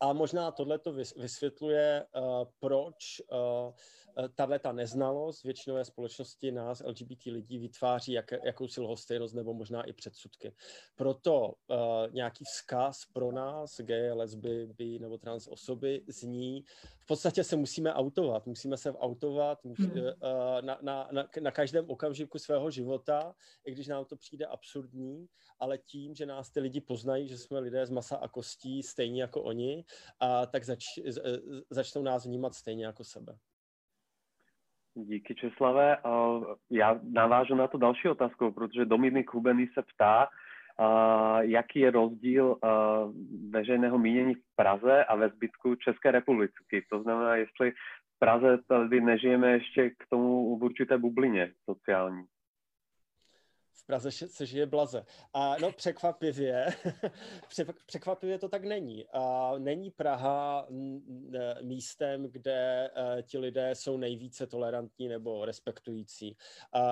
A 0.00 0.12
možná 0.12 0.50
tohle 0.50 0.78
to 0.78 0.92
vysvětluje, 1.16 2.06
proč 2.58 3.22
tahle 4.34 4.58
ta 4.58 4.72
neznalost 4.72 5.42
většinové 5.42 5.84
společnosti 5.84 6.52
nás, 6.52 6.82
LGBT 6.86 7.26
lidí, 7.26 7.58
vytváří 7.58 8.12
jak, 8.12 8.32
jakousi 8.44 8.80
lhostejnost 8.80 9.34
nebo 9.34 9.54
možná 9.54 9.82
i 9.82 9.92
předsudky. 9.92 10.54
Proto 10.94 11.40
uh, 11.46 11.76
nějaký 12.12 12.44
vzkaz 12.44 13.04
pro 13.12 13.32
nás, 13.32 13.80
gay, 13.80 14.12
lesby, 14.12 14.66
bi 14.66 14.98
nebo 14.98 15.18
trans 15.18 15.46
osoby 15.46 16.04
zní, 16.08 16.64
v 17.00 17.06
podstatě 17.06 17.44
se 17.44 17.56
musíme 17.56 17.94
autovat, 17.94 18.46
musíme 18.46 18.76
se 18.76 18.92
autovat 18.92 19.64
uh, 19.64 19.74
na, 20.60 20.78
na, 20.82 21.08
na, 21.12 21.28
na 21.40 21.50
každém 21.50 21.90
okamžiku 21.90 22.38
svého 22.38 22.70
života, 22.70 23.34
i 23.64 23.72
když 23.72 23.86
nám 23.86 24.04
to 24.04 24.16
přijde 24.16 24.46
absurdní, 24.46 25.26
ale 25.58 25.78
tím, 25.78 26.14
že 26.14 26.26
nás 26.26 26.50
ty 26.50 26.60
lidi 26.60 26.80
poznají, 26.80 27.28
že 27.28 27.38
jsme 27.38 27.58
lidé 27.58 27.86
z 27.86 27.90
masa 27.90 28.16
a 28.16 28.28
kostí, 28.28 28.82
stejně 28.82 29.22
jako 29.22 29.42
oni, 29.42 29.84
a 30.20 30.46
tak 30.46 30.64
zač, 30.64 30.84
začnou 31.70 32.02
nás 32.02 32.26
vnímat 32.26 32.54
stejně 32.54 32.86
jako 32.86 33.04
sebe. 33.04 33.38
Díky 34.98 35.34
Česlave. 35.34 35.96
Já 36.70 37.00
navážu 37.12 37.54
na 37.54 37.66
to 37.68 37.78
další 37.78 38.08
otázku, 38.08 38.52
protože 38.52 38.84
Dominik 38.84 39.34
Hubený 39.34 39.66
se 39.66 39.82
ptá, 39.82 40.28
jaký 41.40 41.80
je 41.80 41.90
rozdíl 41.90 42.56
veřejného 43.50 43.98
mínění 43.98 44.34
v 44.34 44.56
Praze 44.56 45.04
a 45.04 45.16
ve 45.16 45.28
zbytku 45.28 45.74
České 45.74 46.10
republiky. 46.10 46.86
To 46.90 47.02
znamená, 47.02 47.36
jestli 47.36 47.70
v 48.16 48.18
Praze 48.18 48.58
tady 48.68 49.00
nežijeme 49.00 49.52
ještě 49.52 49.90
k 49.90 50.06
tomu 50.10 50.58
v 50.58 50.64
určité 50.64 50.98
bublině 50.98 51.52
sociální. 51.64 52.24
Praze 53.82 54.10
se 54.12 54.46
žije 54.46 54.66
blaze. 54.66 55.04
A 55.34 55.56
no 55.58 55.72
překvapivě, 55.72 56.66
překvapivě 57.86 58.38
to 58.38 58.48
tak 58.48 58.64
není. 58.64 59.06
A 59.12 59.52
není 59.58 59.90
Praha 59.90 60.66
místem, 61.62 62.22
kde 62.22 62.90
e, 63.18 63.22
ti 63.22 63.38
lidé 63.38 63.74
jsou 63.74 63.96
nejvíce 63.96 64.46
tolerantní 64.46 65.08
nebo 65.08 65.44
respektující. 65.44 66.36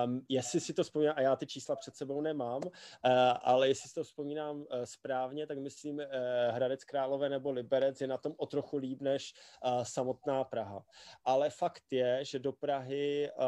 Um, 0.05 0.25
jestli 0.29 0.59
si 0.59 0.73
to 0.73 0.83
vzpomínám, 0.83 1.15
a 1.17 1.21
já 1.21 1.35
ty 1.35 1.47
čísla 1.47 1.75
před 1.75 1.95
sebou 1.95 2.21
nemám, 2.21 2.61
uh, 2.65 2.71
ale 3.41 3.67
jestli 3.67 3.89
si 3.89 3.95
to 3.95 4.03
vzpomínám 4.03 4.57
uh, 4.57 4.65
správně, 4.83 5.47
tak 5.47 5.57
myslím 5.57 6.01
Hradec 6.49 6.83
Králové 6.83 7.29
nebo 7.29 7.51
Liberec 7.51 8.01
je 8.01 8.07
na 8.07 8.17
tom 8.17 8.33
o 8.37 8.45
trochu 8.45 8.77
líp 8.77 9.01
než 9.01 9.33
samotná 9.83 10.43
Praha. 10.43 10.85
Ale 11.23 11.49
fakt 11.49 11.83
je, 11.91 12.25
že 12.25 12.39
do 12.39 12.51
Prahy 12.51 13.29
uh, 13.37 13.45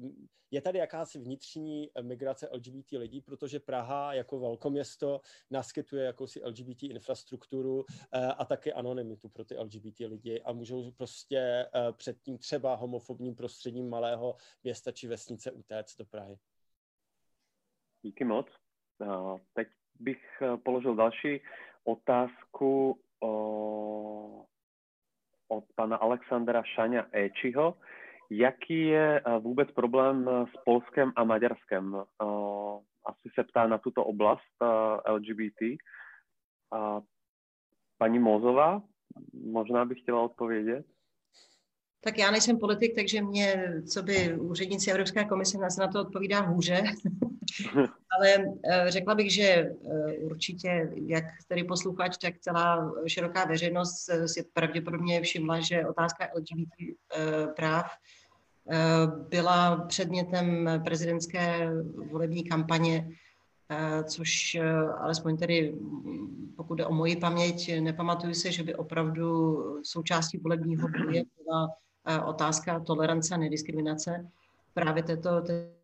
uh, 0.00 0.26
je 0.50 0.60
tady 0.60 0.78
jakási 0.78 1.18
vnitřní 1.18 1.90
migrace 2.02 2.48
LGBT 2.52 2.92
lidí, 2.92 3.20
protože 3.20 3.60
Praha 3.60 4.14
jako 4.14 4.38
velkoměsto 4.40 5.20
naskytuje 5.50 6.04
jakousi 6.04 6.40
LGBT 6.44 6.82
infrastrukturu 6.82 7.84
eh, 8.12 8.26
a 8.26 8.44
také 8.44 8.72
anonymitu 8.72 9.28
pro 9.28 9.44
ty 9.44 9.58
LGBT 9.58 10.00
lidi 10.00 10.42
a 10.42 10.52
můžou 10.52 10.90
prostě 10.90 11.38
eh, 11.38 11.92
před 11.92 12.20
tím 12.20 12.38
třeba 12.38 12.74
homofobním 12.74 13.34
prostředím 13.34 13.88
malého 13.88 14.36
města 14.64 14.92
či 14.92 15.08
vesnice 15.08 15.52
utéct 15.52 15.98
do 15.98 16.04
Prahy. 16.04 16.38
Díky 18.02 18.24
moc. 18.24 18.46
Teď 19.52 19.68
bych 20.00 20.42
eh, 20.42 20.56
položil 20.56 20.94
další 20.94 21.40
otázku 21.84 23.00
od 25.48 25.64
pana 25.74 25.96
Alexandra 25.96 26.62
Šaňa 26.62 27.06
Ečiho. 27.12 27.74
Jaký 28.30 28.80
je 28.86 29.20
eh, 29.20 29.38
vůbec 29.38 29.72
problém 29.72 30.28
eh, 30.28 30.46
s 30.46 30.62
Polskem 30.64 31.12
a 31.16 31.24
Maďarskem? 31.24 31.96
Eh, 31.96 32.26
asi 33.06 33.28
se 33.34 33.44
ptá 33.44 33.66
na 33.66 33.78
tuto 33.78 34.04
oblast 34.04 34.42
LGBT. 35.08 35.78
Paní 37.98 38.18
Mozová, 38.18 38.82
možná 39.32 39.84
bych 39.84 40.00
chtěla 40.00 40.22
odpovědět. 40.22 40.86
Tak 42.00 42.18
já 42.18 42.30
nejsem 42.30 42.58
politik, 42.58 42.94
takže 42.94 43.22
mě, 43.22 43.74
co 43.92 44.02
by 44.02 44.38
úředníci 44.38 44.90
Evropské 44.90 45.24
komise, 45.24 45.58
nás 45.58 45.76
na 45.76 45.88
to 45.88 46.00
odpovídá 46.00 46.40
hůře. 46.40 46.82
Ale 48.18 48.44
řekla 48.86 49.14
bych, 49.14 49.34
že 49.34 49.70
určitě, 50.20 50.92
jak 51.06 51.24
tady 51.48 51.64
posluchač, 51.64 52.16
tak 52.16 52.38
celá 52.38 52.92
široká 53.06 53.44
veřejnost 53.44 54.10
si 54.26 54.44
pravděpodobně 54.52 55.20
všimla, 55.20 55.60
že 55.60 55.86
otázka 55.86 56.28
LGBT 56.34 56.96
práv 57.56 57.86
Eh, 58.68 59.06
byla 59.28 59.76
předmětem 59.76 60.70
prezidentské 60.84 61.70
volební 62.10 62.44
kampaně, 62.44 63.10
eh, 63.70 64.04
což 64.04 64.54
eh, 64.54 64.72
alespoň 64.78 65.36
tedy, 65.36 65.74
pokud 66.56 66.74
jde 66.74 66.86
o 66.86 66.94
moji 66.94 67.16
paměť, 67.16 67.80
nepamatuju 67.80 68.34
se, 68.34 68.52
že 68.52 68.62
by 68.62 68.74
opravdu 68.74 69.58
součástí 69.82 70.38
volebního 70.38 70.88
boje 70.88 71.22
byla 71.44 71.68
otázka 72.26 72.80
tolerance 72.80 73.34
a 73.34 73.38
nediskriminace 73.38 74.30
právě 74.74 75.02
této, 75.02 75.40
této 75.40 75.76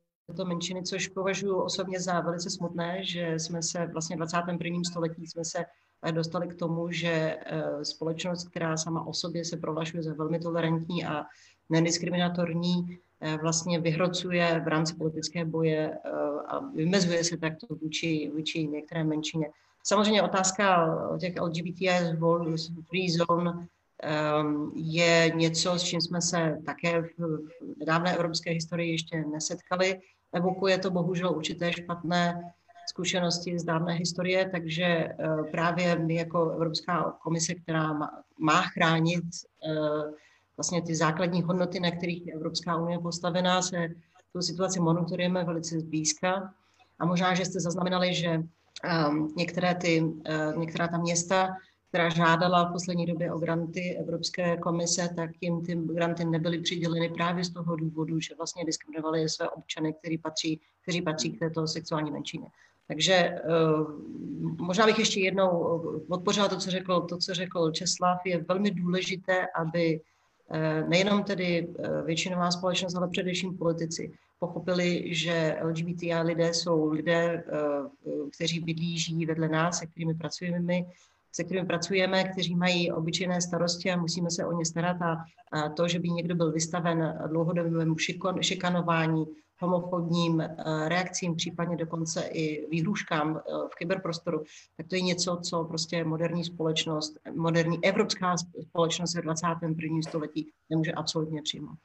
menšiny, 0.44 0.82
což 0.82 1.08
považuji 1.08 1.56
osobně 1.56 2.00
za 2.00 2.20
velice 2.20 2.50
smutné, 2.50 3.04
že 3.04 3.34
jsme 3.38 3.62
se 3.62 3.86
vlastně 3.86 4.16
v 4.16 4.18
21. 4.18 4.78
století 4.90 5.26
jsme 5.26 5.44
se 5.44 5.64
dostali 6.10 6.48
k 6.48 6.54
tomu, 6.54 6.90
že 6.90 7.36
společnost, 7.82 8.48
která 8.48 8.76
sama 8.76 9.06
o 9.06 9.12
sobě 9.12 9.44
se 9.44 9.56
prohlašuje 9.56 10.02
za 10.02 10.14
velmi 10.14 10.38
tolerantní 10.38 11.04
a 11.04 11.24
nediskriminatorní, 11.72 12.98
eh, 13.20 13.38
vlastně 13.42 13.80
vyhrocuje 13.80 14.60
v 14.64 14.68
rámci 14.68 14.94
politické 14.94 15.44
boje 15.44 15.90
eh, 15.90 16.10
a 16.46 16.58
vymezuje 16.58 17.24
se 17.24 17.36
takto 17.36 17.66
vůči, 17.82 18.30
vůči 18.34 18.66
některé 18.66 19.04
menšině. 19.04 19.50
Samozřejmě 19.84 20.22
otázka 20.22 20.96
těch 21.20 21.40
LGBTI 21.40 21.88
free 22.88 23.10
zone 23.10 23.68
je 24.74 25.32
něco, 25.34 25.78
s 25.78 25.82
čím 25.82 26.00
jsme 26.00 26.20
se 26.20 26.58
také 26.66 27.02
v 27.02 27.38
nedávné 27.76 28.14
evropské 28.14 28.50
historii 28.50 28.92
ještě 28.92 29.24
nesetkali. 29.24 30.00
Evokuje 30.32 30.78
to 30.78 30.90
bohužel 30.90 31.30
určité 31.30 31.72
špatné 31.72 32.52
zkušenosti 32.88 33.58
z 33.58 33.64
dávné 33.64 33.94
historie, 33.94 34.48
takže 34.50 34.84
eh, 34.84 35.14
právě 35.50 35.98
my 35.98 36.14
jako 36.14 36.50
Evropská 36.50 37.16
komise, 37.22 37.54
která 37.54 37.92
má 38.38 38.62
chránit 38.62 39.24
vlastně 40.56 40.82
ty 40.82 40.94
základní 40.94 41.42
hodnoty, 41.42 41.80
na 41.80 41.90
kterých 41.90 42.26
je 42.26 42.34
Evropská 42.34 42.76
unie 42.76 42.98
postavená, 42.98 43.62
se 43.62 43.88
tu 44.32 44.42
situaci 44.42 44.80
monitorujeme 44.80 45.44
velice 45.44 45.80
zblízka. 45.80 46.54
A 46.98 47.06
možná, 47.06 47.34
že 47.34 47.44
jste 47.44 47.60
zaznamenali, 47.60 48.14
že 48.14 48.38
um, 49.08 49.34
některé, 49.36 49.74
ty, 49.74 50.02
uh, 50.02 50.56
některá 50.56 50.88
ta 50.88 50.98
města, 50.98 51.48
která 51.92 52.08
žádala 52.08 52.64
v 52.64 52.72
poslední 52.72 53.06
době 53.06 53.32
o 53.32 53.38
granty 53.38 53.96
Evropské 54.00 54.56
komise, 54.56 55.08
tak 55.16 55.30
jim 55.40 55.64
ty 55.64 55.74
granty 55.74 56.24
nebyly 56.24 56.60
přiděleny 56.60 57.08
právě 57.08 57.44
z 57.44 57.50
toho 57.50 57.76
důvodu, 57.76 58.20
že 58.20 58.34
vlastně 58.34 58.64
diskriminovali 58.64 59.28
své 59.28 59.48
občany, 59.48 59.92
kteří 59.92 60.18
patří, 60.18 60.60
kteří 60.82 61.02
patří 61.02 61.32
k 61.32 61.38
této 61.38 61.66
sexuální 61.66 62.10
menšině. 62.10 62.46
Takže 62.88 63.34
uh, 63.78 64.66
možná 64.66 64.86
bych 64.86 64.98
ještě 64.98 65.20
jednou 65.20 65.80
podpořila 66.08 66.48
to, 66.48 66.56
co 66.56 66.70
řekl, 66.70 67.00
to, 67.00 67.18
co 67.18 67.34
řekl 67.34 67.70
Česlav. 67.70 68.26
Je 68.26 68.44
velmi 68.48 68.70
důležité, 68.70 69.46
aby 69.56 70.00
Eh, 70.54 70.84
nejenom 70.88 71.24
tedy 71.24 71.68
eh, 71.78 72.02
většinová 72.02 72.50
společnost, 72.50 72.94
ale 72.94 73.08
především 73.08 73.58
politici 73.58 74.12
pochopili, 74.38 75.14
že 75.14 75.58
LGBTI 75.62 76.14
lidé 76.14 76.54
jsou 76.54 76.90
lidé, 76.90 77.44
eh, 77.46 78.30
kteří 78.36 78.60
bydlí, 78.60 78.98
žijí 78.98 79.26
vedle 79.26 79.48
nás, 79.48 79.78
se 79.78 79.86
kterými 79.86 80.14
pracujeme 80.14 80.60
my, 80.60 80.86
se 81.32 81.44
kterými 81.44 81.66
pracujeme, 81.66 82.24
kteří 82.24 82.54
mají 82.54 82.92
obyčejné 82.92 83.40
starosti 83.40 83.90
a 83.90 83.96
musíme 83.96 84.30
se 84.30 84.46
o 84.46 84.52
ně 84.52 84.64
starat 84.64 84.96
a 85.02 85.24
to, 85.68 85.88
že 85.88 85.98
by 85.98 86.08
někdo 86.08 86.34
byl 86.34 86.52
vystaven 86.52 87.18
dlouhodobému 87.28 87.96
šikanování, 88.40 89.26
homofobním 89.62 90.40
eh, 90.40 90.54
reakcím, 90.88 91.36
případně 91.36 91.76
dokonce 91.76 92.28
i 92.32 92.68
výhruškám 92.70 93.36
eh, 93.36 93.52
v 93.72 93.74
kyberprostoru, 93.74 94.44
tak 94.76 94.86
to 94.88 94.94
je 94.94 95.00
něco, 95.00 95.40
co 95.42 95.64
prostě 95.64 96.04
moderní 96.04 96.44
společnost, 96.44 97.18
moderní 97.34 97.84
evropská 97.84 98.36
společnost 98.62 99.14
ve 99.14 99.22
21. 99.22 100.02
století 100.08 100.50
nemůže 100.70 100.92
absolutně 100.92 101.42
přijmout. 101.42 101.78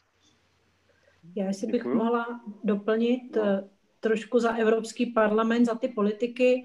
Já 1.35 1.53
si 1.53 1.67
bych 1.67 1.85
mohla 1.85 2.41
doplnit 2.63 3.35
no. 3.35 3.41
Eh, 3.45 3.69
trošku 3.99 4.39
za 4.39 4.55
Evropský 4.55 5.05
parlament, 5.05 5.65
za 5.65 5.75
ty 5.75 5.87
politiky. 5.87 6.63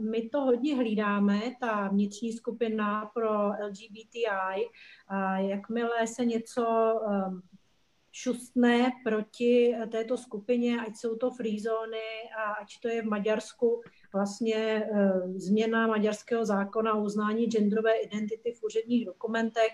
My 0.00 0.28
to 0.28 0.40
hodně 0.40 0.76
hlídáme, 0.76 1.40
ta 1.60 1.88
vnitřní 1.88 2.32
skupina 2.32 3.10
pro 3.14 3.48
LGBTI. 3.48 4.66
A 5.08 5.38
jakmile 5.38 6.06
se 6.06 6.24
něco 6.24 6.64
šustné 8.12 8.90
proti 9.04 9.74
této 9.90 10.16
skupině, 10.16 10.80
ať 10.80 10.96
jsou 10.96 11.16
to 11.16 11.30
free 11.30 11.60
zóny 11.60 12.30
a 12.38 12.52
ať 12.52 12.80
to 12.82 12.88
je 12.88 13.02
v 13.02 13.06
Maďarsku 13.06 13.82
vlastně 14.12 14.56
e, 14.56 14.88
změna 15.34 15.86
maďarského 15.86 16.44
zákona 16.44 16.94
o 16.94 17.02
uznání 17.02 17.46
genderové 17.46 17.92
identity 17.92 18.52
v 18.52 18.62
úředních 18.62 19.06
dokumentech, 19.06 19.70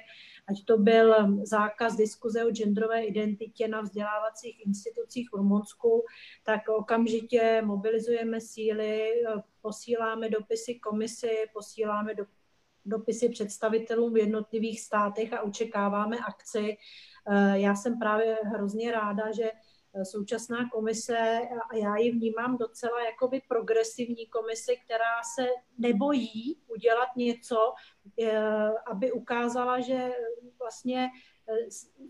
ať 0.49 0.64
to 0.64 0.78
byl 0.78 1.14
zákaz 1.47 1.97
diskuze 1.97 2.44
o 2.44 2.51
genderové 2.51 3.05
identitě 3.05 3.68
na 3.68 3.80
vzdělávacích 3.80 4.66
institucích 4.66 5.28
v 5.32 5.36
Rumunsku, 5.36 6.05
tak 6.44 6.68
okamžitě 6.68 7.62
mobilizujeme 7.64 8.40
síly, 8.40 9.11
e, 9.11 9.42
posíláme 9.61 10.28
dopisy 10.28 10.74
komisi, 10.74 11.30
posíláme 11.53 12.14
do, 12.14 12.24
dopisy 12.84 13.28
představitelům 13.28 14.14
v 14.14 14.16
jednotlivých 14.16 14.80
státech 14.80 15.32
a 15.32 15.42
očekáváme 15.42 16.16
akci. 16.18 16.76
Já 17.55 17.74
jsem 17.74 17.99
právě 17.99 18.38
hrozně 18.44 18.92
ráda, 18.92 19.32
že 19.32 19.51
současná 20.03 20.68
komise, 20.72 21.40
a 21.70 21.76
já 21.76 21.97
ji 21.97 22.11
vnímám 22.11 22.57
docela 22.57 23.05
jakoby 23.05 23.42
progresivní 23.49 24.26
komisi, 24.26 24.76
která 24.84 25.22
se 25.34 25.49
nebojí 25.78 26.59
udělat 26.66 27.09
něco, 27.16 27.74
aby 28.86 29.12
ukázala, 29.12 29.80
že 29.80 30.11
vlastně 30.59 31.11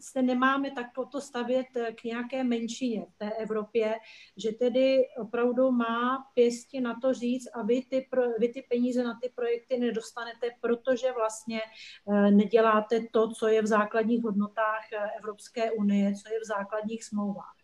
se 0.00 0.22
nemáme 0.22 0.70
takto 0.70 1.20
stavět 1.20 1.66
k 1.94 2.04
nějaké 2.04 2.44
menšině 2.44 3.06
v 3.10 3.18
té 3.18 3.30
Evropě, 3.32 3.94
že 4.36 4.52
tedy 4.52 5.02
opravdu 5.20 5.70
má 5.70 6.30
pěstě 6.34 6.80
na 6.80 7.00
to 7.00 7.14
říct 7.14 7.48
a 7.54 7.62
vy 7.62 7.82
ty, 7.82 8.08
vy 8.38 8.48
ty 8.48 8.62
peníze 8.62 9.04
na 9.04 9.18
ty 9.22 9.32
projekty 9.34 9.78
nedostanete, 9.78 10.50
protože 10.60 11.12
vlastně 11.12 11.60
eh, 12.08 12.30
neděláte 12.30 13.00
to, 13.12 13.28
co 13.28 13.48
je 13.48 13.62
v 13.62 13.66
základních 13.66 14.24
hodnotách 14.24 14.92
eh, 14.92 15.10
Evropské 15.18 15.72
unie, 15.72 16.14
co 16.14 16.32
je 16.32 16.40
v 16.40 16.44
základních 16.44 17.04
smlouvách. 17.04 17.55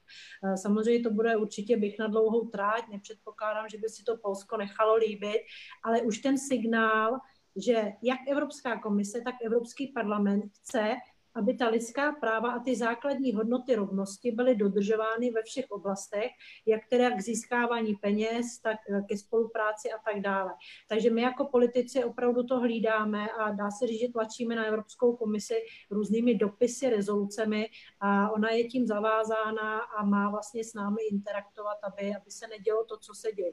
Eh, 0.45 0.57
samozřejmě 0.57 1.03
to 1.03 1.11
bude 1.11 1.37
určitě 1.37 1.77
bych 1.77 1.99
na 1.99 2.07
dlouhou 2.07 2.49
tráť, 2.49 2.89
nepředpokládám, 2.89 3.69
že 3.69 3.79
by 3.79 3.89
si 3.89 4.03
to 4.03 4.17
Polsko 4.17 4.57
nechalo 4.57 4.97
líbit, 4.97 5.41
ale 5.85 6.03
už 6.03 6.19
ten 6.19 6.39
signál, 6.39 7.19
že 7.57 7.93
jak 8.03 8.19
Evropská 8.29 8.79
komise, 8.81 9.21
tak 9.25 9.35
Evropský 9.45 9.89
parlament 9.89 10.45
chce, 10.53 10.95
aby 11.35 11.55
ta 11.55 11.69
lidská 11.69 12.13
práva 12.13 12.53
a 12.53 12.59
ty 12.59 12.77
základní 12.77 13.35
hodnoty 13.35 13.75
rovnosti 13.75 14.33
byly 14.33 14.55
dodržovány 14.55 15.31
ve 15.31 15.43
všech 15.43 15.71
oblastech, 15.71 16.31
jak 16.67 16.81
teda 16.91 17.11
k 17.11 17.21
získávání 17.21 17.95
peněz, 17.95 18.59
tak 18.59 18.77
eh, 18.91 19.03
ke 19.09 19.17
spolupráci 19.17 19.93
a 19.93 19.99
tak 20.05 20.23
dále. 20.23 20.53
Takže 20.89 21.11
my 21.11 21.23
jako 21.23 21.45
politici 21.45 22.05
opravdu 22.05 22.43
to 22.43 22.59
hlídáme 22.59 23.29
a 23.29 23.51
dá 23.51 23.71
se 23.71 23.87
říct, 23.87 24.01
že 24.01 24.13
tlačíme 24.13 24.57
na 24.57 24.65
Evropskou 24.65 25.17
komisi 25.17 25.55
různými 25.91 26.35
dopisy, 26.35 26.91
rezolucemi 26.91 27.67
a 28.01 28.31
ona 28.31 28.51
je 28.51 28.65
tím 28.65 28.87
zavázána 28.87 29.79
a 29.79 30.05
má 30.05 30.31
vlastně 30.31 30.65
s 30.65 30.75
námi 30.75 31.03
interaktovat, 31.11 31.79
aby, 31.83 32.15
aby 32.17 32.31
se 32.31 32.47
nedělo 32.49 32.85
to, 32.85 32.97
co 32.99 33.15
se 33.15 33.33
děje. 33.33 33.53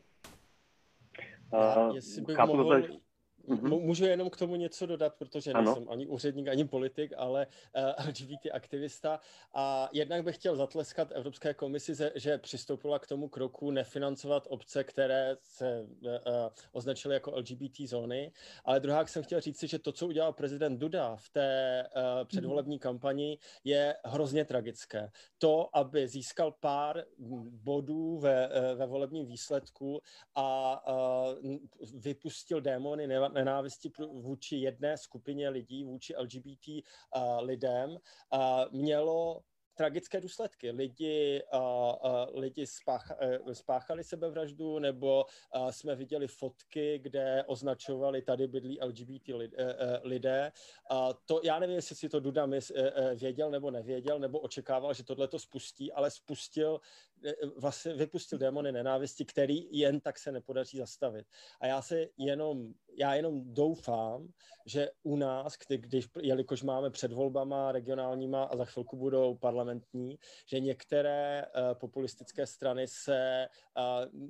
Uh, 1.53 1.95
jestli 1.95 2.21
bych 2.21 2.37
mohl, 2.37 2.81
Mm-hmm. 3.49 3.81
Můžu 3.81 4.05
jenom 4.05 4.29
k 4.29 4.37
tomu 4.37 4.55
něco 4.55 4.85
dodat, 4.85 5.15
protože 5.15 5.51
ano. 5.51 5.65
nejsem 5.65 5.89
ani 5.89 6.07
úředník, 6.07 6.47
ani 6.47 6.65
politik, 6.65 7.13
ale 7.17 7.47
uh, 7.75 8.07
LGBT 8.07 8.47
aktivista. 8.51 9.19
A 9.53 9.89
jednak 9.91 10.23
bych 10.23 10.35
chtěl 10.35 10.55
zatleskat 10.55 11.11
Evropské 11.11 11.53
komisi, 11.53 11.93
že 12.15 12.37
přistoupila 12.37 12.99
k 12.99 13.07
tomu 13.07 13.29
kroku 13.29 13.71
nefinancovat 13.71 14.47
obce, 14.49 14.83
které 14.83 15.37
se 15.43 15.81
uh, 15.81 16.11
označily 16.71 17.13
jako 17.13 17.31
LGBT 17.35 17.79
zóny. 17.85 18.31
Ale 18.65 18.79
druhá 18.79 19.05
jsem 19.05 19.23
chtěl 19.23 19.41
říct 19.41 19.59
si, 19.59 19.67
že 19.67 19.79
to, 19.79 19.91
co 19.91 20.07
udělal 20.07 20.33
prezident 20.33 20.77
Duda 20.77 21.15
v 21.15 21.29
té 21.29 21.83
uh, 21.95 22.27
předvolební 22.27 22.79
kampani, 22.79 23.37
je 23.63 23.95
hrozně 24.05 24.45
tragické. 24.45 25.11
To, 25.37 25.69
aby 25.73 26.07
získal 26.07 26.51
pár 26.51 27.03
bodů 27.63 28.17
ve, 28.17 28.49
ve 28.75 28.85
volebním 28.85 29.25
výsledku 29.25 30.01
a 30.35 30.81
uh, 30.87 31.57
vypustil 31.93 32.61
démony, 32.61 33.07
ne, 33.07 33.19
nenávisti 33.39 33.91
vůči 33.99 34.55
jedné 34.55 34.97
skupině 34.97 35.49
lidí, 35.49 35.83
vůči 35.83 36.15
LGBT 36.15 36.67
uh, 36.67 37.39
lidem, 37.39 37.89
uh, 37.89 38.71
mělo 38.71 39.41
tragické 39.79 40.21
důsledky. 40.21 40.71
Lidi, 40.71 41.41
uh, 41.53 41.59
uh, 41.59 42.39
lidi 42.39 42.65
uh, 42.65 43.51
spáchali 43.51 44.03
sebevraždu, 44.03 44.79
nebo 44.79 45.23
uh, 45.23 45.69
jsme 45.71 45.95
viděli 45.95 46.27
fotky, 46.27 46.99
kde 46.99 47.43
označovali 47.47 48.21
tady 48.21 48.47
bydlí 48.47 48.79
LGBT 48.81 49.27
lid, 49.27 49.53
uh, 49.53 49.63
lidé. 50.03 50.51
Uh, 50.91 51.11
to, 51.25 51.39
já 51.43 51.59
nevím, 51.59 51.75
jestli 51.75 51.95
si 51.95 52.09
to 52.09 52.19
Duda 52.19 52.45
uh, 52.45 52.51
věděl 53.15 53.51
nebo 53.51 53.71
nevěděl, 53.71 54.19
nebo 54.19 54.39
očekával, 54.39 54.93
že 54.93 55.03
tohle 55.03 55.27
to 55.27 55.39
spustí, 55.39 55.91
ale 55.91 56.11
spustil 56.11 56.79
vlastně 57.57 57.93
vypustil 57.93 58.37
démony 58.37 58.71
nenávisti, 58.71 59.25
který 59.25 59.79
jen 59.79 59.99
tak 59.99 60.19
se 60.19 60.31
nepodaří 60.31 60.77
zastavit. 60.77 61.25
A 61.61 61.67
já 61.67 61.81
se 61.81 62.07
jenom, 62.17 62.73
já 62.99 63.15
jenom 63.15 63.53
doufám, 63.53 64.27
že 64.65 64.89
u 65.03 65.15
nás, 65.15 65.57
kdy, 65.67 65.77
když, 65.77 66.07
jelikož 66.21 66.63
máme 66.63 66.89
před 66.89 67.11
volbama 67.11 67.71
regionálníma 67.71 68.43
a 68.43 68.57
za 68.57 68.65
chvilku 68.65 68.97
budou 68.97 69.35
parlamentní, 69.35 70.19
že 70.45 70.59
některé 70.59 71.45
uh, 71.45 71.79
populistické 71.79 72.47
strany 72.47 72.87
se 72.87 73.47
uh, 73.77 73.83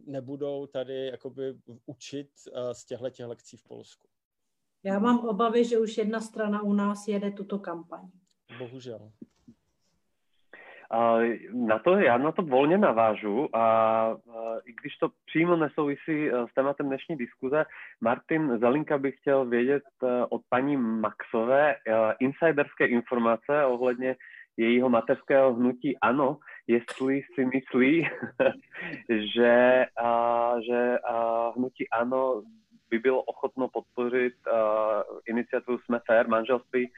nebudou 0.06 0.68
tady 0.68 1.06
jakoby 1.08 1.56
učit 1.86 2.30
uh, 2.48 2.72
z 2.72 2.86
těchto 2.86 3.28
lekcí 3.28 3.58
v 3.58 3.64
Polsku. 3.64 4.08
Já 4.84 5.00
mám 5.00 5.20
obavy, 5.20 5.66
že 5.66 5.78
už 5.78 5.98
jedna 5.98 6.22
strana 6.22 6.62
u 6.62 6.74
nás 6.74 7.08
jede 7.08 7.32
tuto 7.32 7.60
kampaň. 7.60 8.10
Bohužel. 8.60 9.12
Na 11.54 11.80
to 11.80 11.98
já 11.98 12.18
na 12.18 12.32
to 12.32 12.42
volně 12.42 12.78
navážu 12.78 13.56
a 13.56 14.18
i 14.66 14.74
když 14.82 14.98
to 14.98 15.10
přímo 15.26 15.56
nesouvisí 15.56 16.30
e, 16.30 16.48
s 16.48 16.54
tématem 16.54 16.88
dnešní 16.88 17.18
diskuze, 17.18 17.66
Martin 18.02 18.58
Zelinka 18.60 18.98
bych 18.98 19.16
chtěl 19.16 19.46
vědět 19.46 19.84
e, 20.04 20.26
od 20.30 20.42
paní 20.50 20.78
Maxové 20.78 21.72
e, 21.72 21.78
insiderské 22.20 22.86
informace 22.86 23.66
ohledně 23.66 24.16
jejího 24.58 24.90
mateřského 24.90 25.54
hnutí. 25.54 25.98
Ano, 26.02 26.38
jestli 26.68 27.22
si 27.36 27.46
myslí, 27.46 28.10
že, 29.10 29.86
že 30.66 30.98
hnutí 31.56 31.90
ano 31.90 32.44
by 32.90 33.00
bylo 33.00 33.24
ochotno 33.24 33.68
podpořit 33.68 34.34
iniciativu 35.28 35.78
Jsme 35.78 36.00
fair 36.08 36.28
manželství 36.28 36.92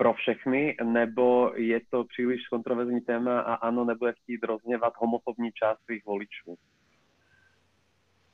pro 0.00 0.14
všechny, 0.14 0.76
nebo 0.84 1.52
je 1.56 1.80
to 1.90 2.04
příliš 2.04 2.48
kontroverzní 2.48 3.00
téma 3.00 3.40
a 3.40 3.54
ano, 3.54 3.84
nebude 3.84 4.12
chtít 4.12 4.44
rozněvat 4.44 4.92
homofobní 4.96 5.52
část 5.52 5.78
svých 5.84 6.06
voličů? 6.06 6.56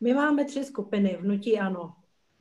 My 0.00 0.14
máme 0.14 0.44
tři 0.44 0.64
skupiny 0.64 1.18
vnutí 1.20 1.58
ano. 1.58 1.94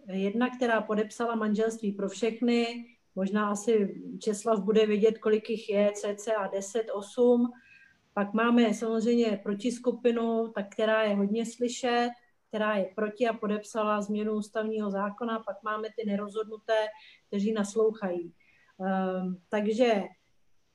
Jedna, 0.08 0.50
která 0.50 0.82
podepsala 0.82 1.36
manželství 1.36 1.92
pro 1.92 2.10
všechny, 2.10 2.86
možná 3.16 3.50
asi 3.50 4.02
Česlav 4.20 4.60
bude 4.60 4.86
vědět, 4.86 5.18
kolik 5.18 5.50
jich 5.50 5.70
je, 5.70 5.92
cca 5.92 6.50
10, 6.54 6.86
8. 6.94 7.52
Pak 8.14 8.34
máme 8.34 8.74
samozřejmě 8.74 9.40
protiskupinu, 9.44 10.52
tak 10.56 10.70
která 10.70 11.04
je 11.04 11.16
hodně 11.16 11.46
slyšet, 11.46 12.10
která 12.48 12.76
je 12.76 12.90
proti 12.96 13.28
a 13.28 13.34
podepsala 13.34 14.02
změnu 14.02 14.34
ústavního 14.34 14.92
zákona. 14.92 15.40
Pak 15.40 15.64
máme 15.64 15.88
ty 15.98 16.10
nerozhodnuté, 16.10 16.86
kteří 17.28 17.54
naslouchají. 17.54 18.34
Ehm, 18.82 19.38
takže 19.50 20.04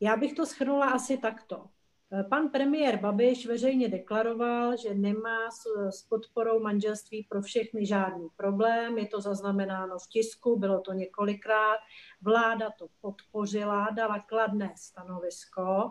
já 0.01 0.17
bych 0.17 0.35
to 0.35 0.47
schrnula 0.47 0.91
asi 0.91 1.19
takto. 1.19 1.65
Eh, 2.13 2.25
pan 2.25 2.49
premiér 2.49 3.01
Babiš 3.01 3.47
veřejně 3.47 3.89
deklaroval, 3.89 4.77
že 4.77 4.95
nemá 4.95 5.51
s, 5.51 5.91
s 5.99 6.03
podporou 6.03 6.61
manželství 6.61 7.27
pro 7.31 7.43
všechny 7.43 7.87
žádný 7.87 8.29
problém. 8.37 8.99
Je 8.99 9.07
to 9.07 9.21
zaznamenáno 9.21 9.99
v 9.99 10.09
tisku, 10.09 10.59
bylo 10.59 10.81
to 10.81 10.93
několikrát. 10.93 11.79
Vláda 12.23 12.71
to 12.79 12.87
podpořila, 13.01 13.91
dala 13.91 14.19
kladné 14.19 14.75
stanovisko, 14.77 15.91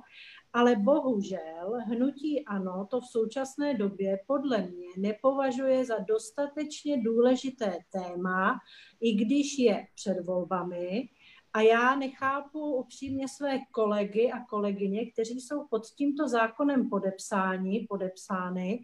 ale 0.54 0.76
bohužel 0.76 1.78
hnutí 1.86 2.46
ANO 2.46 2.88
to 2.90 3.02
v 3.02 3.06
současné 3.12 3.74
době 3.74 4.20
podle 4.28 4.62
mě 4.62 4.88
nepovažuje 4.98 5.86
za 5.86 5.98
dostatečně 6.00 7.04
důležité 7.04 7.78
téma, 7.92 8.60
i 9.02 9.14
když 9.14 9.60
je 9.60 9.88
před 9.96 10.26
volbami 10.26 11.10
a 11.54 11.62
já 11.62 11.96
nechápu 11.96 12.76
upřímně 12.76 13.28
své 13.28 13.60
kolegy 13.72 14.32
a 14.32 14.46
kolegyně, 14.46 15.12
kteří 15.12 15.42
jsou 15.42 15.68
pod 15.68 15.86
tímto 15.86 16.28
zákonem 16.28 16.90
podepsáni, 16.90 17.86
podepsány, 17.90 18.84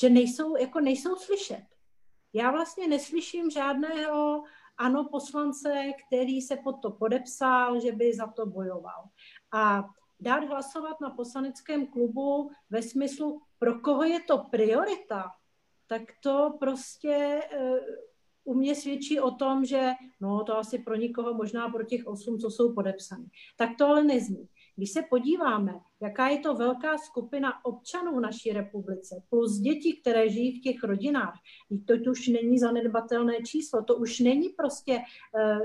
že 0.00 0.10
nejsou, 0.10 0.56
jako 0.56 0.80
nejsou 0.80 1.16
slyšet. 1.16 1.64
Já 2.32 2.50
vlastně 2.50 2.86
neslyším 2.86 3.50
žádného 3.50 4.42
ano 4.78 5.08
poslance, 5.10 5.92
který 6.06 6.40
se 6.40 6.56
pod 6.56 6.72
to 6.72 6.90
podepsal, 6.90 7.80
že 7.80 7.92
by 7.92 8.14
za 8.14 8.26
to 8.26 8.46
bojoval. 8.46 9.04
A 9.54 9.84
dát 10.20 10.44
hlasovat 10.44 11.00
na 11.00 11.10
poslaneckém 11.10 11.86
klubu 11.86 12.50
ve 12.70 12.82
smyslu, 12.82 13.42
pro 13.58 13.80
koho 13.80 14.02
je 14.02 14.20
to 14.20 14.38
priorita, 14.38 15.30
tak 15.86 16.02
to 16.22 16.56
prostě 16.60 17.42
eh, 17.52 17.80
u 18.44 18.54
mě 18.54 18.74
svědčí 18.74 19.20
o 19.20 19.30
tom, 19.30 19.64
že 19.64 19.90
no 20.20 20.44
to 20.44 20.58
asi 20.58 20.78
pro 20.78 20.94
nikoho, 20.94 21.34
možná 21.34 21.68
pro 21.68 21.84
těch 21.84 22.06
osm, 22.06 22.38
co 22.38 22.50
jsou 22.50 22.74
podepsaní. 22.74 23.26
Tak 23.56 23.70
to 23.78 23.86
ale 23.86 24.04
nezní. 24.04 24.48
Když 24.76 24.90
se 24.90 25.02
podíváme, 25.10 25.80
jaká 26.02 26.28
je 26.28 26.38
to 26.38 26.54
velká 26.54 26.98
skupina 26.98 27.64
občanů 27.64 28.16
v 28.16 28.20
naší 28.20 28.52
republice, 28.52 29.22
plus 29.30 29.58
děti, 29.58 29.98
které 30.00 30.30
žijí 30.30 30.60
v 30.60 30.62
těch 30.62 30.82
rodinách, 30.82 31.34
to 31.86 32.10
už 32.10 32.28
není 32.28 32.58
zanedbatelné 32.58 33.42
číslo, 33.42 33.82
to 33.84 33.94
už 33.94 34.20
není 34.20 34.48
prostě 34.48 34.98
uh, 34.98 35.62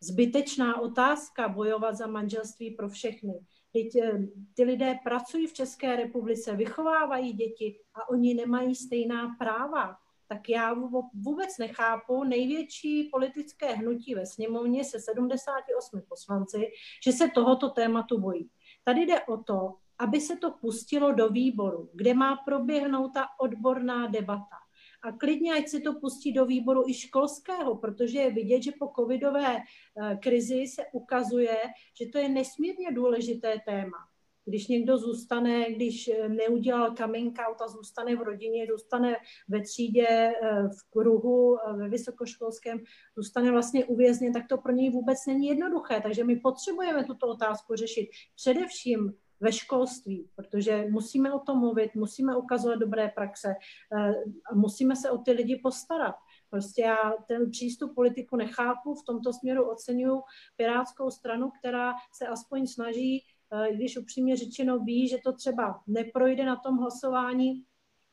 zbytečná 0.00 0.80
otázka 0.80 1.48
bojovat 1.48 1.96
za 1.96 2.06
manželství 2.06 2.70
pro 2.70 2.88
všechny. 2.88 3.34
Teď 3.72 3.96
eh, 3.96 4.28
ty 4.54 4.64
lidé 4.64 4.98
pracují 5.04 5.46
v 5.46 5.52
České 5.52 5.96
republice, 5.96 6.56
vychovávají 6.56 7.32
děti 7.32 7.78
a 7.94 8.08
oni 8.08 8.34
nemají 8.34 8.74
stejná 8.74 9.36
práva 9.38 9.96
tak 10.32 10.48
já 10.48 10.74
vůbec 11.14 11.58
nechápu 11.58 12.24
největší 12.24 13.04
politické 13.12 13.74
hnutí 13.74 14.14
ve 14.14 14.26
sněmovně 14.26 14.84
se 14.84 15.00
78 15.00 16.02
poslanci, 16.08 16.70
že 17.04 17.12
se 17.12 17.28
tohoto 17.28 17.68
tématu 17.68 18.20
bojí. 18.20 18.50
Tady 18.84 19.00
jde 19.06 19.20
o 19.20 19.36
to, 19.36 19.74
aby 19.98 20.20
se 20.20 20.36
to 20.36 20.50
pustilo 20.50 21.12
do 21.12 21.28
výboru, 21.28 21.90
kde 21.94 22.14
má 22.14 22.36
proběhnout 22.36 23.08
ta 23.14 23.26
odborná 23.40 24.06
debata. 24.06 24.56
A 25.02 25.12
klidně, 25.12 25.54
ať 25.54 25.68
se 25.68 25.80
to 25.80 25.94
pustí 25.94 26.32
do 26.32 26.46
výboru 26.46 26.88
i 26.88 26.94
školského, 26.94 27.76
protože 27.76 28.18
je 28.18 28.30
vidět, 28.30 28.62
že 28.62 28.72
po 28.78 28.92
covidové 28.96 29.56
eh, 29.56 30.16
krizi 30.16 30.66
se 30.66 30.82
ukazuje, 30.92 31.56
že 32.00 32.06
to 32.06 32.18
je 32.18 32.28
nesmírně 32.28 32.92
důležité 32.92 33.60
téma. 33.66 34.09
Když 34.44 34.68
někdo 34.68 34.98
zůstane, 34.98 35.72
když 35.72 36.08
eh, 36.08 36.28
neudělal 36.28 36.94
coming 36.96 37.38
out 37.48 37.60
a 37.62 37.68
zůstane 37.68 38.16
v 38.16 38.22
rodině, 38.22 38.66
zůstane 38.66 39.16
ve 39.48 39.62
třídě, 39.62 40.06
eh, 40.08 40.68
v 40.68 40.90
kruhu, 40.90 41.56
ve 41.76 41.88
vysokoškolském, 41.88 42.78
zůstane 43.16 43.50
vlastně 43.50 43.84
uvězněn, 43.84 44.32
tak 44.32 44.48
to 44.48 44.58
pro 44.58 44.72
něj 44.72 44.90
vůbec 44.90 45.18
není 45.26 45.46
jednoduché. 45.46 46.00
Takže 46.00 46.24
my 46.24 46.36
potřebujeme 46.36 47.04
tuto 47.04 47.28
otázku 47.28 47.76
řešit. 47.76 48.10
Především 48.36 49.14
ve 49.40 49.52
školství, 49.52 50.30
protože 50.36 50.86
musíme 50.90 51.32
o 51.32 51.38
tom 51.38 51.58
mluvit, 51.58 51.94
musíme 51.94 52.36
ukazovat 52.36 52.78
dobré 52.78 53.08
praxe 53.08 53.48
eh, 53.48 54.14
a 54.50 54.54
musíme 54.54 54.96
se 54.96 55.10
o 55.10 55.18
ty 55.18 55.32
lidi 55.32 55.56
postarat. 55.56 56.14
Prostě 56.50 56.82
já 56.82 57.12
ten 57.28 57.50
přístup 57.50 57.94
politiku 57.94 58.36
nechápu, 58.36 58.94
v 58.94 59.04
tomto 59.06 59.32
směru 59.32 59.70
oceňuji 59.70 60.22
Pirátskou 60.56 61.10
stranu, 61.10 61.50
která 61.58 61.94
se 62.12 62.26
aspoň 62.26 62.66
snaží, 62.66 63.18
eh, 63.18 63.39
když 63.72 63.96
upřímně 63.96 64.36
řečeno 64.36 64.78
ví, 64.78 65.08
že 65.08 65.18
to 65.24 65.32
třeba 65.32 65.80
neprojde 65.86 66.44
na 66.44 66.56
tom 66.56 66.78
hlasování 66.78 67.64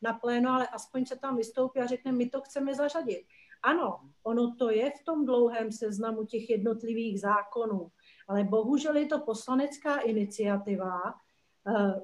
na 0.02 0.14
pléno, 0.14 0.52
ale 0.52 0.68
aspoň 0.68 1.06
se 1.06 1.16
tam 1.16 1.38
vystoupí 1.38 1.80
a 1.80 1.86
řekne, 1.86 2.12
my 2.12 2.30
to 2.30 2.42
chceme 2.42 2.76
zařadit. 2.76 3.26
Ano, 3.64 4.00
ono 4.24 4.56
to 4.56 4.70
je 4.70 4.92
v 4.92 5.06
tom 5.06 5.26
dlouhém 5.26 5.72
seznamu 5.72 6.26
těch 6.26 6.50
jednotlivých 6.50 7.22
zákonů, 7.22 7.92
ale 8.28 8.44
bohužel 8.44 8.96
je 8.98 9.06
to 9.06 9.20
poslanecká 9.20 10.00
iniciativa, 10.00 11.02
eh, 11.68 12.02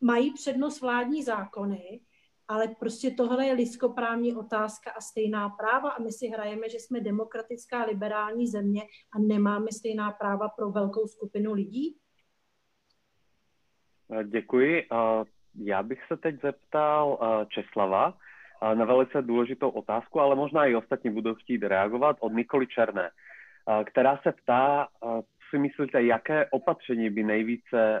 mají 0.00 0.32
přednost 0.32 0.80
vládní 0.80 1.22
zákony, 1.22 2.00
ale 2.48 2.68
prostě 2.68 3.10
tohle 3.10 3.46
je 3.46 3.52
lidskoprávní 3.52 4.36
otázka 4.36 4.90
a 4.90 5.00
stejná 5.00 5.48
práva 5.48 5.90
a 5.90 6.02
my 6.02 6.12
si 6.12 6.28
hrajeme, 6.28 6.68
že 6.68 6.78
jsme 6.78 7.00
demokratická 7.00 7.84
liberální 7.84 8.46
země 8.46 8.82
a 9.12 9.18
nemáme 9.18 9.66
stejná 9.72 10.12
práva 10.12 10.48
pro 10.48 10.70
velkou 10.70 11.06
skupinu 11.06 11.52
lidí? 11.52 11.98
Eh, 14.12 14.24
děkuji. 14.24 14.82
Eh, 14.82 15.24
já 15.64 15.82
bych 15.82 16.04
se 16.08 16.16
teď 16.16 16.40
zeptal 16.40 17.18
Česlava 17.48 18.14
na 18.74 18.84
velice 18.84 19.22
důležitou 19.22 19.68
otázku, 19.68 20.20
ale 20.20 20.36
možná 20.36 20.66
i 20.66 20.74
ostatní 20.74 21.10
budou 21.10 21.34
chtít 21.34 21.62
reagovat 21.62 22.16
od 22.20 22.32
Nikoli 22.32 22.66
Černé, 22.66 23.10
která 23.84 24.20
se 24.22 24.32
ptá, 24.32 24.88
si 25.50 25.58
myslíte, 25.58 26.02
jaké 26.02 26.46
opatření 26.50 27.10
by 27.10 27.22
nejvíce 27.22 28.00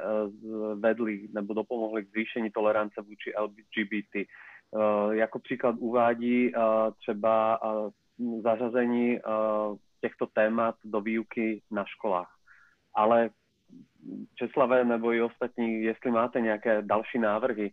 vedly 0.74 1.28
nebo 1.32 1.54
dopomohly 1.54 2.04
k 2.04 2.08
zvýšení 2.08 2.50
tolerance 2.50 3.00
vůči 3.00 3.32
LGBT? 3.40 4.16
Eh, 4.16 4.26
jako 5.10 5.38
příklad 5.38 5.74
uvádí 5.78 6.52
eh, 6.56 6.60
třeba 6.98 7.60
zařazení 8.42 9.18
těchto 10.00 10.26
témat 10.26 10.74
do 10.84 11.00
výuky 11.00 11.62
na 11.70 11.84
školách. 11.84 12.34
Ale 12.94 13.30
Česlavé 14.34 14.84
nebo 14.84 15.12
i 15.12 15.22
ostatní, 15.22 15.82
jestli 15.82 16.10
máte 16.10 16.40
nějaké 16.40 16.82
další 16.82 17.18
návrhy, 17.18 17.72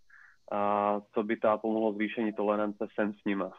co 1.14 1.24
by 1.24 1.38
to 1.38 1.58
pomohlo 1.58 1.94
zvýšení 1.94 2.34
tolerance, 2.34 2.88
sem 2.96 3.14
s 3.14 3.26
nima. 3.26 3.52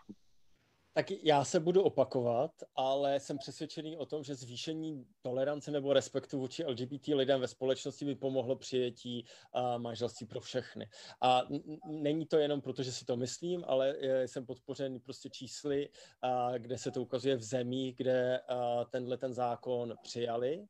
Tak 0.96 1.10
já 1.10 1.44
se 1.44 1.60
budu 1.60 1.82
opakovat, 1.82 2.50
ale 2.74 3.20
jsem 3.20 3.38
přesvědčený 3.38 3.96
o 3.96 4.06
tom, 4.06 4.24
že 4.24 4.34
zvýšení 4.34 5.06
tolerance 5.22 5.70
nebo 5.70 5.92
respektu 5.92 6.38
vůči 6.38 6.64
LGBT 6.64 7.08
lidem 7.08 7.40
ve 7.40 7.48
společnosti 7.48 8.04
by 8.04 8.14
pomohlo 8.14 8.56
přijetí 8.56 9.24
uh, 9.54 9.78
manželství 9.78 10.26
pro 10.26 10.40
všechny. 10.40 10.88
A 11.20 11.42
není 11.86 12.26
to 12.26 12.38
jenom 12.38 12.60
proto, 12.60 12.82
že 12.82 12.92
si 12.92 13.04
to 13.04 13.16
myslím, 13.16 13.64
ale 13.66 13.94
jsem 14.26 14.46
podpořen 14.46 15.00
prostě 15.00 15.30
čísly, 15.30 15.88
uh, 16.24 16.54
kde 16.58 16.78
se 16.78 16.90
to 16.90 17.02
ukazuje 17.02 17.36
v 17.36 17.42
zemích, 17.42 17.96
kde 17.96 18.40
uh, 18.50 18.84
tenhle 18.90 19.16
ten 19.16 19.32
zákon 19.32 19.94
přijali 20.02 20.58
uh, 20.58 20.66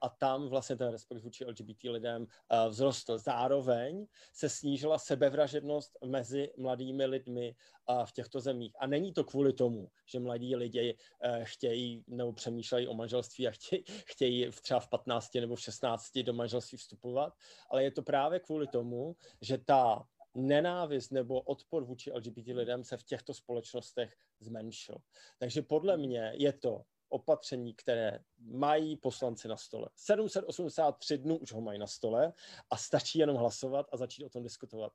a 0.00 0.08
tam 0.08 0.48
vlastně 0.48 0.76
ten 0.76 0.88
respekt 0.88 1.22
vůči 1.22 1.44
LGBT 1.44 1.84
lidem 1.84 2.22
uh, 2.22 2.70
vzrostl. 2.70 3.18
Zároveň 3.18 4.06
se 4.32 4.48
snížila 4.48 4.98
sebevražednost 4.98 5.98
mezi 6.04 6.52
mladými 6.56 7.06
lidmi 7.06 7.56
uh, 7.88 8.04
v 8.04 8.12
těchto 8.12 8.40
zemích. 8.40 8.76
A 8.78 8.86
není 8.86 9.12
to 9.12 9.24
kvůli 9.24 9.43
kvůli 9.44 9.52
tomu, 9.52 9.90
že 10.06 10.20
mladí 10.20 10.56
lidi 10.56 10.96
eh, 11.22 11.44
chtějí 11.44 12.04
nebo 12.06 12.32
přemýšlejí 12.32 12.88
o 12.88 12.94
manželství 12.94 13.48
a 13.48 13.50
chtějí, 13.50 13.84
chtějí 14.06 14.50
třeba 14.62 14.80
v 14.80 14.88
15 14.88 15.34
nebo 15.34 15.56
v 15.56 15.60
16 15.60 16.18
do 16.18 16.32
manželství 16.32 16.78
vstupovat, 16.78 17.32
ale 17.70 17.84
je 17.84 17.90
to 17.90 18.02
právě 18.02 18.40
kvůli 18.40 18.66
tomu, 18.66 19.16
že 19.40 19.58
ta 19.58 20.08
nenávist 20.34 21.12
nebo 21.12 21.40
odpor 21.40 21.84
vůči 21.84 22.12
LGBT 22.12 22.46
lidem 22.46 22.84
se 22.84 22.96
v 22.96 23.02
těchto 23.02 23.34
společnostech 23.34 24.16
zmenšil. 24.40 24.96
Takže 25.38 25.62
podle 25.62 25.96
mě 25.96 26.32
je 26.34 26.52
to 26.52 26.82
opatření, 27.14 27.74
které 27.74 28.18
mají 28.38 28.96
poslanci 28.96 29.48
na 29.48 29.56
stole. 29.56 29.88
783 29.96 31.18
dnů 31.18 31.36
už 31.36 31.52
ho 31.52 31.60
mají 31.60 31.78
na 31.78 31.86
stole 31.86 32.32
a 32.70 32.76
stačí 32.76 33.18
jenom 33.18 33.36
hlasovat 33.36 33.86
a 33.92 33.96
začít 33.96 34.24
o 34.24 34.28
tom 34.28 34.42
diskutovat. 34.42 34.92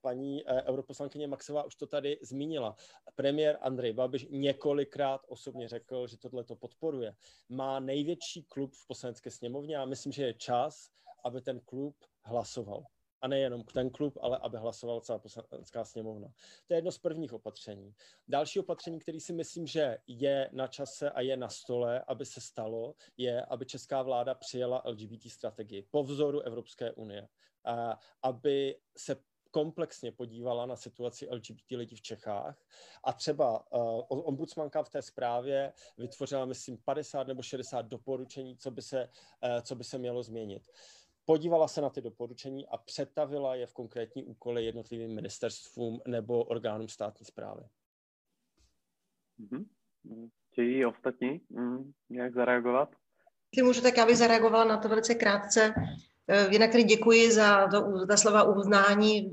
Paní 0.00 0.48
eh, 0.48 0.62
europoslankyně 0.62 1.26
Maxová 1.26 1.64
už 1.64 1.74
to 1.74 1.86
tady 1.86 2.18
zmínila. 2.22 2.76
Premiér 3.14 3.58
Andrej 3.60 3.92
Babiš 3.92 4.26
několikrát 4.30 5.20
osobně 5.28 5.68
řekl, 5.68 6.06
že 6.06 6.16
tohle 6.16 6.44
to 6.44 6.56
podporuje. 6.56 7.14
Má 7.48 7.80
největší 7.80 8.42
klub 8.42 8.74
v 8.74 8.86
poslanecké 8.86 9.30
sněmovně 9.30 9.76
a 9.76 9.84
myslím, 9.84 10.12
že 10.12 10.24
je 10.24 10.34
čas, 10.34 10.90
aby 11.24 11.40
ten 11.40 11.60
klub 11.60 11.96
hlasoval 12.22 12.84
a 13.24 13.28
nejenom 13.28 13.62
ten 13.62 13.90
klub, 13.90 14.18
ale 14.20 14.38
aby 14.38 14.56
hlasoval 14.56 15.00
celá 15.00 15.18
poslanecká 15.18 15.84
sněmovna. 15.84 16.28
To 16.66 16.74
je 16.74 16.78
jedno 16.78 16.92
z 16.92 16.98
prvních 16.98 17.32
opatření. 17.32 17.94
Další 18.28 18.60
opatření, 18.60 18.98
který 18.98 19.20
si 19.20 19.32
myslím, 19.32 19.66
že 19.66 19.98
je 20.06 20.50
na 20.52 20.66
čase 20.66 21.10
a 21.10 21.20
je 21.20 21.36
na 21.36 21.48
stole, 21.48 22.04
aby 22.06 22.26
se 22.26 22.40
stalo, 22.40 22.94
je, 23.16 23.44
aby 23.44 23.66
česká 23.66 24.02
vláda 24.02 24.34
přijela 24.34 24.82
LGBT 24.86 25.30
strategii 25.30 25.82
po 25.90 26.02
vzoru 26.02 26.40
Evropské 26.40 26.92
unie, 26.92 27.28
a 27.64 27.98
aby 28.22 28.78
se 28.96 29.16
komplexně 29.50 30.12
podívala 30.12 30.66
na 30.66 30.76
situaci 30.76 31.28
LGBT 31.30 31.70
lidí 31.70 31.96
v 31.96 32.02
Čechách 32.02 32.64
a 33.04 33.12
třeba 33.12 33.72
uh, 33.72 34.02
ombudsmanka 34.08 34.82
v 34.82 34.88
té 34.88 35.02
zprávě 35.02 35.72
vytvořila, 35.98 36.44
myslím, 36.44 36.78
50 36.84 37.26
nebo 37.26 37.42
60 37.42 37.82
doporučení, 37.82 38.56
co 38.56 38.70
by 38.70 38.82
se, 38.82 39.08
uh, 39.44 39.60
co 39.62 39.74
by 39.74 39.84
se 39.84 39.98
mělo 39.98 40.22
změnit 40.22 40.62
podívala 41.24 41.68
se 41.68 41.80
na 41.80 41.90
ty 41.90 42.00
doporučení 42.00 42.66
a 42.66 42.76
přetavila 42.76 43.54
je 43.54 43.66
v 43.66 43.72
konkrétní 43.72 44.24
úkoly 44.24 44.64
jednotlivým 44.64 45.14
ministerstvům 45.14 46.00
nebo 46.06 46.44
orgánům 46.44 46.88
státní 46.88 47.26
zprávy. 47.26 47.62
Mm-hmm. 49.40 49.64
Chtějí 50.52 50.86
ostatní 50.86 51.40
mm, 51.50 51.92
nějak 52.10 52.34
zareagovat? 52.34 52.88
Jestli 53.52 53.66
můžu, 53.66 53.82
tak 53.82 53.96
já 53.96 54.06
bych 54.06 54.16
zareagovala 54.16 54.64
na 54.64 54.76
to 54.76 54.88
velice 54.88 55.14
krátce. 55.14 55.74
Eh, 56.28 56.48
jinak 56.50 56.72
tedy 56.72 56.84
děkuji 56.84 57.32
za 57.32 57.68
to, 57.68 58.06
ta 58.06 58.16
slova 58.16 58.42
uznání 58.42 59.32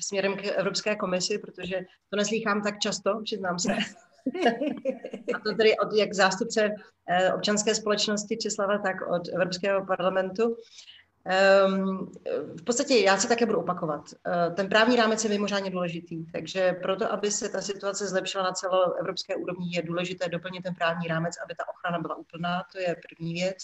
směrem 0.00 0.36
k 0.36 0.44
Evropské 0.44 0.96
komisi, 0.96 1.38
protože 1.38 1.80
to 2.10 2.16
neslýchám 2.16 2.62
tak 2.62 2.78
často, 2.78 3.20
přiznám 3.24 3.58
se. 3.58 3.76
A 5.34 5.38
to 5.38 5.54
tedy 5.54 5.78
od 5.78 5.92
jak 5.92 6.14
zástupce 6.14 6.70
eh, 7.08 7.32
občanské 7.32 7.74
společnosti 7.74 8.36
Česlava, 8.36 8.78
tak 8.78 8.96
od 9.08 9.28
Evropského 9.28 9.86
parlamentu. 9.86 10.56
Um, 11.66 12.12
v 12.60 12.64
podstatě 12.64 12.94
já 12.98 13.18
se 13.18 13.28
také 13.28 13.46
budu 13.46 13.58
opakovat. 13.58 14.00
Uh, 14.00 14.54
ten 14.54 14.68
právní 14.68 14.96
rámec 14.96 15.24
je 15.24 15.30
mimořádně 15.30 15.70
důležitý, 15.70 16.26
takže 16.32 16.72
proto, 16.82 17.12
aby 17.12 17.30
se 17.30 17.48
ta 17.48 17.60
situace 17.60 18.06
zlepšila 18.08 18.44
na 18.44 18.52
celoevropské 18.52 19.36
úrovni, 19.36 19.76
je 19.76 19.82
důležité 19.82 20.28
doplnit 20.28 20.62
ten 20.62 20.74
právní 20.74 21.08
rámec, 21.08 21.34
aby 21.44 21.54
ta 21.54 21.64
ochrana 21.68 21.98
byla 21.98 22.16
úplná, 22.16 22.62
to 22.72 22.78
je 22.78 22.96
první 23.08 23.34
věc. 23.34 23.56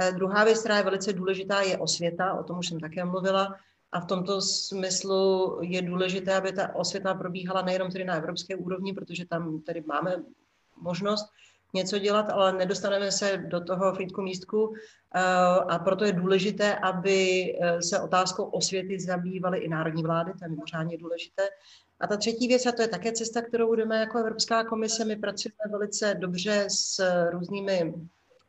Uh, 0.00 0.16
druhá 0.16 0.44
věc, 0.44 0.60
která 0.60 0.76
je 0.76 0.82
velice 0.82 1.12
důležitá, 1.12 1.60
je 1.60 1.78
osvěta, 1.78 2.34
o 2.34 2.44
tom 2.44 2.58
už 2.58 2.68
jsem 2.68 2.80
také 2.80 3.04
mluvila. 3.04 3.54
A 3.92 4.00
v 4.00 4.06
tomto 4.06 4.40
smyslu 4.40 5.58
je 5.62 5.82
důležité, 5.82 6.34
aby 6.34 6.52
ta 6.52 6.74
osvěta 6.74 7.14
probíhala 7.14 7.62
nejenom 7.62 7.90
tedy 7.90 8.04
na 8.04 8.14
evropské 8.14 8.56
úrovni, 8.56 8.92
protože 8.92 9.26
tam 9.26 9.60
tedy 9.60 9.84
máme 9.86 10.22
možnost 10.80 11.26
něco 11.74 11.98
dělat, 11.98 12.30
ale 12.30 12.52
nedostaneme 12.52 13.12
se 13.12 13.36
do 13.36 13.60
toho 13.60 13.94
flítku 13.94 14.22
místku 14.22 14.74
eh, 14.74 15.20
a 15.68 15.78
proto 15.78 16.04
je 16.04 16.12
důležité, 16.12 16.74
aby 16.74 17.44
eh, 17.60 17.82
se 17.82 18.00
otázkou 18.00 18.44
osvěty 18.44 19.00
zabývaly 19.00 19.58
i 19.58 19.68
národní 19.68 20.02
vlády, 20.02 20.32
to 20.32 20.44
je 20.44 20.48
mimořádně 20.48 20.98
důležité. 20.98 21.42
A 22.00 22.06
ta 22.06 22.16
třetí 22.16 22.48
věc, 22.48 22.66
a 22.66 22.72
to 22.72 22.82
je 22.82 22.88
také 22.88 23.12
cesta, 23.12 23.42
kterou 23.42 23.66
budeme 23.66 23.96
jako 24.00 24.18
Evropská 24.18 24.64
komise, 24.64 25.04
my 25.04 25.16
pracujeme 25.16 25.64
velice 25.70 26.14
dobře 26.14 26.66
s 26.68 27.02
různými 27.30 27.94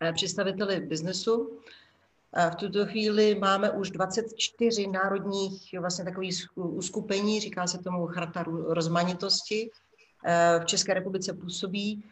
eh, 0.01 0.13
představiteli 0.13 0.79
biznesu, 0.79 1.59
V 2.51 2.55
tuto 2.55 2.85
chvíli 2.85 3.35
máme 3.35 3.71
už 3.71 3.91
24 3.91 4.87
národních 4.87 5.79
vlastně 5.79 6.05
takových 6.05 6.47
uskupení, 6.55 7.39
říká 7.39 7.67
se 7.67 7.77
tomu 7.77 8.07
charta 8.07 8.45
rozmanitosti. 8.67 9.69
V 10.59 10.65
České 10.65 10.93
republice 10.93 11.33
působí. 11.33 12.03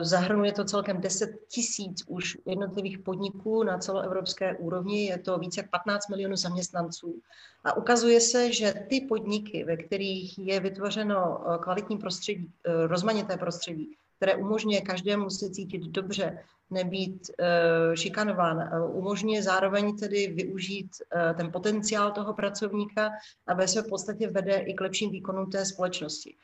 Zahrnuje 0.00 0.52
to 0.52 0.64
celkem 0.64 1.00
10 1.00 1.30
tisíc 1.48 2.04
už 2.06 2.38
jednotlivých 2.46 2.98
podniků 2.98 3.62
na 3.62 3.78
celoevropské 3.78 4.56
úrovni. 4.56 5.06
Je 5.06 5.18
to 5.18 5.38
více 5.38 5.60
jak 5.60 5.70
15 5.70 6.08
milionů 6.08 6.36
zaměstnanců. 6.36 7.20
A 7.64 7.76
ukazuje 7.76 8.20
se, 8.20 8.52
že 8.52 8.74
ty 8.88 9.00
podniky, 9.00 9.64
ve 9.64 9.76
kterých 9.76 10.38
je 10.38 10.60
vytvořeno 10.60 11.44
kvalitní 11.60 11.98
prostředí, 11.98 12.50
rozmanité 12.86 13.36
prostředí, 13.36 13.96
které 14.16 14.36
umožňuje 14.36 14.80
každému 14.80 15.30
se 15.30 15.50
cítit 15.50 15.82
dobře, 15.82 16.38
nebýt 16.70 17.30
uh, 17.30 17.94
šikanován. 17.94 18.56
Uh, 18.56 18.96
umožňuje 18.96 19.42
zároveň 19.42 19.96
tedy 19.96 20.26
využít 20.26 20.90
uh, 20.90 21.36
ten 21.36 21.52
potenciál 21.52 22.12
toho 22.12 22.34
pracovníka, 22.34 23.10
aby 23.46 23.68
se 23.68 23.82
v 23.82 23.88
podstatě 23.88 24.28
vede 24.28 24.56
i 24.56 24.74
k 24.74 24.80
lepším 24.80 25.10
výkonům 25.10 25.50
té 25.50 25.64
společnosti. 25.64 26.34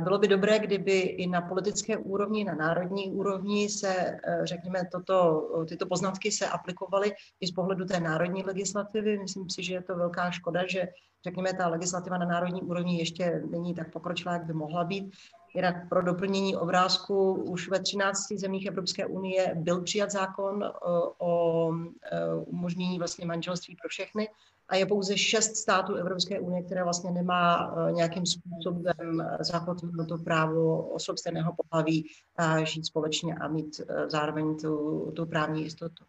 Bylo 0.00 0.18
by 0.18 0.28
dobré, 0.28 0.58
kdyby 0.58 1.00
i 1.00 1.26
na 1.26 1.40
politické 1.40 1.96
úrovni, 1.96 2.44
na 2.44 2.54
národní 2.54 3.10
úrovni 3.10 3.68
se, 3.68 4.20
řekněme, 4.42 4.80
toto, 4.92 5.48
tyto 5.68 5.86
poznatky 5.86 6.32
se 6.32 6.48
aplikovaly 6.48 7.12
i 7.40 7.46
z 7.46 7.50
pohledu 7.50 7.84
té 7.84 8.00
národní 8.00 8.42
legislativy. 8.42 9.18
Myslím 9.18 9.50
si, 9.50 9.62
že 9.62 9.74
je 9.74 9.82
to 9.82 9.96
velká 9.96 10.30
škoda, 10.30 10.66
že, 10.66 10.88
řekněme, 11.24 11.52
ta 11.52 11.68
legislativa 11.68 12.18
na 12.18 12.26
národní 12.26 12.62
úrovni 12.62 12.98
ještě 12.98 13.42
není 13.50 13.74
tak 13.74 13.92
pokročilá, 13.92 14.32
jak 14.32 14.44
by 14.44 14.52
mohla 14.52 14.84
být. 14.84 15.12
Jinak 15.54 15.88
pro 15.88 16.02
doplnění 16.02 16.56
obrázku 16.56 17.32
už 17.32 17.68
ve 17.68 17.80
13 17.80 18.32
zemích 18.32 18.66
Evropské 18.66 19.06
unie 19.06 19.52
byl 19.54 19.80
přijat 19.80 20.10
zákon 20.10 20.64
eh, 20.64 20.68
o 21.18 21.72
eh, 22.12 22.34
umožnění 22.34 22.98
vlastně 22.98 23.26
manželství 23.26 23.76
pro 23.76 23.88
všechny 23.88 24.28
a 24.68 24.76
je 24.76 24.86
pouze 24.86 25.18
šest 25.18 25.56
států 25.56 25.94
Evropské 25.94 26.40
unie, 26.40 26.62
které 26.62 26.84
vlastně 26.84 27.10
nemá 27.10 27.74
eh, 27.88 27.92
nějakým 27.92 28.26
způsobem 28.26 29.26
zakotveno 29.40 30.06
to 30.06 30.18
právo 30.18 30.82
osob 30.88 31.18
stejného 31.18 31.54
pohlaví 31.56 32.10
žít 32.64 32.86
společně 32.86 33.34
a 33.34 33.48
mít 33.48 33.80
zároveň 34.08 34.56
tu, 34.56 35.12
tu 35.16 35.26
právní 35.26 35.62
jistotu. 35.62 36.04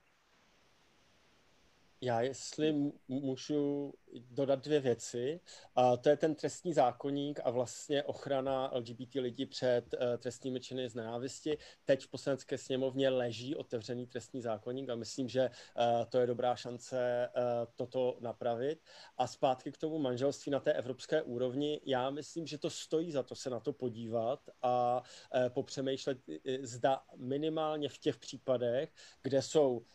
Já 2.03 2.21
jestli 2.21 2.91
můžu 3.07 3.93
dodat 4.13 4.59
dvě 4.59 4.79
věci. 4.79 5.39
A 5.75 5.97
to 5.97 6.09
je 6.09 6.17
ten 6.17 6.35
trestní 6.35 6.73
zákonník 6.73 7.39
a 7.43 7.49
vlastně 7.49 8.03
ochrana 8.03 8.71
LGBT 8.73 9.15
lidí 9.15 9.45
před 9.45 9.93
uh, 9.93 9.99
trestními 10.17 10.59
činy 10.59 10.89
z 10.89 10.95
nenávisti. 10.95 11.57
Teď 11.85 12.03
v 12.03 12.07
poslanecké 12.07 12.57
sněmovně 12.57 13.09
leží 13.09 13.55
otevřený 13.55 14.07
trestní 14.07 14.41
zákonník 14.41 14.89
a 14.89 14.95
myslím, 14.95 15.29
že 15.29 15.49
uh, 15.49 16.05
to 16.09 16.17
je 16.17 16.27
dobrá 16.27 16.55
šance 16.55 17.29
uh, 17.35 17.41
toto 17.75 18.17
napravit. 18.19 18.81
A 19.17 19.27
zpátky 19.27 19.71
k 19.71 19.77
tomu 19.77 19.99
manželství 19.99 20.51
na 20.51 20.59
té 20.59 20.73
evropské 20.73 21.21
úrovni. 21.21 21.81
Já 21.85 22.09
myslím, 22.09 22.47
že 22.47 22.57
to 22.57 22.69
stojí 22.69 23.11
za 23.11 23.23
to 23.23 23.35
se 23.35 23.49
na 23.49 23.59
to 23.59 23.73
podívat 23.73 24.49
a 24.61 25.03
popřemýšlet, 25.49 26.17
zda 26.61 27.03
minimálně 27.15 27.89
v 27.89 27.97
těch 27.97 28.17
případech, 28.17 28.93
kde 29.21 29.41
jsou 29.41 29.85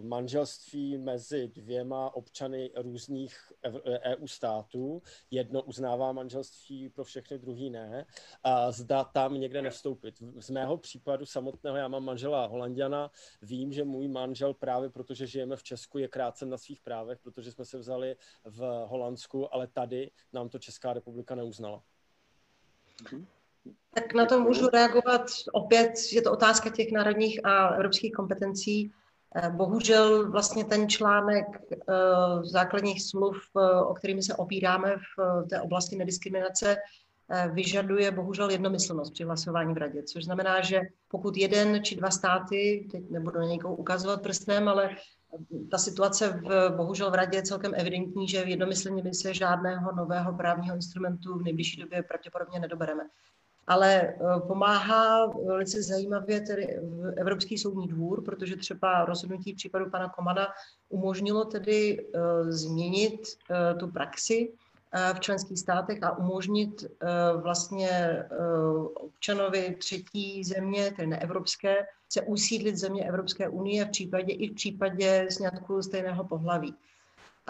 manželství 0.00 0.98
mezi 0.98 1.48
dvěma 1.48 2.14
občany 2.14 2.70
různých 2.76 3.52
EU 4.02 4.26
států. 4.26 5.02
Jedno 5.30 5.62
uznává 5.62 6.12
manželství 6.12 6.88
pro 6.88 7.04
všechny, 7.04 7.38
druhý 7.38 7.70
ne. 7.70 8.06
A 8.44 8.70
zda 8.70 9.04
tam 9.04 9.40
někde 9.40 9.62
nevstoupit. 9.62 10.14
Z 10.38 10.50
mého 10.50 10.76
případu 10.76 11.26
samotného, 11.26 11.76
já 11.76 11.88
mám 11.88 12.04
manžela 12.04 12.46
Holandiana, 12.46 13.10
vím, 13.42 13.72
že 13.72 13.84
můj 13.84 14.08
manžel 14.08 14.54
právě 14.54 14.90
protože 14.90 15.26
žijeme 15.26 15.56
v 15.56 15.62
Česku 15.62 15.98
je 15.98 16.08
krácen 16.08 16.50
na 16.50 16.58
svých 16.58 16.80
právech, 16.80 17.18
protože 17.18 17.52
jsme 17.52 17.64
se 17.64 17.78
vzali 17.78 18.16
v 18.44 18.86
Holandsku, 18.86 19.54
ale 19.54 19.66
tady 19.66 20.10
nám 20.32 20.48
to 20.48 20.58
Česká 20.58 20.92
republika 20.92 21.34
neuznala. 21.34 21.82
Tak 23.94 24.14
na 24.14 24.26
to 24.26 24.40
můžu 24.40 24.68
reagovat 24.68 25.26
opět, 25.52 25.92
je 26.12 26.22
to 26.22 26.32
otázka 26.32 26.70
těch 26.70 26.92
národních 26.92 27.46
a 27.46 27.68
evropských 27.68 28.12
kompetencí. 28.12 28.92
Eh, 29.34 29.50
bohužel 29.50 30.30
vlastně 30.30 30.64
ten 30.64 30.88
článek 30.88 31.44
eh, 31.72 31.94
základních 32.42 33.02
smluv, 33.02 33.36
eh, 33.56 33.80
o 33.82 33.94
kterými 33.94 34.22
se 34.22 34.34
opíráme 34.34 34.96
v 34.96 35.46
té 35.48 35.60
oblasti 35.60 35.96
nediskriminace, 35.96 36.76
vyžaduje 37.52 38.10
bohužel 38.10 38.50
jednomyslnost 38.50 39.12
při 39.12 39.24
hlasování 39.24 39.74
v 39.74 39.76
radě, 39.76 40.02
což 40.02 40.24
znamená, 40.24 40.60
že 40.60 40.80
pokud 41.08 41.36
jeden 41.36 41.84
či 41.84 41.96
dva 41.96 42.10
státy, 42.10 42.88
teď 42.90 43.10
nebudu 43.10 43.38
na 43.38 43.46
někoho 43.46 43.76
ukazovat 43.76 44.22
prstem, 44.22 44.68
ale 44.68 44.90
ta 45.70 45.78
situace 45.78 46.28
v, 46.28 46.70
bohužel 46.76 47.10
v 47.10 47.14
radě 47.14 47.38
je 47.38 47.42
celkem 47.42 47.72
evidentní, 47.74 48.28
že 48.28 48.38
jednomyslně 48.38 49.02
my 49.02 49.14
se 49.14 49.34
žádného 49.34 49.92
nového 49.92 50.32
právního 50.32 50.76
instrumentu 50.76 51.38
v 51.38 51.42
nejbližší 51.42 51.80
době 51.80 52.02
pravděpodobně 52.02 52.60
nedobereme 52.60 53.02
ale 53.70 54.02
eh, 54.02 54.16
pomáhá 54.46 55.26
velice 55.26 55.82
zajímavě 55.82 56.40
tedy 56.40 56.78
Evropský 57.16 57.58
soudní 57.58 57.88
dvůr, 57.88 58.24
protože 58.24 58.56
třeba 58.56 59.04
rozhodnutí 59.04 59.54
případu 59.54 59.90
pana 59.90 60.08
Komana 60.08 60.46
umožnilo 60.88 61.44
tedy 61.44 62.06
uh, 62.14 62.50
změnit 62.50 63.20
uh, 63.20 63.78
tu 63.78 63.88
praxi 63.88 64.52
v 65.14 65.20
členských 65.20 65.58
státech 65.58 66.02
a 66.02 66.18
umožnit 66.18 66.84
vlastně 67.42 68.22
občanovi 68.94 69.76
třetí 69.78 70.44
země, 70.44 70.92
tedy 70.96 71.08
neevropské, 71.08 71.76
se 72.08 72.22
usídlit 72.22 72.76
země 72.76 73.08
Evropské 73.08 73.48
unie 73.48 73.84
v 73.84 73.90
případě 73.90 74.32
i 74.32 74.48
v 74.48 74.54
případě 74.54 75.26
sňatku 75.30 75.82
stejného 75.82 76.24
pohlaví. 76.24 76.74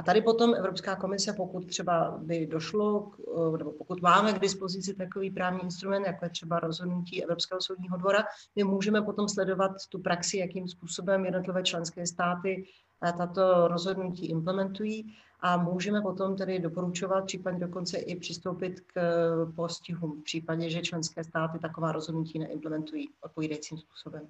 A 0.01 0.03
tady 0.03 0.23
potom 0.23 0.55
Evropská 0.55 0.97
komise, 0.97 1.33
pokud 1.33 1.67
třeba 1.67 2.19
by 2.23 2.47
došlo, 2.47 3.11
eh, 3.55 3.59
nebo 3.59 3.73
pokud 3.73 4.03
máme 4.03 4.33
k 4.33 4.39
dispozici 4.39 4.95
takový 4.95 5.31
právní 5.31 5.61
instrument, 5.63 6.07
jako 6.07 6.25
je 6.25 6.31
třeba 6.31 6.61
rozhodnutí 6.61 7.25
Evropského 7.25 7.61
soudního 7.61 7.97
dvora, 7.97 8.25
my 8.57 8.65
můžeme 8.65 9.03
potom 9.03 9.29
sledovat 9.29 9.73
tu 9.89 9.99
praxi, 9.99 10.39
jakým 10.39 10.69
způsobem 10.69 11.25
jednotlivé 11.25 11.63
členské 11.63 12.07
státy 12.07 12.65
eh, 13.09 13.13
tato 13.13 13.69
rozhodnutí 13.69 14.27
implementují 14.27 15.17
a 15.41 15.57
můžeme 15.57 16.01
potom 16.01 16.37
tedy 16.37 16.59
doporučovat, 16.59 17.25
případně 17.25 17.61
dokonce 17.61 17.99
i 17.99 18.17
přistoupit 18.17 18.81
k 18.81 18.97
eh, 18.97 19.53
postihům 19.53 20.21
v 20.21 20.25
případě, 20.25 20.71
že 20.71 20.81
členské 20.81 21.25
státy 21.25 21.59
taková 21.59 21.93
rozhodnutí 21.93 22.39
neimplementují 22.39 23.09
odpovídajícím 23.21 23.79
způsobem. 23.79 24.29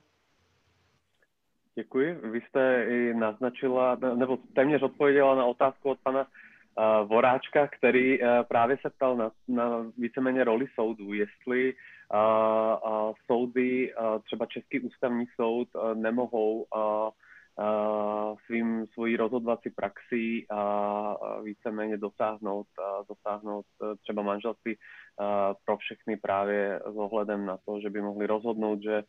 Děkuji. 1.74 2.14
Vy 2.22 2.40
jste 2.40 2.86
i 2.88 3.14
naznačila, 3.14 3.98
nebo 4.14 4.38
téměř 4.54 4.82
odpověděla 4.82 5.34
na 5.34 5.44
otázku 5.44 5.90
od 5.90 5.98
pana 6.02 6.20
uh, 6.20 7.08
Voráčka, 7.08 7.66
který 7.66 8.22
uh, 8.22 8.28
právě 8.48 8.78
se 8.82 8.90
ptal 8.90 9.16
na, 9.16 9.30
na 9.48 9.86
víceméně 9.98 10.44
roli 10.44 10.66
soudu, 10.74 11.12
jestli 11.12 11.74
uh, 11.74 12.92
uh, 12.92 13.12
soudy, 13.26 13.94
uh, 13.94 14.22
třeba 14.22 14.46
Český 14.46 14.80
ústavní 14.80 15.26
soud, 15.36 15.68
uh, 15.74 15.94
nemohou 15.94 16.66
uh, 16.76 17.10
uh, 17.58 18.38
svým, 18.46 18.86
svojí 18.86 19.16
rozhodovací 19.16 19.70
praxi 19.70 20.46
uh, 20.52 21.44
víceméně 21.44 21.96
dosáhnout, 21.96 22.66
uh, 22.78 23.06
dosáhnout 23.08 23.66
uh, 23.78 23.94
třeba 24.02 24.22
manželství 24.22 24.76
uh, 24.76 25.26
pro 25.64 25.76
všechny 25.76 26.16
právě 26.16 26.80
s 26.86 26.96
ohledem 26.96 27.46
na 27.46 27.56
to, 27.66 27.80
že 27.80 27.90
by 27.90 28.02
mohli 28.02 28.26
rozhodnout, 28.26 28.82
že 28.82 29.02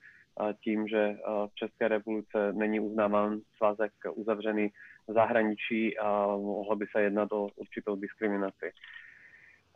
tím, 0.64 0.88
že 0.88 1.16
v 1.48 1.56
České 1.56 1.88
republice 1.88 2.54
není 2.54 2.80
uznáván 2.80 3.40
svazek 3.58 3.92
uzavřený 4.14 4.70
v 5.08 5.14
zahraničí 5.14 5.98
a 5.98 6.28
mohlo 6.28 6.76
by 6.76 6.86
se 6.92 7.02
jednat 7.02 7.32
o 7.32 7.48
určitou 7.56 7.96
diskriminaci. 7.96 8.72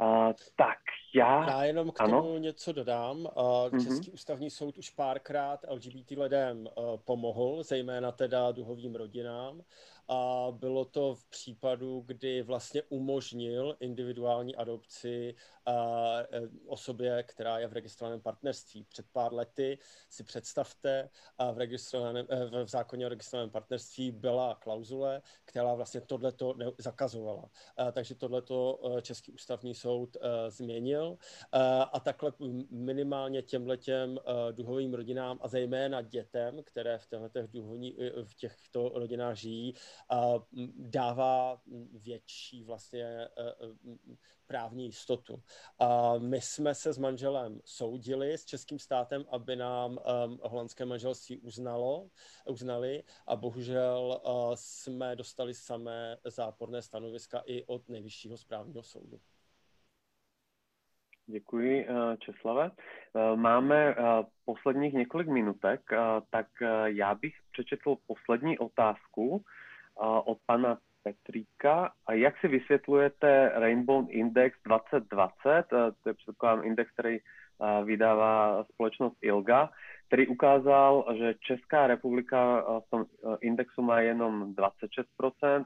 Uh, 0.01 0.33
tak 0.55 0.77
já... 1.15 1.49
Já 1.49 1.63
jenom 1.63 1.91
k 1.91 1.97
tomu 1.97 2.17
ano? 2.17 2.37
něco 2.37 2.71
dodám. 2.71 3.17
Uh, 3.17 3.69
Český 3.71 4.11
mm-hmm. 4.11 4.13
ústavní 4.13 4.49
soud 4.49 4.77
už 4.77 4.89
párkrát 4.89 5.59
LGBT 5.69 6.11
lidem 6.11 6.57
uh, 6.57 6.97
pomohl, 7.05 7.63
zejména 7.63 8.11
teda 8.11 8.51
duhovým 8.51 8.95
rodinám 8.95 9.61
a 10.07 10.47
bylo 10.51 10.85
to 10.85 11.15
v 11.15 11.25
případu, 11.25 12.03
kdy 12.05 12.41
vlastně 12.41 12.81
umožnil 12.89 13.77
individuální 13.79 14.55
adopci 14.55 15.35
e, 15.67 15.73
osobě, 16.65 17.23
která 17.23 17.59
je 17.59 17.67
v 17.67 17.73
registrovaném 17.73 18.21
partnerství. 18.21 18.83
Před 18.83 19.05
pár 19.11 19.33
lety 19.33 19.79
si 20.09 20.23
představte, 20.23 21.09
v, 21.53 21.57
registrovaném, 21.57 22.27
e, 22.29 22.63
v 22.63 22.67
zákoně 22.67 23.05
o 23.05 23.09
registrovaném 23.09 23.49
partnerství 23.49 24.11
byla 24.11 24.55
klauzule, 24.55 25.21
která 25.45 25.73
vlastně 25.73 26.01
tohleto 26.01 26.55
zakazovala. 26.77 27.49
Takže 27.91 28.15
tohleto 28.15 28.79
e, 28.97 29.01
Český 29.01 29.31
ústavní 29.31 29.75
soud 29.75 30.17
změnil 30.47 31.17
a 31.93 31.99
takhle 31.99 32.33
minimálně 32.69 33.41
těmhletěm 33.41 34.19
duhovým 34.51 34.93
rodinám 34.93 35.39
a 35.41 35.47
zejména 35.47 36.01
dětem, 36.01 36.63
které 36.63 36.97
v 36.97 37.07
těchto, 37.07 37.59
v 38.23 38.35
těchto 38.35 38.89
rodinách 38.89 39.35
žijí, 39.35 39.73
dává 40.75 41.61
větší 41.91 42.63
vlastně 42.63 43.27
právní 44.47 44.85
jistotu. 44.85 45.43
My 46.19 46.41
jsme 46.41 46.75
se 46.75 46.93
s 46.93 46.97
manželem 46.97 47.59
soudili 47.65 48.37
s 48.37 48.45
českým 48.45 48.79
státem, 48.79 49.25
aby 49.29 49.55
nám 49.55 49.91
um, 49.91 50.39
holandské 50.43 50.85
manželství 50.85 51.37
uznalo, 51.37 52.09
uznali 52.47 53.03
a 53.27 53.35
bohužel 53.35 54.21
jsme 54.55 55.15
dostali 55.15 55.53
samé 55.53 56.17
záporné 56.25 56.81
stanoviska 56.81 57.43
i 57.45 57.63
od 57.63 57.89
nejvyššího 57.89 58.37
správního 58.37 58.83
soudu. 58.83 59.19
Děkuji, 61.27 61.87
Česlave. 62.19 62.71
Máme 63.35 63.95
posledních 64.45 64.93
několik 64.93 65.27
minutek, 65.27 65.81
tak 66.29 66.47
já 66.85 67.15
bych 67.15 67.33
přečetl 67.51 67.95
poslední 68.07 68.57
otázku 68.57 69.43
od 70.01 70.37
pana 70.45 70.77
Petríka. 71.03 71.91
A 72.07 72.13
jak 72.13 72.37
si 72.37 72.47
vysvětlujete 72.47 73.51
Rainbow 73.55 74.05
Index 74.09 74.57
2020, 74.65 75.63
to 76.03 76.09
je 76.09 76.13
předpokládám 76.13 76.65
index, 76.65 76.91
který 76.91 77.17
vydává 77.83 78.63
společnost 78.63 79.17
ILGA, 79.21 79.69
který 80.07 80.27
ukázal, 80.27 81.05
že 81.17 81.33
Česká 81.39 81.87
republika 81.87 82.61
v 82.79 82.89
tom 82.89 83.05
indexu 83.41 83.81
má 83.81 83.99
jenom 83.99 84.53
26% 84.53 85.65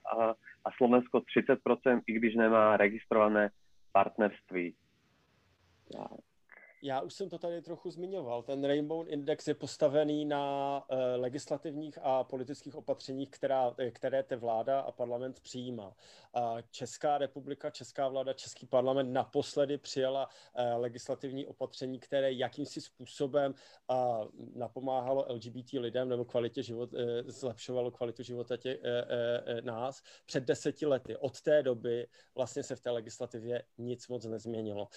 a, 0.66 0.72
Slovensko 0.78 1.18
30%, 1.18 2.02
i 2.08 2.14
když 2.14 2.36
nemá 2.36 2.78
registrované 2.78 3.50
partnerství. 3.92 4.76
Já 6.82 7.02
už 7.02 7.14
jsem 7.14 7.30
to 7.30 7.38
tady 7.38 7.62
trochu 7.62 7.92
zmiňoval. 7.92 8.44
Ten 8.44 8.64
Rainbow 8.64 9.06
Index 9.08 9.48
je 9.48 9.54
postavený 9.54 10.26
na 10.26 10.84
uh, 10.92 10.98
legislativních 11.16 11.98
a 12.02 12.24
politických 12.24 12.76
opatřeních, 12.76 13.30
která, 13.30 13.76
které 13.92 14.24
te 14.24 14.36
vláda 14.36 14.80
a 14.80 14.92
parlament 14.92 15.40
přijímá. 15.40 15.96
Česká 16.72 17.18
republika, 17.18 17.70
Česká 17.70 18.08
vláda, 18.08 18.34
Český 18.34 18.66
parlament 18.66 19.14
naposledy 19.14 19.78
přijala 19.78 20.28
uh, 20.28 20.82
legislativní 20.82 21.48
opatření, 21.48 22.00
které 22.00 22.32
jakýmsi 22.34 22.82
způsobem 22.82 23.54
napomáhalo 24.56 25.26
LGBT 25.30 25.74
lidem 25.74 26.10
nebo 26.10 26.26
kvalitě 26.26 26.64
život, 26.64 26.90
zlepšovalo 27.26 27.92
kvalitu 27.92 28.24
života 28.24 28.58
tě, 28.58 28.80
nás 29.62 30.02
před 30.26 30.44
deseti 30.44 30.86
lety. 30.86 31.18
Od 31.18 31.42
té 31.42 31.64
doby 31.64 32.08
vlastně 32.36 32.64
se 32.64 32.76
v 32.76 32.82
té 32.82 32.92
legislativě 32.92 33.64
nic 33.78 34.08
moc 34.08 34.26
nezměnilo. 34.26 34.88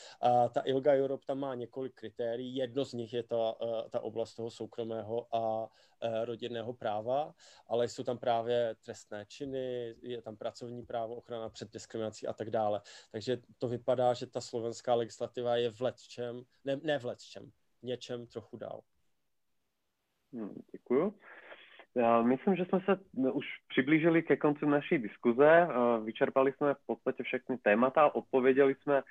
Ta 0.52 0.60
ILGA 0.64 0.92
Europe 0.92 1.24
tam 1.26 1.38
má 1.38 1.54
několik 1.54 1.71
několik 1.72 1.94
kritérií. 1.94 2.56
Jedno 2.56 2.84
z 2.84 2.92
nich 2.92 3.12
je 3.12 3.22
ta, 3.22 3.54
eh, 3.62 3.90
ta 3.90 4.00
oblast 4.00 4.34
toho 4.34 4.50
soukromého 4.50 5.36
a 5.36 5.68
eh, 6.02 6.24
rodinného 6.24 6.72
práva, 6.74 7.32
ale 7.68 7.88
jsou 7.88 8.04
tam 8.04 8.18
právě 8.18 8.74
trestné 8.84 9.24
činy, 9.26 9.94
je 10.02 10.22
tam 10.22 10.36
pracovní 10.36 10.82
právo, 10.82 11.16
ochrana 11.16 11.48
před 11.48 11.72
diskriminací 11.72 12.26
a 12.26 12.32
tak 12.32 12.50
dále. 12.50 12.80
Takže 13.12 13.36
to 13.58 13.68
vypadá, 13.68 14.14
že 14.14 14.26
ta 14.26 14.40
slovenská 14.40 14.94
legislativa 14.94 15.56
je 15.56 15.70
v 15.70 15.80
letčem, 15.80 16.42
ne, 16.64 16.76
ne 16.82 16.98
v 16.98 17.04
letčem, 17.04 17.50
něčem 17.82 18.26
trochu 18.26 18.56
dál. 18.56 18.80
Hmm, 20.32 20.54
děkuju. 20.72 21.14
Já 21.94 22.22
myslím, 22.22 22.56
že 22.56 22.64
jsme 22.64 22.80
se 22.80 23.00
už 23.32 23.46
přiblížili 23.68 24.22
ke 24.22 24.36
konci 24.36 24.66
naší 24.66 24.98
diskuze. 24.98 25.68
Vyčerpali 26.04 26.52
jsme 26.52 26.74
v 26.74 26.86
podstatě 26.86 27.22
všechny 27.22 27.58
témata, 27.58 28.14
odpověděli 28.14 28.74
jsme 28.74 29.02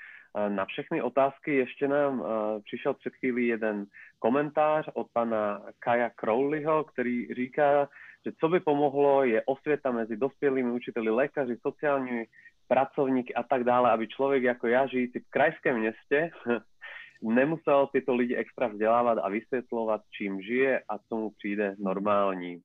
na 0.48 0.66
všechny 0.66 1.02
otázky. 1.02 1.56
Ještě 1.56 1.88
nám 1.88 2.24
přišel 2.64 2.94
před 2.94 3.16
chvílí 3.16 3.48
jeden 3.48 3.86
komentář 4.20 4.90
od 4.94 5.08
pana 5.14 5.62
Kaja 5.80 6.10
Crowleyho, 6.10 6.84
který 6.84 7.34
říká, 7.34 7.90
že 8.26 8.32
co 8.40 8.50
by 8.50 8.60
pomohlo, 8.60 9.24
je 9.24 9.42
osvěta 9.46 9.92
mezi 9.92 10.18
dospělými 10.18 10.72
učiteli, 10.72 11.10
lékaři, 11.10 11.58
sociálními 11.62 12.26
pracovníky 12.68 13.34
a 13.34 13.44
tak 13.44 13.64
dále, 13.64 13.92
aby 13.92 14.08
člověk 14.08 14.44
jako 14.44 14.68
já, 14.68 14.88
žijící 14.88 15.20
v 15.20 15.30
krajském 15.30 15.80
městě, 15.80 16.32
nemusel 17.22 17.88
tyto 17.88 18.16
lidi 18.16 18.36
extra 18.36 18.68
vzdělávat 18.68 19.18
a 19.18 19.30
vysvětlovat, 19.30 20.02
čím 20.18 20.42
žije 20.42 20.82
a 20.90 20.98
co 20.98 21.16
mu 21.16 21.30
přijde 21.30 21.76
normální. 21.80 22.62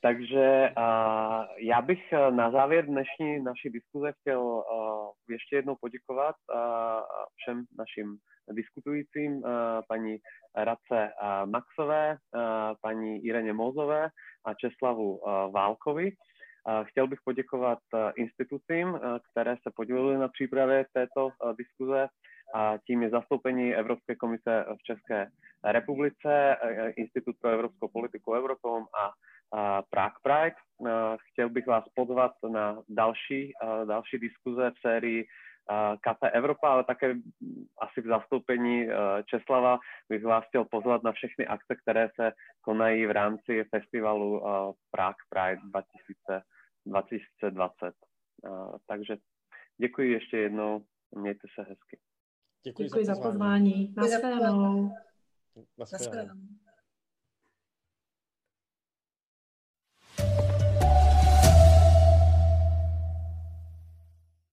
Takže 0.00 0.70
uh, 0.78 1.44
já 1.56 1.82
bych 1.82 2.12
na 2.30 2.50
závěr 2.50 2.86
dnešní 2.86 3.40
naší 3.40 3.70
diskuze 3.70 4.12
chtěl 4.20 4.42
uh, 4.42 4.62
ještě 5.28 5.56
jednou 5.56 5.76
poděkovat 5.80 6.36
uh, 6.54 6.60
všem 7.36 7.64
našim 7.78 8.16
diskutujícím, 8.50 9.32
uh, 9.32 9.50
paní 9.88 10.18
Radce 10.56 11.10
uh, 11.22 11.50
Maxové, 11.50 12.16
uh, 12.34 12.42
paní 12.82 13.24
Ireně 13.24 13.52
Mozové 13.52 14.08
a 14.44 14.54
Česlavu 14.54 15.16
uh, 15.16 15.52
Válkovi. 15.52 16.12
Chtěl 16.82 17.06
bych 17.06 17.18
poděkovat 17.24 17.78
institucím, 18.16 19.00
které 19.30 19.56
se 19.56 19.70
podílely 19.76 20.18
na 20.18 20.28
přípravě 20.28 20.86
této 20.92 21.30
diskuze 21.58 22.08
a 22.54 22.74
tím 22.86 23.02
je 23.02 23.10
zastoupení 23.10 23.74
Evropské 23.74 24.16
komise 24.16 24.64
v 24.78 24.82
České 24.82 25.26
republice, 25.64 26.56
Institut 26.96 27.36
pro 27.40 27.50
evropskou 27.50 27.88
politiku 27.88 28.32
Eurokom 28.32 28.82
a 28.82 29.10
Prague 29.90 30.18
Pride. 30.22 30.56
Chtěl 31.30 31.50
bych 31.50 31.66
vás 31.66 31.84
pozvat 31.94 32.32
na 32.48 32.82
další, 32.88 33.52
další 33.84 34.18
diskuze 34.18 34.70
v 34.70 34.80
sérii 34.80 35.26
Kafe 36.00 36.30
Evropa, 36.30 36.68
ale 36.68 36.84
také 36.84 37.14
asi 37.78 38.00
v 38.00 38.06
zastoupení 38.06 38.88
Česlava 39.26 39.78
bych 40.08 40.24
vás 40.24 40.44
chtěl 40.48 40.64
pozvat 40.64 41.02
na 41.02 41.12
všechny 41.12 41.46
akce, 41.46 41.76
které 41.82 42.08
se 42.20 42.32
konají 42.60 43.06
v 43.06 43.10
rámci 43.10 43.64
festivalu 43.74 44.42
Prague 44.90 45.24
Pride 45.28 45.60
2020. 46.86 47.94
Takže 48.86 49.16
děkuji 49.80 50.12
ještě 50.12 50.38
jednou, 50.38 50.84
mějte 51.16 51.48
se 51.54 51.62
hezky. 51.62 51.98
Děkuji, 52.64 52.84
děkuji 52.84 53.04
za 53.04 53.14
pozvání. 53.22 53.94
Naschledanou. 53.96 54.94
Naschledanou. 55.78 56.40